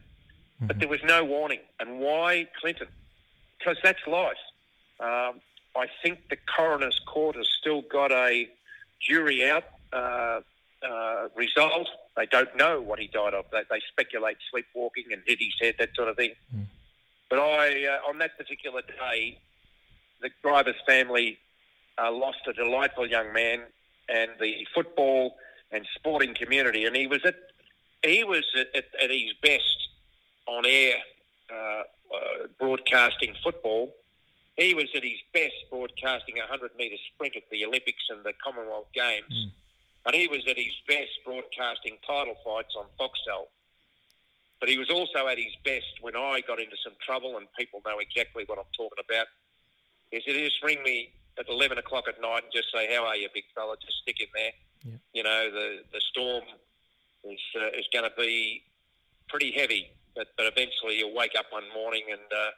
But 0.60 0.78
there 0.78 0.88
was 0.88 1.00
no 1.02 1.24
warning. 1.24 1.60
And 1.78 2.00
why 2.00 2.46
Clinton? 2.60 2.88
because 3.60 3.76
that's 3.82 4.06
life. 4.06 4.36
Um, 4.98 5.40
I 5.76 5.86
think 6.02 6.28
the 6.28 6.36
coroner's 6.56 7.00
court 7.06 7.36
has 7.36 7.48
still 7.60 7.82
got 7.82 8.10
a 8.10 8.48
jury 9.00 9.48
out 9.48 9.64
uh, 9.92 10.40
uh, 10.82 11.28
result. 11.36 11.88
They 12.16 12.26
don't 12.26 12.54
know 12.56 12.80
what 12.80 12.98
he 12.98 13.06
died 13.06 13.34
of. 13.34 13.44
They, 13.52 13.62
they 13.70 13.80
speculate 13.90 14.38
sleepwalking 14.50 15.04
and 15.12 15.22
hit 15.26 15.38
his 15.40 15.54
head, 15.60 15.76
that 15.78 15.90
sort 15.94 16.08
of 16.08 16.16
thing. 16.16 16.32
But 17.30 17.38
I, 17.38 17.86
uh, 17.86 18.08
on 18.08 18.18
that 18.18 18.36
particular 18.36 18.82
day, 18.82 19.38
the 20.20 20.30
Grybas 20.44 20.74
family 20.84 21.38
uh, 21.96 22.12
lost 22.12 22.38
a 22.46 22.52
delightful 22.52 23.06
young 23.06 23.32
man, 23.32 23.60
and 24.08 24.32
the 24.40 24.66
football 24.74 25.36
and 25.70 25.86
sporting 25.94 26.34
community, 26.34 26.84
and 26.84 26.96
he 26.96 27.06
was 27.06 27.24
at 27.24 27.36
he 28.02 28.24
was 28.24 28.44
at, 28.58 28.68
at, 28.74 28.84
at 29.02 29.10
his 29.10 29.32
best 29.42 29.88
on 30.46 30.64
air 30.66 30.96
uh, 31.52 31.54
uh, 31.54 31.82
broadcasting 32.58 33.34
football. 33.42 33.94
He 34.56 34.74
was 34.74 34.88
at 34.96 35.04
his 35.04 35.20
best 35.32 35.54
broadcasting 35.70 36.38
a 36.38 36.40
100 36.40 36.72
metre 36.76 36.96
sprint 37.14 37.36
at 37.36 37.48
the 37.50 37.64
Olympics 37.64 38.04
and 38.10 38.24
the 38.24 38.32
Commonwealth 38.42 38.88
Games. 38.92 39.48
And 40.06 40.14
he 40.14 40.28
was 40.28 40.40
at 40.48 40.56
his 40.56 40.74
best 40.88 41.10
broadcasting 41.24 41.98
title 42.06 42.34
fights 42.44 42.74
on 42.76 42.86
Foxtel. 42.98 43.46
But 44.60 44.68
he 44.68 44.78
was 44.78 44.90
also 44.90 45.26
at 45.26 45.38
his 45.38 45.54
best 45.64 46.00
when 46.00 46.16
I 46.16 46.42
got 46.46 46.60
into 46.60 46.76
some 46.84 46.92
trouble, 47.04 47.36
and 47.38 47.46
people 47.58 47.80
know 47.86 47.98
exactly 47.98 48.44
what 48.46 48.58
I'm 48.58 48.70
talking 48.76 49.02
about. 49.02 49.26
He 50.10 50.20
said, 50.24 50.34
just 50.34 50.62
ring 50.62 50.82
me 50.84 51.10
at 51.38 51.48
11 51.48 51.78
o'clock 51.78 52.04
at 52.08 52.20
night 52.20 52.42
and 52.44 52.52
just 52.52 52.68
say, 52.72 52.92
how 52.94 53.04
are 53.06 53.16
you, 53.16 53.28
big 53.32 53.44
fella? 53.54 53.76
Just 53.80 53.98
stick 54.02 54.20
in 54.20 54.26
there. 54.34 54.52
Yeah. 54.84 54.98
You 55.14 55.22
know, 55.22 55.50
the, 55.50 55.78
the 55.92 56.00
storm 56.10 56.44
is, 57.24 57.40
uh, 57.56 57.68
is 57.78 57.86
going 57.92 58.04
to 58.04 58.12
be 58.16 58.62
pretty 59.28 59.52
heavy 59.52 59.90
but 60.16 60.26
but 60.36 60.44
eventually 60.46 60.98
you'll 60.98 61.14
wake 61.14 61.32
up 61.38 61.46
one 61.50 61.62
morning 61.72 62.02
and 62.10 62.20
uh, 62.20 62.50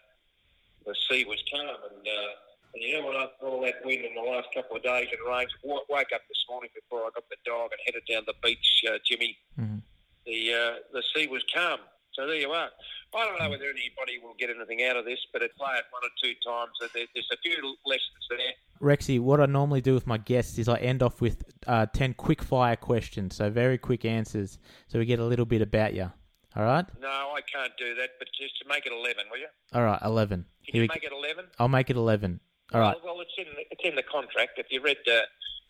the 0.86 0.94
sea 1.08 1.24
was 1.24 1.42
calm 1.52 1.68
and. 1.90 2.06
Uh, 2.06 2.28
and 2.74 2.82
you 2.82 2.98
know 2.98 3.04
what? 3.04 3.16
After 3.16 3.44
all 3.48 3.60
that 3.64 3.84
wind 3.84 4.02
in 4.02 4.14
the 4.14 4.22
last 4.22 4.48
couple 4.54 4.78
of 4.78 4.82
days 4.82 5.06
and 5.12 5.20
rains, 5.30 5.50
w- 5.62 5.82
woke 5.90 6.08
up 6.14 6.22
this 6.26 6.42
morning 6.48 6.70
before 6.74 7.00
I 7.00 7.10
got 7.14 7.28
the 7.28 7.36
dog 7.44 7.68
and 7.70 7.78
headed 7.84 8.00
down 8.08 8.22
the 8.26 8.32
beach, 8.42 8.82
uh, 8.88 8.96
Jimmy. 9.04 9.36
Mhm. 9.60 9.82
The 10.24 10.54
uh, 10.54 10.74
the 10.94 11.02
sea 11.14 11.26
was 11.26 11.44
calm. 11.52 11.80
So 12.14 12.26
there 12.26 12.36
you 12.36 12.50
are. 12.50 12.68
I 13.14 13.24
don't 13.26 13.38
know 13.38 13.50
whether 13.50 13.64
anybody 13.64 14.18
will 14.22 14.34
get 14.38 14.50
anything 14.50 14.84
out 14.84 14.96
of 14.96 15.04
this, 15.04 15.18
but 15.32 15.42
it 15.42 15.54
play 15.56 15.74
it 15.76 15.84
one 15.90 16.02
or 16.02 16.10
two 16.22 16.32
times. 16.46 16.72
So 16.80 16.86
there, 16.94 17.06
there's 17.14 17.28
a 17.32 17.36
few 17.42 17.76
lessons 17.86 18.26
there. 18.30 18.38
Rexy, 18.80 19.20
what 19.20 19.40
I 19.40 19.46
normally 19.46 19.80
do 19.80 19.94
with 19.94 20.06
my 20.06 20.18
guests 20.18 20.58
is 20.58 20.68
I 20.68 20.76
end 20.78 21.02
off 21.02 21.20
with 21.20 21.42
uh, 21.66 21.86
10 21.86 22.14
quick 22.14 22.42
fire 22.42 22.76
questions, 22.76 23.36
so 23.36 23.48
very 23.50 23.78
quick 23.78 24.04
answers, 24.04 24.58
so 24.88 24.98
we 24.98 25.04
get 25.04 25.20
a 25.20 25.24
little 25.24 25.44
bit 25.46 25.62
about 25.62 25.94
you. 25.94 26.10
All 26.56 26.64
right? 26.64 26.84
No, 27.00 27.08
I 27.08 27.40
can't 27.50 27.72
do 27.78 27.94
that, 27.94 28.10
but 28.18 28.28
just 28.38 28.58
to 28.60 28.68
make 28.68 28.84
it 28.86 28.92
11, 28.92 29.24
will 29.30 29.38
you? 29.38 29.46
All 29.72 29.84
right, 29.84 30.00
11. 30.04 30.40
Can 30.40 30.46
Here 30.62 30.74
you 30.74 30.80
we 30.82 30.88
make 30.88 31.04
it 31.04 31.12
11? 31.16 31.44
I'll 31.58 31.68
make 31.68 31.90
it 31.90 31.96
11. 31.96 32.40
All 32.74 32.80
right. 32.80 32.96
Well, 33.04 33.14
well, 33.16 33.22
it's 33.22 33.32
in 33.38 33.44
the, 33.54 33.62
it's 33.70 33.82
in 33.84 33.94
the 33.94 34.02
contract. 34.02 34.52
If 34.58 34.66
you 34.70 34.82
read 34.82 34.96
uh, 35.06 35.20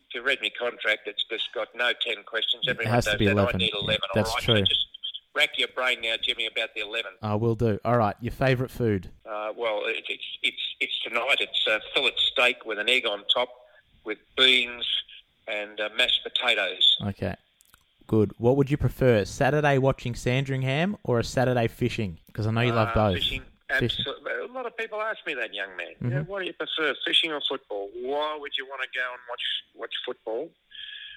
if 0.09 0.14
you 0.14 0.22
read 0.22 0.40
me 0.40 0.51
contract, 0.51 1.01
it's 1.07 1.24
just 1.28 1.49
got 1.53 1.68
no 1.74 1.90
ten 2.01 2.22
questions. 2.24 2.64
Everyone 2.68 2.93
has 2.95 3.07
to 3.07 3.16
be 3.18 3.26
that. 3.26 3.32
11. 3.32 3.55
I 3.55 3.59
need 3.59 3.72
Yeah, 3.74 3.97
that's 4.14 4.30
all 4.30 4.36
right? 4.36 4.45
true. 4.45 4.57
So 4.59 4.72
rack 5.34 5.50
your 5.58 5.68
brain 5.68 6.00
now, 6.02 6.14
Jimmy, 6.22 6.46
about 6.46 6.70
the 6.74 6.82
11. 6.82 7.12
I 7.22 7.34
will 7.34 7.54
do. 7.54 7.78
All 7.84 7.96
right, 7.96 8.16
your 8.20 8.32
favourite 8.32 8.70
food? 8.70 9.10
Uh, 9.26 9.52
well, 9.56 9.82
it, 9.86 10.04
it's 10.08 10.24
it's 10.42 10.62
it's 10.80 11.00
tonight. 11.02 11.36
It's 11.40 11.66
uh, 11.70 11.78
fillet 11.94 12.12
steak 12.32 12.64
with 12.64 12.78
an 12.78 12.88
egg 12.88 13.06
on 13.06 13.24
top, 13.34 13.48
with 14.04 14.18
beans 14.36 14.86
and 15.48 15.80
uh, 15.80 15.88
mashed 15.96 16.20
potatoes. 16.22 16.96
Okay, 17.08 17.34
good. 18.06 18.32
What 18.38 18.56
would 18.56 18.70
you 18.70 18.76
prefer, 18.76 19.24
Saturday 19.24 19.78
watching 19.78 20.14
Sandringham 20.14 20.96
or 21.04 21.18
a 21.18 21.24
Saturday 21.24 21.68
fishing? 21.68 22.18
Because 22.26 22.46
I 22.46 22.50
know 22.50 22.60
you 22.60 22.72
love 22.72 22.88
Uh, 22.88 22.94
both. 22.94 23.14
Fishing, 23.16 23.42
Fishing. 23.78 24.04
absolutely. 24.06 24.32
A 24.50 24.52
lot 24.52 24.66
of 24.66 24.76
people 24.76 25.00
ask 25.00 25.18
me 25.26 25.34
that, 25.34 25.54
young 25.54 25.74
man. 25.76 25.88
Mm-hmm. 25.94 26.08
You 26.08 26.14
know, 26.16 26.22
what 26.24 26.40
do 26.40 26.46
you 26.46 26.52
prefer, 26.52 26.94
fishing 27.06 27.32
or 27.32 27.40
football? 27.48 27.88
Why 27.94 28.36
would 28.38 28.52
you 28.58 28.66
want 28.66 28.82
to 28.82 28.88
go 28.98 29.02
and 29.10 29.20
watch 29.28 29.42
watch 29.74 29.92
football 30.06 30.50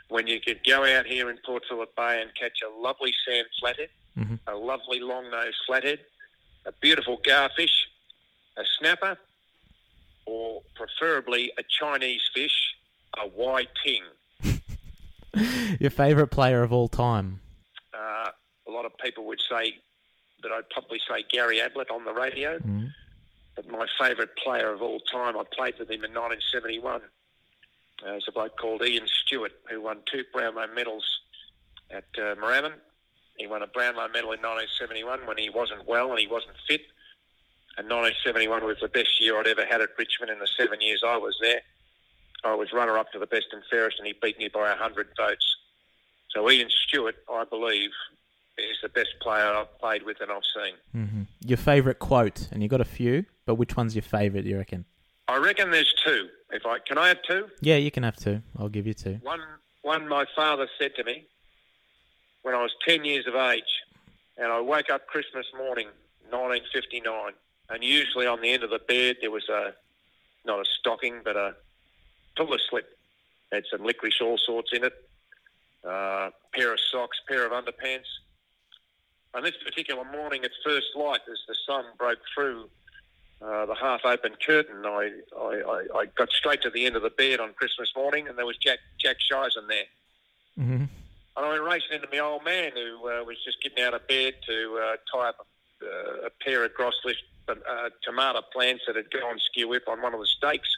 when 0.09 0.27
you 0.27 0.39
could 0.39 0.63
go 0.65 0.83
out 0.85 1.05
here 1.05 1.29
in 1.29 1.37
Port 1.45 1.63
Phillip 1.67 1.95
Bay 1.95 2.21
and 2.21 2.33
catch 2.35 2.59
a 2.65 2.69
lovely 2.81 3.13
sand 3.27 3.47
flathead, 3.59 3.89
Mhm. 4.17 4.39
a 4.47 4.55
lovely 4.55 4.99
long-nosed 4.99 5.57
flathead, 5.65 5.99
a 6.65 6.71
beautiful 6.73 7.17
garfish, 7.17 7.87
a 8.57 8.63
snapper, 8.79 9.17
or 10.25 10.63
preferably 10.75 11.51
a 11.57 11.63
Chinese 11.63 12.21
fish, 12.33 12.75
a 13.17 13.27
white 13.27 13.69
ting. 13.83 14.03
Your 15.79 15.89
favourite 15.91 16.31
player 16.31 16.63
of 16.63 16.71
all 16.71 16.87
time? 16.87 17.41
Uh, 17.93 18.31
a 18.67 18.71
lot 18.71 18.85
of 18.85 18.97
people 18.97 19.25
would 19.25 19.41
say 19.49 19.79
that 20.41 20.51
I'd 20.51 20.69
probably 20.69 20.99
say 21.09 21.23
Gary 21.31 21.59
Ablett 21.59 21.89
on 21.91 22.05
the 22.05 22.13
radio. 22.13 22.59
Mhm. 22.59 22.89
But 23.55 23.67
my 23.67 23.87
favourite 23.99 24.35
player 24.35 24.71
of 24.71 24.81
all 24.81 24.99
time, 25.01 25.37
I 25.37 25.43
played 25.51 25.77
with 25.79 25.89
him 25.89 26.03
in 26.03 26.13
1971. 26.13 27.01
Uh, 28.01 28.11
there's 28.11 28.25
a 28.27 28.31
bloke 28.31 28.57
called 28.57 28.81
Ian 28.85 29.07
Stewart 29.07 29.53
who 29.69 29.81
won 29.81 29.99
two 30.11 30.23
Brownlow 30.33 30.67
medals 30.73 31.05
at 31.91 32.05
uh. 32.19 32.35
He 33.37 33.47
won 33.47 33.61
a 33.61 33.67
Brownlow 33.67 34.07
medal 34.09 34.31
in 34.31 34.41
1971 34.41 35.25
when 35.27 35.37
he 35.37 35.49
wasn't 35.49 35.87
well 35.87 36.09
and 36.11 36.19
he 36.19 36.27
wasn't 36.27 36.55
fit. 36.67 36.81
And 37.77 37.89
1971 37.89 38.63
was 38.63 38.77
the 38.81 38.87
best 38.87 39.19
year 39.19 39.37
I'd 39.37 39.47
ever 39.47 39.65
had 39.65 39.81
at 39.81 39.89
Richmond 39.97 40.31
in 40.31 40.39
the 40.39 40.47
seven 40.57 40.79
years 40.79 41.03
I 41.05 41.17
was 41.17 41.37
there. 41.41 41.61
I 42.45 42.53
was 42.53 42.71
runner-up 42.71 43.11
to 43.11 43.19
the 43.19 43.27
best 43.27 43.47
and 43.51 43.63
fairest, 43.69 43.97
and 43.97 44.07
he 44.07 44.13
beat 44.21 44.37
me 44.37 44.47
by 44.47 44.69
100 44.69 45.07
votes. 45.17 45.55
So 46.29 46.49
Ian 46.49 46.69
Stewart, 46.69 47.15
I 47.29 47.43
believe, 47.43 47.89
is 48.57 48.77
the 48.81 48.89
best 48.89 49.15
player 49.19 49.45
I've 49.45 49.77
played 49.79 50.03
with 50.03 50.17
and 50.21 50.31
I've 50.31 50.43
seen. 50.55 50.75
hmm 50.91 51.21
Your 51.45 51.57
favourite 51.57 51.99
quote? 51.99 52.47
And 52.51 52.61
you've 52.61 52.71
got 52.71 52.81
a 52.81 52.85
few, 52.85 53.25
but 53.45 53.55
which 53.55 53.75
one's 53.75 53.95
your 53.95 54.03
favourite? 54.03 54.45
You 54.45 54.57
reckon? 54.57 54.85
I 55.27 55.37
reckon 55.37 55.71
there's 55.71 55.93
two. 56.05 56.29
If 56.51 56.65
I 56.65 56.79
can, 56.79 56.97
I 56.97 57.07
have 57.07 57.21
two. 57.27 57.47
Yeah, 57.61 57.77
you 57.77 57.91
can 57.91 58.03
have 58.03 58.15
two. 58.15 58.41
I'll 58.57 58.69
give 58.69 58.85
you 58.85 58.93
two. 58.93 59.19
One, 59.23 59.41
one 59.81 60.07
my 60.07 60.25
father 60.35 60.67
said 60.79 60.95
to 60.95 61.03
me 61.03 61.25
when 62.43 62.53
I 62.53 62.61
was 62.61 62.71
10 62.87 63.05
years 63.05 63.25
of 63.27 63.35
age, 63.35 63.63
and 64.37 64.51
I 64.51 64.59
woke 64.59 64.89
up 64.91 65.07
Christmas 65.07 65.47
morning, 65.57 65.87
1959, 66.29 67.33
and 67.69 67.83
usually 67.83 68.27
on 68.27 68.41
the 68.41 68.51
end 68.51 68.63
of 68.63 68.69
the 68.69 68.79
bed 68.79 69.17
there 69.21 69.31
was 69.31 69.49
a, 69.49 69.73
not 70.45 70.59
a 70.59 70.65
stocking, 70.79 71.21
but 71.23 71.35
a 71.35 71.55
pillow 72.37 72.57
slip. 72.69 72.87
Had 73.51 73.63
some 73.71 73.83
licorice 73.83 74.21
all 74.21 74.37
sorts 74.37 74.71
in 74.73 74.83
it, 74.83 74.93
uh, 75.83 76.29
pair 76.53 76.73
of 76.73 76.79
socks, 76.91 77.17
pair 77.27 77.45
of 77.45 77.51
underpants. 77.51 78.09
And 79.33 79.45
this 79.45 79.55
particular 79.63 80.03
morning 80.03 80.43
at 80.45 80.51
first 80.63 80.87
light, 80.95 81.21
as 81.29 81.39
the 81.47 81.55
sun 81.65 81.85
broke 81.97 82.19
through 82.33 82.69
uh, 83.41 83.65
the 83.65 83.75
half-open 83.75 84.35
curtain, 84.45 84.85
I, 84.85 85.11
I, 85.37 85.85
I, 85.95 86.05
got 86.15 86.31
straight 86.31 86.61
to 86.61 86.69
the 86.69 86.85
end 86.85 86.95
of 86.95 87.03
the 87.03 87.09
bed 87.09 87.39
on 87.39 87.53
Christmas 87.53 87.91
morning, 87.95 88.27
and 88.27 88.37
there 88.37 88.45
was 88.45 88.57
Jack 88.57 88.79
Jack 88.97 89.17
Shizen 89.29 89.67
there. 89.67 89.83
hmm 90.55 90.83
And 90.83 90.89
I 91.45 91.49
went 91.49 91.63
racing 91.63 91.93
into 91.93 92.07
my 92.11 92.19
old 92.19 92.45
man, 92.45 92.71
who 92.73 93.09
uh, 93.09 93.23
was 93.23 93.37
just 93.43 93.61
getting 93.61 93.83
out 93.83 93.93
of 93.93 94.07
bed 94.07 94.35
to 94.47 94.79
uh, 94.81 94.95
tie 95.13 95.29
up 95.29 95.45
a, 95.81 95.85
uh, 95.85 96.27
a 96.27 96.29
pair 96.43 96.63
of 96.63 96.73
Grosse 96.73 96.99
Lisse 97.03 97.17
uh, 97.49 97.89
tomato 98.03 98.41
plants 98.53 98.83
that 98.87 98.95
had 98.95 99.11
gone 99.11 99.39
skew 99.39 99.67
whip 99.67 99.87
on 99.87 100.01
one 100.01 100.13
of 100.13 100.19
the 100.19 100.27
stakes. 100.27 100.69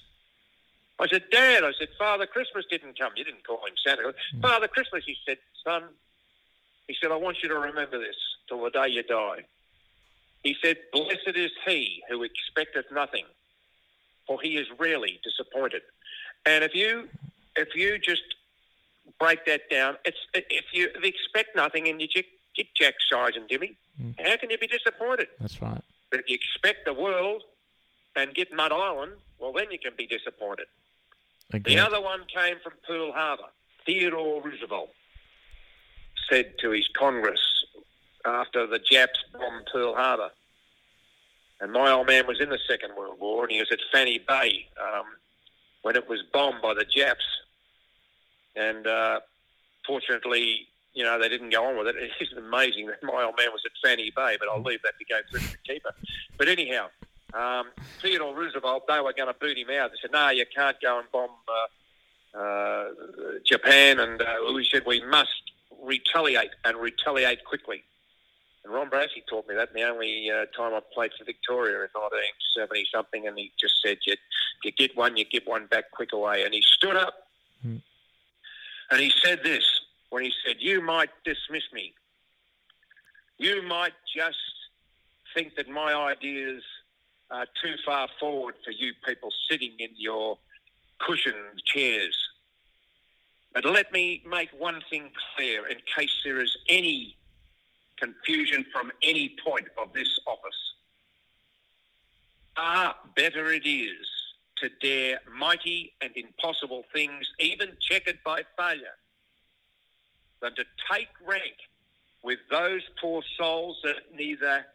I 0.99 1.08
said, 1.08 1.26
Dad, 1.32 1.64
I 1.64 1.74
said, 1.78 1.89
Father 1.97 2.26
Christmas 2.26 2.66
didn't 2.70 2.97
come. 2.97 3.12
You 3.16 3.24
didn't 3.24 3.45
call 3.45 3.58
him 3.58 3.74
Santa 3.86 4.01
Claus. 4.01 4.16
Father 4.41 4.68
Christmas, 4.68 5.03
he 5.05 5.16
said, 5.28 5.38
son, 5.64 5.84
he 6.88 6.95
said, 6.99 7.12
I 7.12 7.18
want 7.18 7.38
you 7.43 7.49
to 7.49 7.55
remember 7.55 7.99
this 7.99 8.16
till 8.47 8.64
the 8.64 8.72
day 8.72 8.88
you 8.89 9.03
die. 9.03 9.43
He 10.48 10.56
said, 10.64 10.78
Blessed 10.93 11.36
is 11.36 11.52
he 11.66 12.02
who 12.10 12.24
expecteth 12.24 12.86
nothing, 12.89 13.26
for 14.26 14.39
he 14.41 14.56
is 14.56 14.66
rarely 14.80 15.20
disappointed. 15.22 15.82
And 16.45 16.64
if 16.64 16.74
you 16.74 17.10
if 17.58 17.76
you 17.76 18.00
just 18.00 18.24
break 19.20 19.45
that 19.45 19.70
down, 19.70 19.98
it's 20.06 20.20
if 20.34 20.68
you 20.72 20.88
expect 21.04 21.54
nothing 21.54 21.89
and 21.89 22.00
you 22.00 22.08
get, 22.08 22.26
get 22.56 22.68
Jack 22.76 22.93
size 23.12 23.34
and 23.36 23.50
Dimmy, 23.50 23.76
mm. 24.02 24.16
how 24.26 24.38
can 24.38 24.50
you 24.50 24.58
be 24.58 24.68
disappointed? 24.68 25.28
That's 25.41 25.62
right. 25.62 25.82
But 26.12 26.22
if 26.22 26.30
you 26.30 26.36
expect 26.36 26.86
the 26.86 26.93
world 26.93 27.43
and 28.16 28.34
get 28.34 28.54
Mud 28.54 28.72
Island, 28.72 29.12
well, 29.39 29.52
then 29.52 29.70
you 29.70 29.80
can 29.80 29.95
be 29.98 30.08
disappointed. 30.08 30.68
Agreed. 31.52 31.76
The 31.76 31.80
other 31.80 32.00
one 32.00 32.22
came 32.34 32.56
from 32.64 32.72
Pearl 32.88 33.12
Harbor. 33.12 33.50
Theodore 33.86 34.41
Roosevelt 34.41 34.91
said 36.30 36.54
to 36.60 36.70
his 36.70 36.88
Congress 36.93 37.41
after 38.28 38.67
the 38.67 38.80
Japs 38.80 39.19
bombed 39.34 39.67
Pearl 39.71 39.95
Harbor, 39.95 40.30
and 41.59 41.71
my 41.71 41.91
old 41.91 42.07
man 42.07 42.28
was 42.28 42.39
in 42.39 42.49
the 42.49 42.59
Second 42.67 42.95
World 42.95 43.19
War, 43.19 43.43
and 43.43 43.51
he 43.51 43.59
was 43.59 43.71
at 43.71 43.80
Fanny 43.91 44.19
Bay 44.19 44.67
um, 44.82 45.05
when 45.82 45.95
it 45.95 46.07
was 46.07 46.21
bombed 46.32 46.61
by 46.61 46.73
the 46.73 46.86
Japs. 46.86 47.25
And 48.55 48.86
uh, 48.86 49.21
fortunately, 49.86 50.67
you 50.93 51.03
know, 51.03 51.19
they 51.19 51.30
didn't 51.30 51.51
go 51.51 51.65
on 51.65 51.78
with 51.78 51.88
it. 51.88 51.95
It's 52.19 52.34
amazing 52.34 52.88
that 52.88 53.01
my 53.03 53.23
old 53.23 53.36
man 53.38 53.51
was 53.51 53.61
at 53.65 53.71
Fanny 53.84 54.11
Bay, 54.15 54.38
but 54.39 54.49
I'll 54.49 54.61
leave 54.61 54.82
that 54.84 54.97
to 54.99 55.05
go 55.05 55.19
through 55.30 55.39
to 55.41 55.51
the 55.51 55.73
keeper. 55.73 55.93
But 56.38 56.47
anyhow, 56.47 56.88
um, 57.34 57.67
Theodore 58.01 58.36
Roosevelt, 58.36 58.88
they 58.88 58.99
were 58.99 59.13
going 59.13 59.28
to 59.28 59.39
boot 59.39 59.57
him 59.57 59.69
out. 59.71 59.91
They 59.91 59.97
said, 60.01 60.11
no, 60.11 60.30
you 60.30 60.45
can't 60.55 60.78
go 60.82 60.99
and 60.99 61.11
bomb 61.11 61.30
uh, 62.36 62.39
uh, 62.39 62.86
Japan. 63.45 63.99
And 63.99 64.21
uh, 64.21 64.36
we 64.53 64.67
said, 64.71 64.84
we 64.86 65.03
must 65.05 65.51
retaliate 65.84 66.51
and 66.65 66.78
retaliate 66.78 67.43
quickly. 67.43 67.84
And 68.68 68.76
Ron 68.76 68.89
Barassi 68.89 69.26
taught 69.30 69.47
me 69.47 69.55
that 69.55 69.74
the 69.74 69.84
only 69.84 70.30
uh, 70.30 70.45
time 70.47 70.74
I 70.74 70.82
played 70.93 71.11
for 71.18 71.24
Victoria 71.24 71.76
in 71.76 71.89
1970 71.93 72.86
something, 72.93 73.26
and 73.26 73.38
he 73.38 73.53
just 73.57 73.76
said, 73.82 73.97
you, 74.05 74.15
you 74.61 74.72
get 74.74 74.95
one, 74.97 75.15
you 75.15 75.24
get 75.24 75.47
one 75.47 75.68
back 75.68 75.86
quick 75.91 76.11
away. 76.11 76.43
And 76.43 76.53
he 76.53 76.61
stood 76.61 76.97
up 76.97 77.13
Hmm. 77.63 77.78
and 78.91 79.01
he 79.01 79.11
said 79.24 79.39
this 79.43 79.63
when 80.11 80.24
he 80.24 80.32
said, 80.45 80.57
You 80.59 80.80
might 80.80 81.09
dismiss 81.26 81.63
me. 81.74 81.95
You 83.39 83.63
might 83.63 83.93
just 84.15 84.38
think 85.34 85.55
that 85.55 85.68
my 85.68 85.91
ideas 85.95 86.61
are 87.32 87.47
too 87.63 87.74
far 87.84 88.09
forward 88.20 88.53
for 88.63 88.70
you 88.70 88.93
people 89.07 89.30
sitting 89.49 89.72
in 89.80 89.89
your 89.95 90.38
cushioned 90.99 91.63
chairs. 91.65 92.15
But 93.55 93.65
let 93.65 93.91
me 93.91 94.22
make 94.30 94.49
one 94.55 94.84
thing 94.88 95.09
clear 95.36 95.65
in 95.65 95.78
case 95.95 96.13
there 96.24 96.39
is 96.39 96.55
any 96.70 97.16
confusion 98.00 98.66
from 98.72 98.91
any 99.02 99.36
point 99.45 99.68
of 99.78 99.93
this 99.93 100.20
office. 100.26 100.74
Far 102.56 102.95
better 103.16 103.52
it 103.52 103.68
is 103.68 104.08
to 104.58 104.70
dare 104.82 105.20
mighty 105.38 105.93
and 106.02 106.12
impossible 106.16 106.84
things, 106.93 107.28
even 107.39 107.78
checkered 107.80 108.20
by 108.26 108.43
failure, 108.58 108.98
than 110.41 110.56
to 110.56 110.64
take 110.91 111.10
rank 111.26 111.56
with 112.24 112.39
those 112.50 112.82
poor 113.00 113.22
souls 113.38 113.78
that 113.84 113.98
neither 114.16 114.66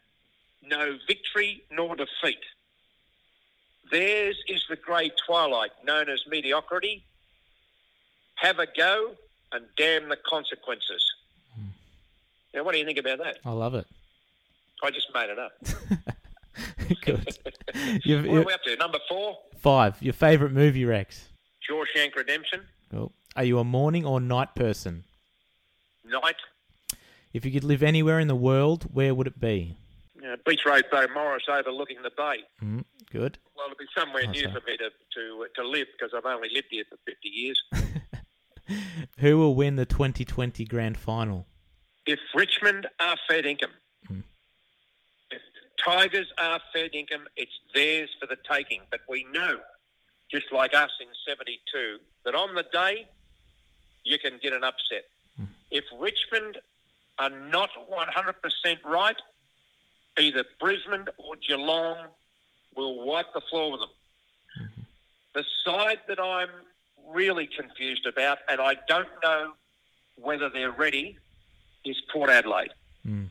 know 0.65 0.97
victory 1.07 1.63
nor 1.71 1.95
defeat. 1.95 2.39
Theirs 3.91 4.37
is 4.47 4.63
the 4.69 4.77
grey 4.77 5.11
twilight 5.27 5.71
known 5.85 6.09
as 6.09 6.23
mediocrity. 6.27 7.03
Have 8.35 8.59
a 8.59 8.65
go 8.65 9.11
and 9.51 9.65
damn 9.77 10.09
the 10.09 10.17
consequences. 10.17 11.12
Now, 12.53 12.63
what 12.63 12.73
do 12.73 12.79
you 12.79 12.85
think 12.85 12.99
about 12.99 13.19
that? 13.19 13.37
I 13.45 13.51
love 13.51 13.73
it. 13.75 13.85
I 14.83 14.91
just 14.91 15.07
made 15.13 15.29
it 15.29 15.39
up. 15.39 15.51
Good. 17.05 17.37
You've, 18.05 18.25
What 18.27 18.37
are 18.37 18.43
we 18.45 18.53
up 18.53 18.63
to? 18.63 18.75
Number 18.75 18.99
four, 19.09 19.37
five. 19.57 19.95
Your 20.01 20.13
favourite 20.13 20.53
movie, 20.53 20.85
Rex? 20.85 21.29
Shawshank 21.69 22.15
Redemption. 22.15 22.61
Cool. 22.91 23.11
Are 23.35 23.43
you 23.43 23.59
a 23.59 23.63
morning 23.63 24.05
or 24.05 24.19
night 24.19 24.53
person? 24.55 25.03
Night. 26.05 26.35
If 27.33 27.45
you 27.45 27.51
could 27.51 27.63
live 27.63 27.81
anywhere 27.81 28.19
in 28.19 28.27
the 28.27 28.35
world, 28.35 28.83
where 28.93 29.15
would 29.15 29.25
it 29.25 29.39
be? 29.39 29.75
Uh, 30.23 30.35
Beach 30.45 30.61
Road 30.65 30.83
Beaumaris 30.91 31.49
overlooking 31.49 31.97
the 32.03 32.11
bay. 32.15 32.37
Mm, 32.63 32.83
good. 33.11 33.39
Well, 33.55 33.65
it'll 33.65 33.77
be 33.77 33.85
somewhere 33.97 34.25
Nice 34.27 34.35
new 34.35 34.47
one. 34.49 34.59
for 34.61 34.67
me 34.67 34.77
to, 34.77 34.89
to, 34.89 35.45
to 35.55 35.67
live 35.67 35.87
because 35.97 36.13
I've 36.15 36.25
only 36.25 36.49
lived 36.53 36.67
here 36.69 36.83
for 36.89 36.97
50 37.05 37.27
years. 37.29 37.61
Who 39.19 39.37
will 39.37 39.55
win 39.55 39.75
the 39.75 39.85
2020 39.85 40.65
grand 40.65 40.97
final? 40.97 41.47
If 42.05 42.19
Richmond 42.35 42.87
are 42.99 43.17
fed 43.27 43.45
income, 43.45 43.71
hmm. 44.07 44.19
if 45.31 45.41
Tigers 45.83 46.27
are 46.37 46.59
fed 46.73 46.91
income, 46.93 47.27
it's 47.35 47.51
theirs 47.73 48.09
for 48.19 48.27
the 48.27 48.37
taking. 48.49 48.81
But 48.91 49.01
we 49.07 49.25
know, 49.31 49.59
just 50.31 50.51
like 50.51 50.73
us 50.73 50.91
in 50.99 51.07
72, 51.27 51.97
that 52.25 52.35
on 52.35 52.55
the 52.55 52.65
day, 52.71 53.07
you 54.03 54.19
can 54.19 54.39
get 54.41 54.53
an 54.53 54.63
upset. 54.63 55.05
Hmm. 55.37 55.45
If 55.71 55.85
Richmond 55.99 56.57
are 57.19 57.29
not 57.29 57.69
100% 57.89 58.83
right, 58.85 59.15
either 60.17 60.43
Brisbane 60.59 61.05
or 61.17 61.35
Geelong 61.47 62.07
will 62.75 63.05
wipe 63.05 63.33
the 63.33 63.41
floor 63.41 63.71
with 63.71 63.81
them. 63.81 63.89
Mm-hmm. 64.61 64.81
The 65.33 65.45
side 65.65 65.99
that 66.07 66.19
I'm 66.19 66.49
really 67.09 67.47
confused 67.47 68.05
about, 68.05 68.39
and 68.49 68.59
I 68.59 68.75
don't 68.87 69.09
know 69.23 69.53
whether 70.15 70.49
they're 70.49 70.71
ready, 70.71 71.17
is 71.85 72.01
Port 72.11 72.29
Adelaide. 72.29 72.71
Hmm. 73.05 73.25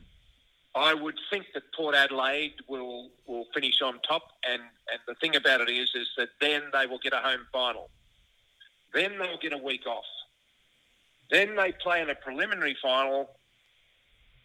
I 0.74 0.94
would 0.94 1.18
think 1.30 1.46
that 1.54 1.64
Port 1.76 1.94
Adelaide 1.94 2.54
will 2.66 3.10
will 3.26 3.44
finish 3.54 3.82
on 3.82 4.00
top, 4.08 4.22
and, 4.48 4.62
and 4.62 5.00
the 5.06 5.14
thing 5.14 5.36
about 5.36 5.60
it 5.60 5.68
is 5.68 5.90
is 5.94 6.08
that 6.16 6.28
then 6.40 6.62
they 6.72 6.86
will 6.86 6.98
get 6.98 7.12
a 7.12 7.18
home 7.18 7.46
final. 7.52 7.90
Then 8.94 9.18
they'll 9.18 9.38
get 9.38 9.52
a 9.52 9.58
week 9.58 9.86
off. 9.86 10.04
Then 11.30 11.56
they 11.56 11.72
play 11.72 12.00
in 12.00 12.10
a 12.10 12.14
preliminary 12.14 12.76
final, 12.82 13.30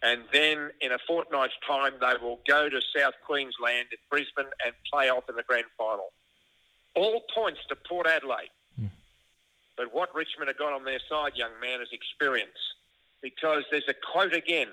and 0.02 0.22
then 0.32 0.70
in 0.80 0.92
a 0.92 0.98
fortnight's 1.06 1.54
time 1.66 1.92
they 2.00 2.14
will 2.20 2.40
go 2.46 2.68
to 2.68 2.80
South 2.96 3.14
Queensland 3.26 3.88
at 3.92 3.98
Brisbane 4.10 4.50
and 4.64 4.74
play 4.92 5.08
off 5.08 5.28
in 5.28 5.36
the 5.36 5.42
grand 5.42 5.66
final. 5.78 6.12
All 6.94 7.22
points 7.34 7.60
to 7.68 7.76
Port 7.76 8.06
Adelaide. 8.06 8.50
Hmm. 8.78 8.86
But 9.78 9.94
what 9.94 10.14
Richmond 10.14 10.48
have 10.48 10.58
got 10.58 10.72
on 10.72 10.84
their 10.84 11.00
side, 11.08 11.32
young 11.36 11.52
man, 11.60 11.80
is 11.80 11.88
experience. 11.92 12.58
Because 13.22 13.64
there's 13.70 13.88
a 13.88 13.94
quote 14.12 14.34
again 14.34 14.68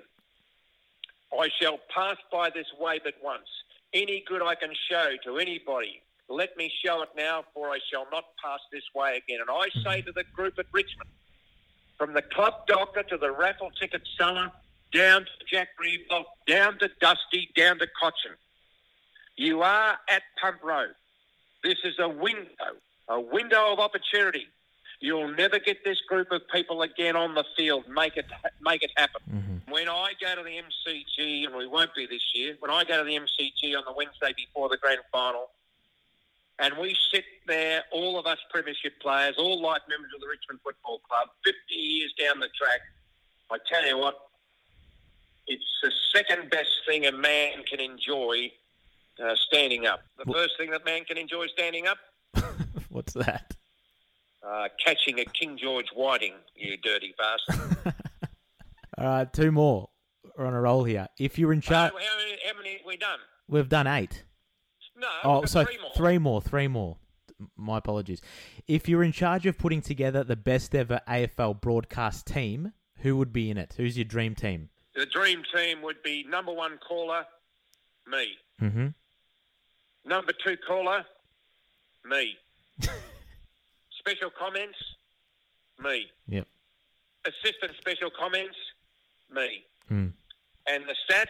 I 1.34 1.50
shall 1.62 1.80
pass 1.94 2.18
by 2.32 2.50
this 2.50 2.68
way 2.80 3.00
but 3.04 3.14
once. 3.24 3.48
Any 3.94 4.24
good 4.28 4.42
I 4.42 4.56
can 4.56 4.72
show 4.90 5.12
to 5.26 5.38
anybody, 5.38 6.02
let 6.30 6.56
me 6.58 6.72
show 6.84 7.02
it 7.02 7.10
now, 7.16 7.44
for 7.54 7.70
I 7.70 7.80
shall 7.92 8.08
not 8.12 8.26
pass 8.44 8.60
this 8.72 8.84
way 8.94 9.18
again. 9.18 9.40
And 9.42 9.50
I 9.50 9.70
say 9.84 10.02
to 10.02 10.12
the 10.12 10.24
group 10.36 10.58
at 10.60 10.66
Richmond, 10.72 11.10
from 11.98 12.14
the 12.14 12.22
club 12.22 12.54
doctor 12.68 13.04
to 13.04 13.18
the 13.18 13.32
raffle 13.32 13.72
ticket 13.80 14.02
seller, 14.18 14.52
down 14.94 15.22
to 15.22 15.46
Jack 15.50 15.70
Riewoldt, 15.82 16.26
down 16.48 16.78
to 16.80 16.90
Dusty, 17.00 17.50
down 17.56 17.80
to 17.80 17.88
Cotchin, 18.02 18.36
you 19.38 19.62
are 19.62 19.98
at 20.10 20.24
Punt 20.42 20.58
Road. 20.64 20.96
This 21.64 21.78
is 21.84 21.96
a 22.00 22.08
window, 22.08 22.76
a 23.08 23.20
window 23.20 23.74
of 23.74 23.80
opportunity. 23.80 24.48
You'll 25.00 25.34
never 25.34 25.60
get 25.60 25.84
this 25.84 26.00
group 26.02 26.32
of 26.32 26.42
people 26.54 26.82
again 26.82 27.16
on 27.16 27.36
the 27.36 27.44
field. 27.58 27.86
Make 27.88 28.18
it, 28.18 28.26
make 28.62 28.84
it 28.84 28.92
happen. 28.96 29.22
When 29.70 29.90
I 29.90 30.14
go 30.22 30.36
to 30.36 30.44
the 30.44 30.50
MCG, 30.50 31.46
and 31.46 31.56
we 31.56 31.68
won't 31.68 31.94
be 31.96 32.06
this 32.06 32.24
year, 32.34 32.56
when 32.60 32.72
I 32.72 32.84
go 32.84 32.98
to 33.00 33.04
the 33.04 33.16
MCG 33.16 33.78
on 33.78 33.84
the 33.86 33.94
Wednesday 33.96 34.34
before 34.36 34.70
the 34.70 34.78
grand 34.78 35.02
final, 35.12 35.50
and 36.60 36.78
we 36.78 36.96
sit 37.12 37.26
there, 37.48 37.84
all 37.92 38.18
of 38.18 38.26
us 38.26 38.38
premiership 38.50 38.94
players, 39.02 39.36
all 39.38 39.62
life 39.62 39.82
members 39.90 40.12
of 40.16 40.22
the 40.22 40.28
Richmond 40.28 40.60
Football 40.64 41.00
Club, 41.00 41.28
50 41.44 41.58
years 41.74 42.14
down 42.18 42.40
the 42.40 42.48
track, 42.48 42.80
I 43.52 43.58
tell 43.70 43.86
you 43.86 43.98
what, 43.98 44.18
it's 45.48 45.64
the 45.84 45.92
second 46.14 46.50
best 46.50 46.72
thing 46.88 47.06
a 47.06 47.12
man 47.12 47.64
can 47.70 47.80
enjoy 47.80 48.52
uh, 49.24 49.36
standing 49.36 49.86
up. 49.86 50.04
The 50.18 50.32
first 50.32 50.58
thing 50.58 50.72
that 50.72 50.86
man 50.86 51.04
can 51.04 51.18
enjoy 51.18 51.48
standing 51.48 51.88
up, 51.88 51.98
What's 52.90 53.14
that? 53.14 53.55
Uh, 54.48 54.68
catching 54.84 55.20
a 55.20 55.26
King 55.26 55.58
George 55.58 55.88
Whiting, 55.96 56.34
you 56.56 56.78
dirty 56.78 57.14
bastard. 57.18 57.78
All 58.98 59.06
right, 59.06 59.34
two 59.34 59.52
more. 59.52 59.90
We're 60.38 60.46
on 60.46 60.54
a 60.54 60.62
roll 60.62 60.84
here. 60.84 61.08
If 61.18 61.38
you're 61.40 61.54
in 61.54 61.62
charge, 61.62 61.92
how 61.92 61.98
many, 61.98 62.38
how 62.46 62.58
many 62.58 62.72
have 62.74 62.82
we 62.86 62.98
done? 62.98 63.20
we've 63.48 63.70
done 63.70 63.88
eight. 63.88 64.24
No, 64.98 65.08
Oh, 65.24 65.46
so 65.46 65.64
three 65.66 65.78
more. 65.82 65.92
three 65.96 66.18
more, 66.18 66.42
three 66.42 66.68
more. 66.68 66.98
My 67.58 67.78
apologies. 67.80 68.22
If 68.68 68.88
you're 68.88 69.04
in 69.04 69.12
charge 69.12 69.46
of 69.46 69.58
putting 69.58 69.82
together 69.82 70.24
the 70.24 70.38
best 70.38 70.74
ever 70.74 71.02
AFL 71.08 71.60
broadcast 71.60 72.26
team, 72.28 72.72
who 73.00 73.18
would 73.18 73.34
be 73.34 73.50
in 73.50 73.58
it? 73.58 73.74
Who's 73.78 73.98
your 73.98 74.06
dream 74.06 74.36
team? 74.36 74.70
The 74.96 75.06
dream 75.06 75.44
team 75.54 75.82
would 75.82 76.02
be 76.02 76.24
number 76.30 76.54
one 76.54 76.78
caller, 76.88 77.26
me. 78.08 78.28
Mm-hmm. 78.62 78.88
Number 80.06 80.32
two 80.46 80.56
caller, 80.66 81.04
me. 82.06 82.38
special 84.06 84.30
comments, 84.38 84.78
me. 85.84 86.06
Yep. 86.28 86.48
Assistant 87.26 87.72
special 87.80 88.10
comments, 88.18 88.56
me. 89.34 89.64
Mm. 89.92 90.12
And 90.68 90.84
the 90.86 90.96
stats, 91.10 91.26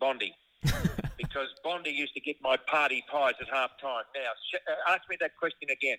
Bondi. 0.00 0.34
because 1.18 1.48
Bondi 1.62 1.90
used 1.90 2.14
to 2.14 2.20
get 2.20 2.36
my 2.40 2.56
party 2.56 3.04
pies 3.10 3.34
at 3.40 3.48
half 3.52 3.70
time. 3.80 4.04
Now, 4.14 4.30
sh- 4.50 4.62
uh, 4.66 4.92
ask 4.92 5.02
me 5.10 5.16
that 5.20 5.36
question 5.38 5.68
again. 5.70 5.98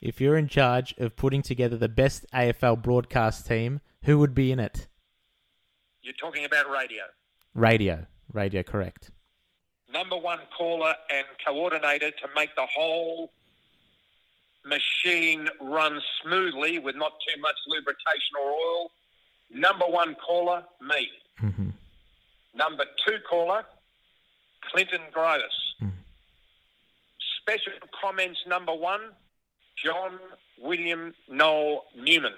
If 0.00 0.20
you're 0.20 0.36
in 0.36 0.48
charge 0.48 0.94
of 0.98 1.16
putting 1.16 1.42
together 1.42 1.76
the 1.76 1.88
best 1.88 2.24
AFL 2.32 2.82
broadcast 2.82 3.46
team, 3.46 3.80
who 4.04 4.18
would 4.18 4.34
be 4.34 4.52
in 4.52 4.60
it? 4.60 4.86
You're 6.02 6.14
talking 6.14 6.44
about 6.44 6.70
radio. 6.70 7.02
Radio. 7.54 8.06
Radio, 8.32 8.62
correct. 8.62 9.10
Number 9.92 10.16
one 10.16 10.40
caller 10.56 10.94
and 11.12 11.26
coordinator 11.46 12.10
to 12.10 12.28
make 12.34 12.54
the 12.56 12.66
whole 12.66 13.30
machine 14.64 15.48
run 15.60 16.00
smoothly 16.22 16.78
with 16.78 16.96
not 16.96 17.12
too 17.28 17.40
much 17.40 17.56
lubrication 17.66 18.34
or 18.42 18.50
oil. 18.50 18.90
Number 19.50 19.84
one 19.84 20.16
caller, 20.16 20.64
me. 20.80 21.08
Mm-hmm. 21.42 21.68
Number 22.54 22.84
two 23.06 23.16
caller, 23.28 23.64
Clinton 24.70 25.00
Grybas. 25.14 25.40
Special 27.40 27.72
comments 28.00 28.40
number 28.46 28.72
one, 28.72 29.00
John 29.76 30.18
William 30.58 31.12
Noel 31.28 31.84
Newman. 31.94 32.32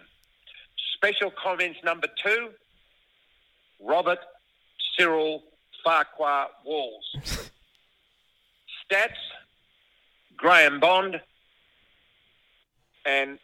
Special 0.95 1.31
comments 1.31 1.79
number 1.85 2.09
two, 2.25 2.49
Robert 3.81 4.19
Cyril 4.97 5.45
Farquhar 5.85 6.49
Walls. 6.65 7.05
Stats, 8.91 9.11
Graham 10.37 10.81
Bond. 10.81 11.21
And 13.07 13.39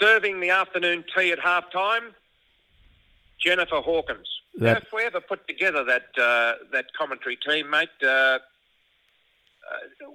serving 0.00 0.40
the 0.40 0.50
afternoon 0.50 1.04
tea 1.16 1.32
at 1.32 1.38
half 1.38 1.70
time, 1.72 2.14
Jennifer 3.38 3.80
Hawkins. 3.80 4.28
That- 4.58 4.82
if 4.82 4.92
we 4.92 5.02
ever 5.02 5.20
put 5.20 5.46
together 5.46 5.84
that 5.84 6.06
uh, 6.18 6.54
that 6.72 6.86
commentary 6.96 7.36
team, 7.36 7.68
mate, 7.68 7.88
uh, 8.02 8.06
uh, 8.06 8.38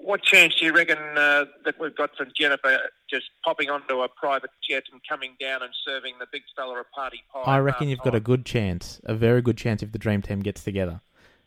what 0.01 0.23
chance 0.23 0.55
do 0.55 0.65
you 0.65 0.73
reckon 0.73 0.97
uh, 0.97 1.45
that 1.65 1.79
we've 1.79 1.95
got 1.95 2.15
from 2.15 2.31
Jennifer 2.35 2.89
just 3.09 3.25
popping 3.43 3.69
onto 3.69 4.01
a 4.01 4.07
private 4.07 4.49
jet 4.67 4.83
and 4.91 5.01
coming 5.07 5.35
down 5.39 5.61
and 5.61 5.71
serving 5.85 6.15
the 6.19 6.25
big 6.31 6.41
fella 6.55 6.79
a 6.79 6.83
party 6.85 7.21
pie? 7.31 7.41
I 7.45 7.59
reckon 7.59 7.89
you've 7.89 7.99
got 7.99 8.15
a 8.15 8.19
good 8.19 8.45
chance, 8.45 8.99
a 9.03 9.13
very 9.13 9.41
good 9.41 9.57
chance 9.57 9.83
if 9.83 9.91
the 9.91 9.99
dream 9.99 10.21
team 10.21 10.39
gets 10.39 10.63
together. 10.63 11.01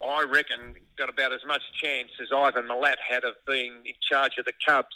I 0.06 0.22
reckon 0.24 0.74
got 0.98 1.08
about 1.08 1.32
as 1.32 1.40
much 1.46 1.62
chance 1.80 2.10
as 2.20 2.28
Ivan 2.32 2.64
Milat 2.68 2.96
had 3.08 3.24
of 3.24 3.34
being 3.46 3.72
in 3.86 3.94
charge 4.08 4.38
of 4.38 4.44
the 4.44 4.52
Cubs. 4.64 4.94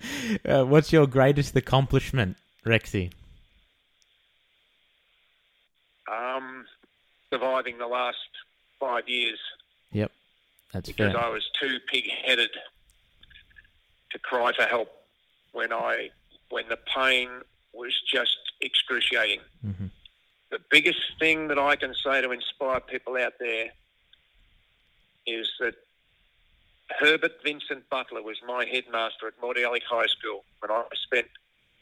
Uh, 0.44 0.62
what's 0.64 0.92
your 0.92 1.06
greatest 1.06 1.56
accomplishment, 1.56 2.36
Rexy? 2.64 3.10
Um, 6.10 6.66
surviving 7.30 7.78
the 7.78 7.86
last 7.86 8.16
five 8.78 9.08
years 9.08 9.38
Yep, 9.92 10.12
that's 10.72 10.88
because 10.88 11.12
fair. 11.12 11.22
I 11.24 11.28
was 11.28 11.48
too 11.58 11.78
pig-headed 11.90 12.50
to 14.10 14.18
cry 14.18 14.52
for 14.52 14.62
help 14.64 14.90
when 15.52 15.72
I 15.72 16.10
when 16.50 16.68
the 16.68 16.78
pain 16.94 17.28
was 17.72 17.94
just 18.10 18.36
excruciating. 18.60 19.40
Mhm. 19.66 19.90
The 20.50 20.60
biggest 20.70 21.00
thing 21.18 21.48
that 21.48 21.58
I 21.58 21.76
can 21.76 21.94
say 21.94 22.20
to 22.22 22.30
inspire 22.30 22.80
people 22.80 23.16
out 23.16 23.34
there 23.38 23.70
is 25.26 25.50
that 25.60 25.74
Herbert 26.90 27.32
Vincent 27.44 27.88
Butler 27.90 28.22
was 28.22 28.36
my 28.46 28.64
headmaster 28.64 29.26
at 29.26 29.40
Mordialloc 29.40 29.82
High 29.88 30.06
School 30.06 30.44
when 30.60 30.70
I 30.70 30.84
spent 30.94 31.26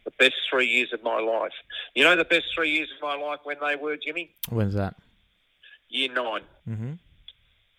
the 0.05 0.11
best 0.13 0.35
three 0.51 0.67
years 0.67 0.93
of 0.93 1.03
my 1.03 1.21
life. 1.21 1.53
You 1.95 2.05
know 2.05 2.17
the 2.17 2.25
best 2.25 2.47
three 2.55 2.71
years 2.71 2.89
of 2.95 3.03
my 3.03 3.17
life 3.17 3.41
when 3.45 3.57
they 3.61 3.77
were, 3.77 3.97
Jimmy? 3.97 4.31
When's 4.49 4.75
that? 4.75 4.95
Year 5.89 6.13
nine. 6.13 6.43
Mm-hmm. 6.69 6.93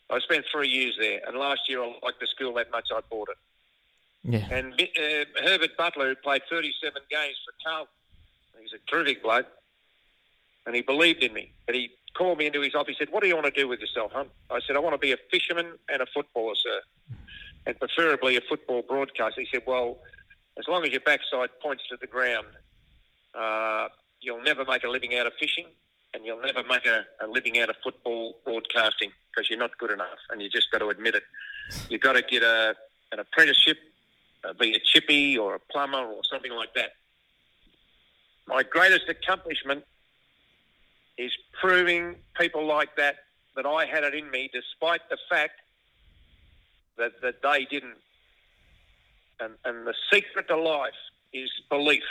I 0.09 0.19
spent 0.19 0.45
three 0.51 0.69
years 0.69 0.95
there, 0.99 1.21
and 1.27 1.37
last 1.37 1.61
year 1.67 1.83
I 1.83 1.87
liked 2.03 2.19
the 2.19 2.27
school 2.27 2.53
that 2.55 2.71
much 2.71 2.87
I 2.95 3.01
bought 3.09 3.29
it. 3.29 3.37
Yeah. 4.23 4.47
And 4.51 4.73
uh, 4.73 5.41
Herbert 5.43 5.77
Butler, 5.77 6.09
who 6.09 6.15
played 6.15 6.41
37 6.49 7.01
games 7.09 7.35
for 7.45 7.53
Carlton, 7.63 7.93
he's 8.61 8.73
a 8.73 8.91
terrific 8.91 9.23
bloke, 9.23 9.47
and 10.67 10.75
he 10.75 10.83
believed 10.83 11.23
in 11.23 11.33
me. 11.33 11.51
But 11.65 11.73
he 11.73 11.89
called 12.15 12.37
me 12.37 12.45
into 12.45 12.61
his 12.61 12.75
office. 12.75 12.95
He 12.99 13.05
said, 13.05 13.11
"What 13.11 13.23
do 13.23 13.29
you 13.29 13.35
want 13.35 13.47
to 13.47 13.59
do 13.59 13.67
with 13.67 13.79
yourself, 13.79 14.11
huh?" 14.13 14.25
I 14.51 14.59
said, 14.59 14.75
"I 14.75 14.79
want 14.79 14.93
to 14.93 14.99
be 14.99 15.13
a 15.13 15.17
fisherman 15.31 15.79
and 15.89 16.01
a 16.01 16.05
footballer, 16.13 16.53
sir, 16.55 16.81
and 17.65 17.79
preferably 17.79 18.35
a 18.35 18.41
football 18.41 18.83
broadcaster." 18.83 19.41
He 19.41 19.47
said, 19.51 19.63
"Well, 19.65 19.97
as 20.59 20.67
long 20.67 20.85
as 20.85 20.91
your 20.91 20.99
backside 21.01 21.49
points 21.61 21.87
to 21.89 21.97
the 21.97 22.05
ground, 22.05 22.47
uh, 23.33 23.87
you'll 24.19 24.43
never 24.43 24.65
make 24.65 24.83
a 24.83 24.89
living 24.89 25.17
out 25.17 25.25
of 25.25 25.33
fishing." 25.39 25.65
And 26.13 26.25
you'll 26.25 26.41
never 26.41 26.63
make 26.63 26.85
a, 26.85 27.05
a 27.21 27.27
living 27.27 27.59
out 27.59 27.69
of 27.69 27.75
football 27.83 28.39
broadcasting 28.43 29.11
because 29.29 29.49
you're 29.49 29.59
not 29.59 29.77
good 29.77 29.91
enough, 29.91 30.17
and 30.29 30.41
you 30.41 30.49
just 30.49 30.71
got 30.71 30.79
to 30.79 30.89
admit 30.89 31.15
it. 31.15 31.23
You've 31.89 32.01
got 32.01 32.13
to 32.13 32.21
get 32.23 32.43
a, 32.43 32.75
an 33.11 33.19
apprenticeship, 33.19 33.77
uh, 34.43 34.53
be 34.53 34.73
a 34.73 34.79
chippy 34.79 35.37
or 35.37 35.55
a 35.55 35.59
plumber 35.59 35.99
or 35.99 36.23
something 36.23 36.53
like 36.53 36.73
that. 36.73 36.91
my 38.47 38.63
greatest 38.63 39.09
accomplishment 39.09 39.83
is 41.17 41.31
proving 41.59 42.15
people 42.39 42.65
like 42.65 42.95
that 42.97 43.15
that 43.55 43.65
I 43.65 43.85
had 43.85 44.03
it 44.03 44.13
in 44.13 44.29
me, 44.29 44.49
despite 44.53 45.01
the 45.09 45.17
fact 45.29 45.61
that, 46.97 47.21
that 47.21 47.41
they 47.41 47.65
didn't. 47.65 47.97
And, 49.39 49.53
and 49.65 49.85
the 49.85 49.93
secret 50.11 50.47
to 50.47 50.57
life 50.57 50.93
is 51.33 51.49
belief. 51.69 52.03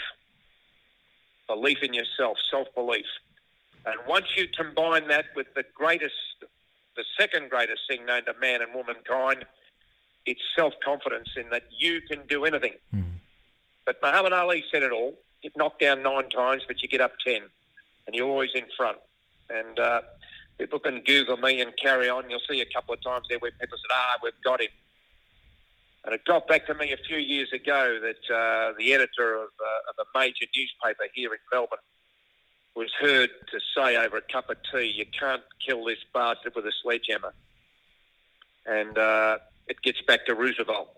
Belief 1.48 1.78
in 1.82 1.94
yourself, 1.94 2.36
self 2.50 2.68
belief. 2.74 3.06
And 3.84 3.94
once 4.08 4.26
you 4.36 4.48
combine 4.48 5.06
that 5.08 5.26
with 5.36 5.46
the 5.54 5.64
greatest, 5.74 6.14
the 6.96 7.04
second 7.18 7.50
greatest 7.50 7.82
thing 7.88 8.04
known 8.04 8.24
to 8.24 8.34
man 8.40 8.62
and 8.62 8.74
womankind, 8.74 9.44
it's 10.24 10.40
self 10.56 10.74
confidence 10.84 11.28
in 11.36 11.50
that 11.50 11.64
you 11.70 12.00
can 12.00 12.26
do 12.26 12.44
anything. 12.44 12.74
Hmm. 12.90 13.02
But 13.84 13.98
Muhammad 14.02 14.32
Ali 14.32 14.64
said 14.72 14.82
it 14.82 14.90
all. 14.90 15.14
Get 15.42 15.56
knocked 15.56 15.80
down 15.80 16.02
nine 16.02 16.28
times, 16.30 16.62
but 16.66 16.82
you 16.82 16.88
get 16.88 17.00
up 17.00 17.12
ten, 17.24 17.42
and 18.06 18.14
you're 18.14 18.28
always 18.28 18.50
in 18.54 18.64
front. 18.76 18.98
And 19.50 19.78
uh, 19.78 20.02
people 20.58 20.78
can 20.78 21.00
Google 21.00 21.36
me 21.36 21.60
and 21.60 21.72
carry 21.76 22.08
on. 22.08 22.28
You'll 22.30 22.40
see 22.48 22.60
a 22.60 22.66
couple 22.74 22.94
of 22.94 23.02
times 23.02 23.26
there 23.28 23.38
where 23.38 23.50
people 23.52 23.78
said, 23.78 23.92
"Ah, 23.92 24.16
we've 24.22 24.32
got 24.44 24.60
him." 24.60 24.68
And 26.04 26.14
it 26.14 26.24
got 26.24 26.46
back 26.46 26.66
to 26.66 26.74
me 26.74 26.92
a 26.92 26.96
few 26.96 27.18
years 27.18 27.52
ago 27.52 27.98
that 28.00 28.34
uh, 28.34 28.74
the 28.78 28.94
editor 28.94 29.34
of, 29.34 29.48
uh, 29.60 29.90
of 29.90 30.06
a 30.06 30.18
major 30.18 30.46
newspaper 30.54 31.04
here 31.12 31.32
in 31.32 31.40
Melbourne 31.52 31.78
was 32.76 32.90
heard 33.00 33.30
to 33.50 33.58
say 33.76 33.96
over 33.96 34.18
a 34.18 34.32
cup 34.32 34.50
of 34.50 34.56
tea, 34.72 34.84
"You 34.84 35.06
can't 35.18 35.42
kill 35.64 35.84
this 35.84 35.98
bastard 36.14 36.54
with 36.54 36.66
a 36.66 36.72
sledgehammer." 36.82 37.32
And 38.66 38.96
uh, 38.98 39.38
it 39.68 39.82
gets 39.82 40.00
back 40.02 40.26
to 40.26 40.34
Roosevelt. 40.34 40.88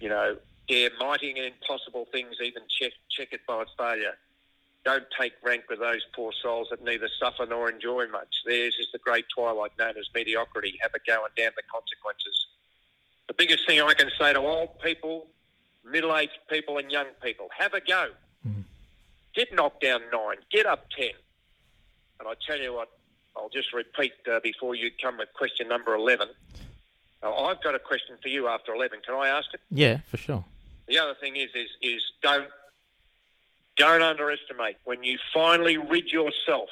You 0.00 0.08
know, 0.08 0.36
dare 0.68 0.90
mighty 0.98 1.30
and 1.30 1.38
impossible 1.38 2.06
things, 2.12 2.36
even 2.42 2.62
check, 2.68 2.92
check 3.10 3.28
it 3.32 3.40
by 3.46 3.62
its 3.62 3.70
failure. 3.76 4.16
Don't 4.84 5.06
take 5.18 5.32
rank 5.42 5.64
with 5.70 5.78
those 5.78 6.02
poor 6.14 6.32
souls 6.42 6.68
that 6.70 6.84
neither 6.84 7.08
suffer 7.18 7.46
nor 7.46 7.70
enjoy 7.70 8.06
much. 8.08 8.42
Theirs 8.44 8.76
is 8.78 8.88
the 8.92 8.98
great 8.98 9.24
twilight 9.34 9.72
known 9.78 9.96
as 9.98 10.06
mediocrity. 10.14 10.78
Have 10.82 10.92
a 10.94 10.98
go 11.06 11.24
and 11.24 11.34
damn 11.36 11.52
the 11.56 11.62
consequences. 11.72 12.46
The 13.28 13.34
biggest 13.34 13.66
thing 13.66 13.80
I 13.80 13.94
can 13.94 14.10
say 14.18 14.34
to 14.34 14.40
old 14.40 14.78
people, 14.80 15.26
middle-aged 15.90 16.38
people 16.50 16.76
and 16.76 16.90
young 16.90 17.06
people, 17.22 17.48
have 17.56 17.72
a 17.72 17.80
go. 17.80 18.08
Get 19.34 19.52
knocked 19.52 19.82
down 19.82 20.00
nine, 20.12 20.36
get 20.52 20.64
up 20.64 20.86
ten. 20.96 21.10
And 22.20 22.28
I 22.28 22.34
tell 22.46 22.60
you 22.60 22.72
what, 22.72 22.88
I'll 23.36 23.48
just 23.48 23.72
repeat 23.72 24.12
uh, 24.30 24.38
before 24.40 24.74
you 24.74 24.90
come 25.02 25.18
with 25.18 25.32
question 25.34 25.66
number 25.66 25.94
11. 25.94 26.28
Now, 27.22 27.34
I've 27.34 27.62
got 27.62 27.74
a 27.74 27.80
question 27.80 28.16
for 28.22 28.28
you 28.28 28.46
after 28.48 28.72
11. 28.72 29.00
Can 29.04 29.14
I 29.14 29.28
ask 29.28 29.52
it? 29.52 29.60
Yeah, 29.70 29.98
for 30.06 30.18
sure. 30.18 30.44
The 30.86 30.98
other 30.98 31.14
thing 31.14 31.36
is, 31.36 31.50
is, 31.54 31.70
is 31.82 32.02
don't 32.22 32.48
don't 33.76 34.02
underestimate 34.02 34.76
when 34.84 35.02
you 35.02 35.18
finally 35.32 35.76
rid 35.76 36.10
yourself 36.12 36.68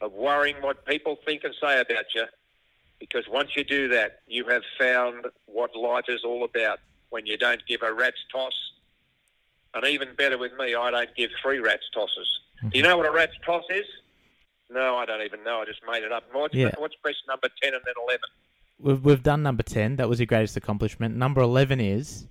of 0.00 0.12
worrying 0.12 0.56
what 0.60 0.84
people 0.86 1.16
think 1.24 1.44
and 1.44 1.54
say 1.60 1.80
about 1.80 2.04
you. 2.14 2.24
Because 3.00 3.28
once 3.28 3.50
you 3.56 3.64
do 3.64 3.88
that, 3.88 4.20
you 4.26 4.44
have 4.48 4.62
found 4.78 5.26
what 5.46 5.74
life 5.76 6.04
is 6.08 6.24
all 6.24 6.44
about. 6.44 6.78
When 7.10 7.26
you 7.26 7.36
don't 7.38 7.64
give 7.66 7.82
a 7.82 7.92
rat's 7.92 8.18
toss, 8.30 8.52
and 9.74 9.84
even 9.86 10.08
better 10.16 10.36
with 10.36 10.52
me, 10.58 10.74
I 10.74 10.90
don't 10.90 11.14
give 11.16 11.30
three 11.42 11.58
rat's 11.58 11.88
tosses. 11.94 12.28
Do 12.70 12.76
you 12.76 12.82
know 12.82 12.96
what 12.96 13.06
a 13.06 13.10
rat's 13.12 13.32
toss 13.46 13.64
is? 13.70 13.86
No, 14.70 14.96
I 14.96 15.06
don't 15.06 15.22
even 15.22 15.42
know. 15.44 15.60
I 15.62 15.64
just 15.64 15.80
made 15.90 16.02
it 16.02 16.12
up. 16.12 16.24
What's, 16.32 16.54
Yeah. 16.54 16.70
what's 16.76 16.94
question 17.00 17.24
number 17.28 17.48
ten 17.62 17.72
and 17.72 17.82
then 17.86 17.94
eleven? 18.02 18.28
We've, 18.80 19.02
we've 19.04 19.22
done 19.22 19.42
number 19.42 19.62
10. 19.64 19.96
That 19.96 20.08
was 20.08 20.20
your 20.20 20.26
greatest 20.26 20.56
accomplishment. 20.56 21.16
Number 21.16 21.40
11 21.40 21.80
is 21.80 22.26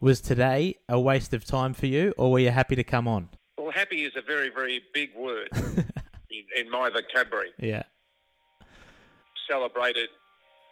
Was 0.00 0.20
today 0.22 0.76
a 0.88 0.98
waste 0.98 1.34
of 1.34 1.44
time 1.44 1.74
for 1.74 1.86
you, 1.86 2.14
or 2.16 2.32
were 2.32 2.38
you 2.38 2.50
happy 2.50 2.74
to 2.74 2.84
come 2.84 3.06
on? 3.06 3.28
Well, 3.58 3.70
happy 3.70 4.04
is 4.04 4.12
a 4.16 4.22
very, 4.22 4.48
very 4.48 4.80
big 4.94 5.10
word 5.14 5.48
in, 5.54 6.44
in 6.56 6.70
my 6.70 6.88
vocabulary. 6.88 7.50
Yeah. 7.58 7.82
celebrated 9.48 10.08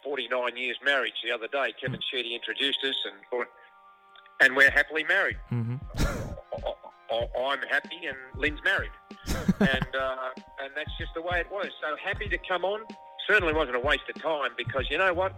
49 0.03 0.57
years 0.57 0.77
marriage 0.83 1.13
the 1.23 1.31
other 1.31 1.47
day. 1.47 1.73
Kevin 1.79 1.99
Sheedy 2.11 2.33
introduced 2.33 2.79
us, 2.83 2.95
and 3.05 3.45
and 4.41 4.55
we're 4.55 4.71
happily 4.71 5.03
married. 5.03 5.37
Mm-hmm. 5.51 5.75
I- 7.11 7.27
I'm 7.39 7.59
happy, 7.69 8.05
and 8.07 8.17
Lynn's 8.35 8.59
married, 8.63 8.91
and 9.59 9.95
uh, 9.95 10.29
and 10.61 10.71
that's 10.75 10.91
just 10.99 11.13
the 11.15 11.21
way 11.21 11.39
it 11.39 11.51
was. 11.51 11.67
So 11.81 11.95
happy 12.03 12.29
to 12.29 12.37
come 12.47 12.63
on. 12.63 12.81
Certainly 13.27 13.53
wasn't 13.53 13.75
a 13.75 13.79
waste 13.79 14.03
of 14.13 14.21
time 14.21 14.51
because 14.57 14.85
you 14.89 14.97
know 14.97 15.13
what? 15.13 15.33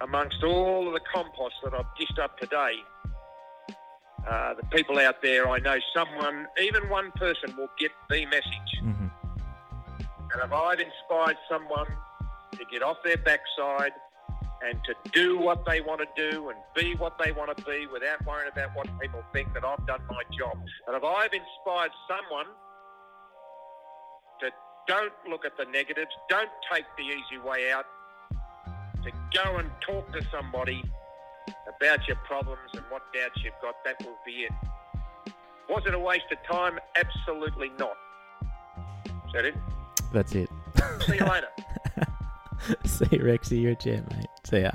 Amongst 0.00 0.42
all 0.42 0.86
of 0.86 0.94
the 0.94 1.00
compost 1.12 1.54
that 1.64 1.74
I've 1.74 1.94
dished 1.98 2.18
up 2.18 2.38
today, 2.38 2.72
uh, 4.28 4.54
the 4.54 4.66
people 4.66 4.98
out 4.98 5.22
there, 5.22 5.48
I 5.48 5.58
know 5.58 5.78
someone, 5.94 6.46
even 6.62 6.88
one 6.88 7.10
person, 7.12 7.56
will 7.56 7.70
get 7.78 7.90
the 8.08 8.26
message. 8.26 8.72
hmm 8.80 9.08
And 10.32 10.42
if 10.44 10.52
I've 10.52 10.80
inspired 10.80 11.36
someone 11.48 11.86
to 12.52 12.64
get 12.70 12.82
off 12.82 12.98
their 13.04 13.16
backside 13.16 13.92
and 14.62 14.78
to 14.84 14.94
do 15.12 15.38
what 15.38 15.64
they 15.66 15.80
want 15.80 16.00
to 16.00 16.30
do 16.30 16.50
and 16.50 16.58
be 16.74 16.94
what 16.94 17.18
they 17.18 17.32
want 17.32 17.56
to 17.56 17.64
be 17.64 17.86
without 17.86 18.24
worrying 18.26 18.50
about 18.52 18.76
what 18.76 18.86
people 19.00 19.22
think 19.32 19.52
that 19.54 19.64
I've 19.64 19.86
done 19.86 20.02
my 20.08 20.22
job. 20.36 20.56
And 20.86 20.96
if 20.96 21.02
I've 21.02 21.32
inspired 21.32 21.92
someone 22.06 22.46
to 24.40 24.50
don't 24.86 25.12
look 25.28 25.44
at 25.44 25.56
the 25.56 25.64
negatives, 25.64 26.10
don't 26.28 26.50
take 26.70 26.84
the 26.98 27.04
easy 27.04 27.38
way 27.44 27.72
out, 27.72 27.86
to 29.04 29.10
go 29.34 29.56
and 29.56 29.70
talk 29.80 30.12
to 30.12 30.22
somebody 30.30 30.82
about 31.68 32.06
your 32.06 32.16
problems 32.18 32.70
and 32.74 32.82
what 32.88 33.02
doubts 33.12 33.42
you've 33.42 33.54
got, 33.62 33.82
that 33.84 33.96
will 34.04 34.18
be 34.24 34.46
it. 34.46 34.52
Was 35.68 35.84
it 35.86 35.94
a 35.94 35.98
waste 35.98 36.24
of 36.32 36.38
time? 36.42 36.78
Absolutely 36.96 37.70
not. 37.78 37.96
Is 39.06 39.32
that 39.32 39.44
it? 39.44 39.54
That's 40.12 40.34
it. 40.34 40.50
See 41.06 41.14
you 41.14 41.24
later. 41.24 41.48
See 42.84 43.06
you, 43.12 43.18
Rexy. 43.20 43.62
You're 43.62 43.72
a 43.72 43.76
champ, 43.76 44.12
mate. 44.12 44.26
See 44.44 44.60
ya. 44.60 44.72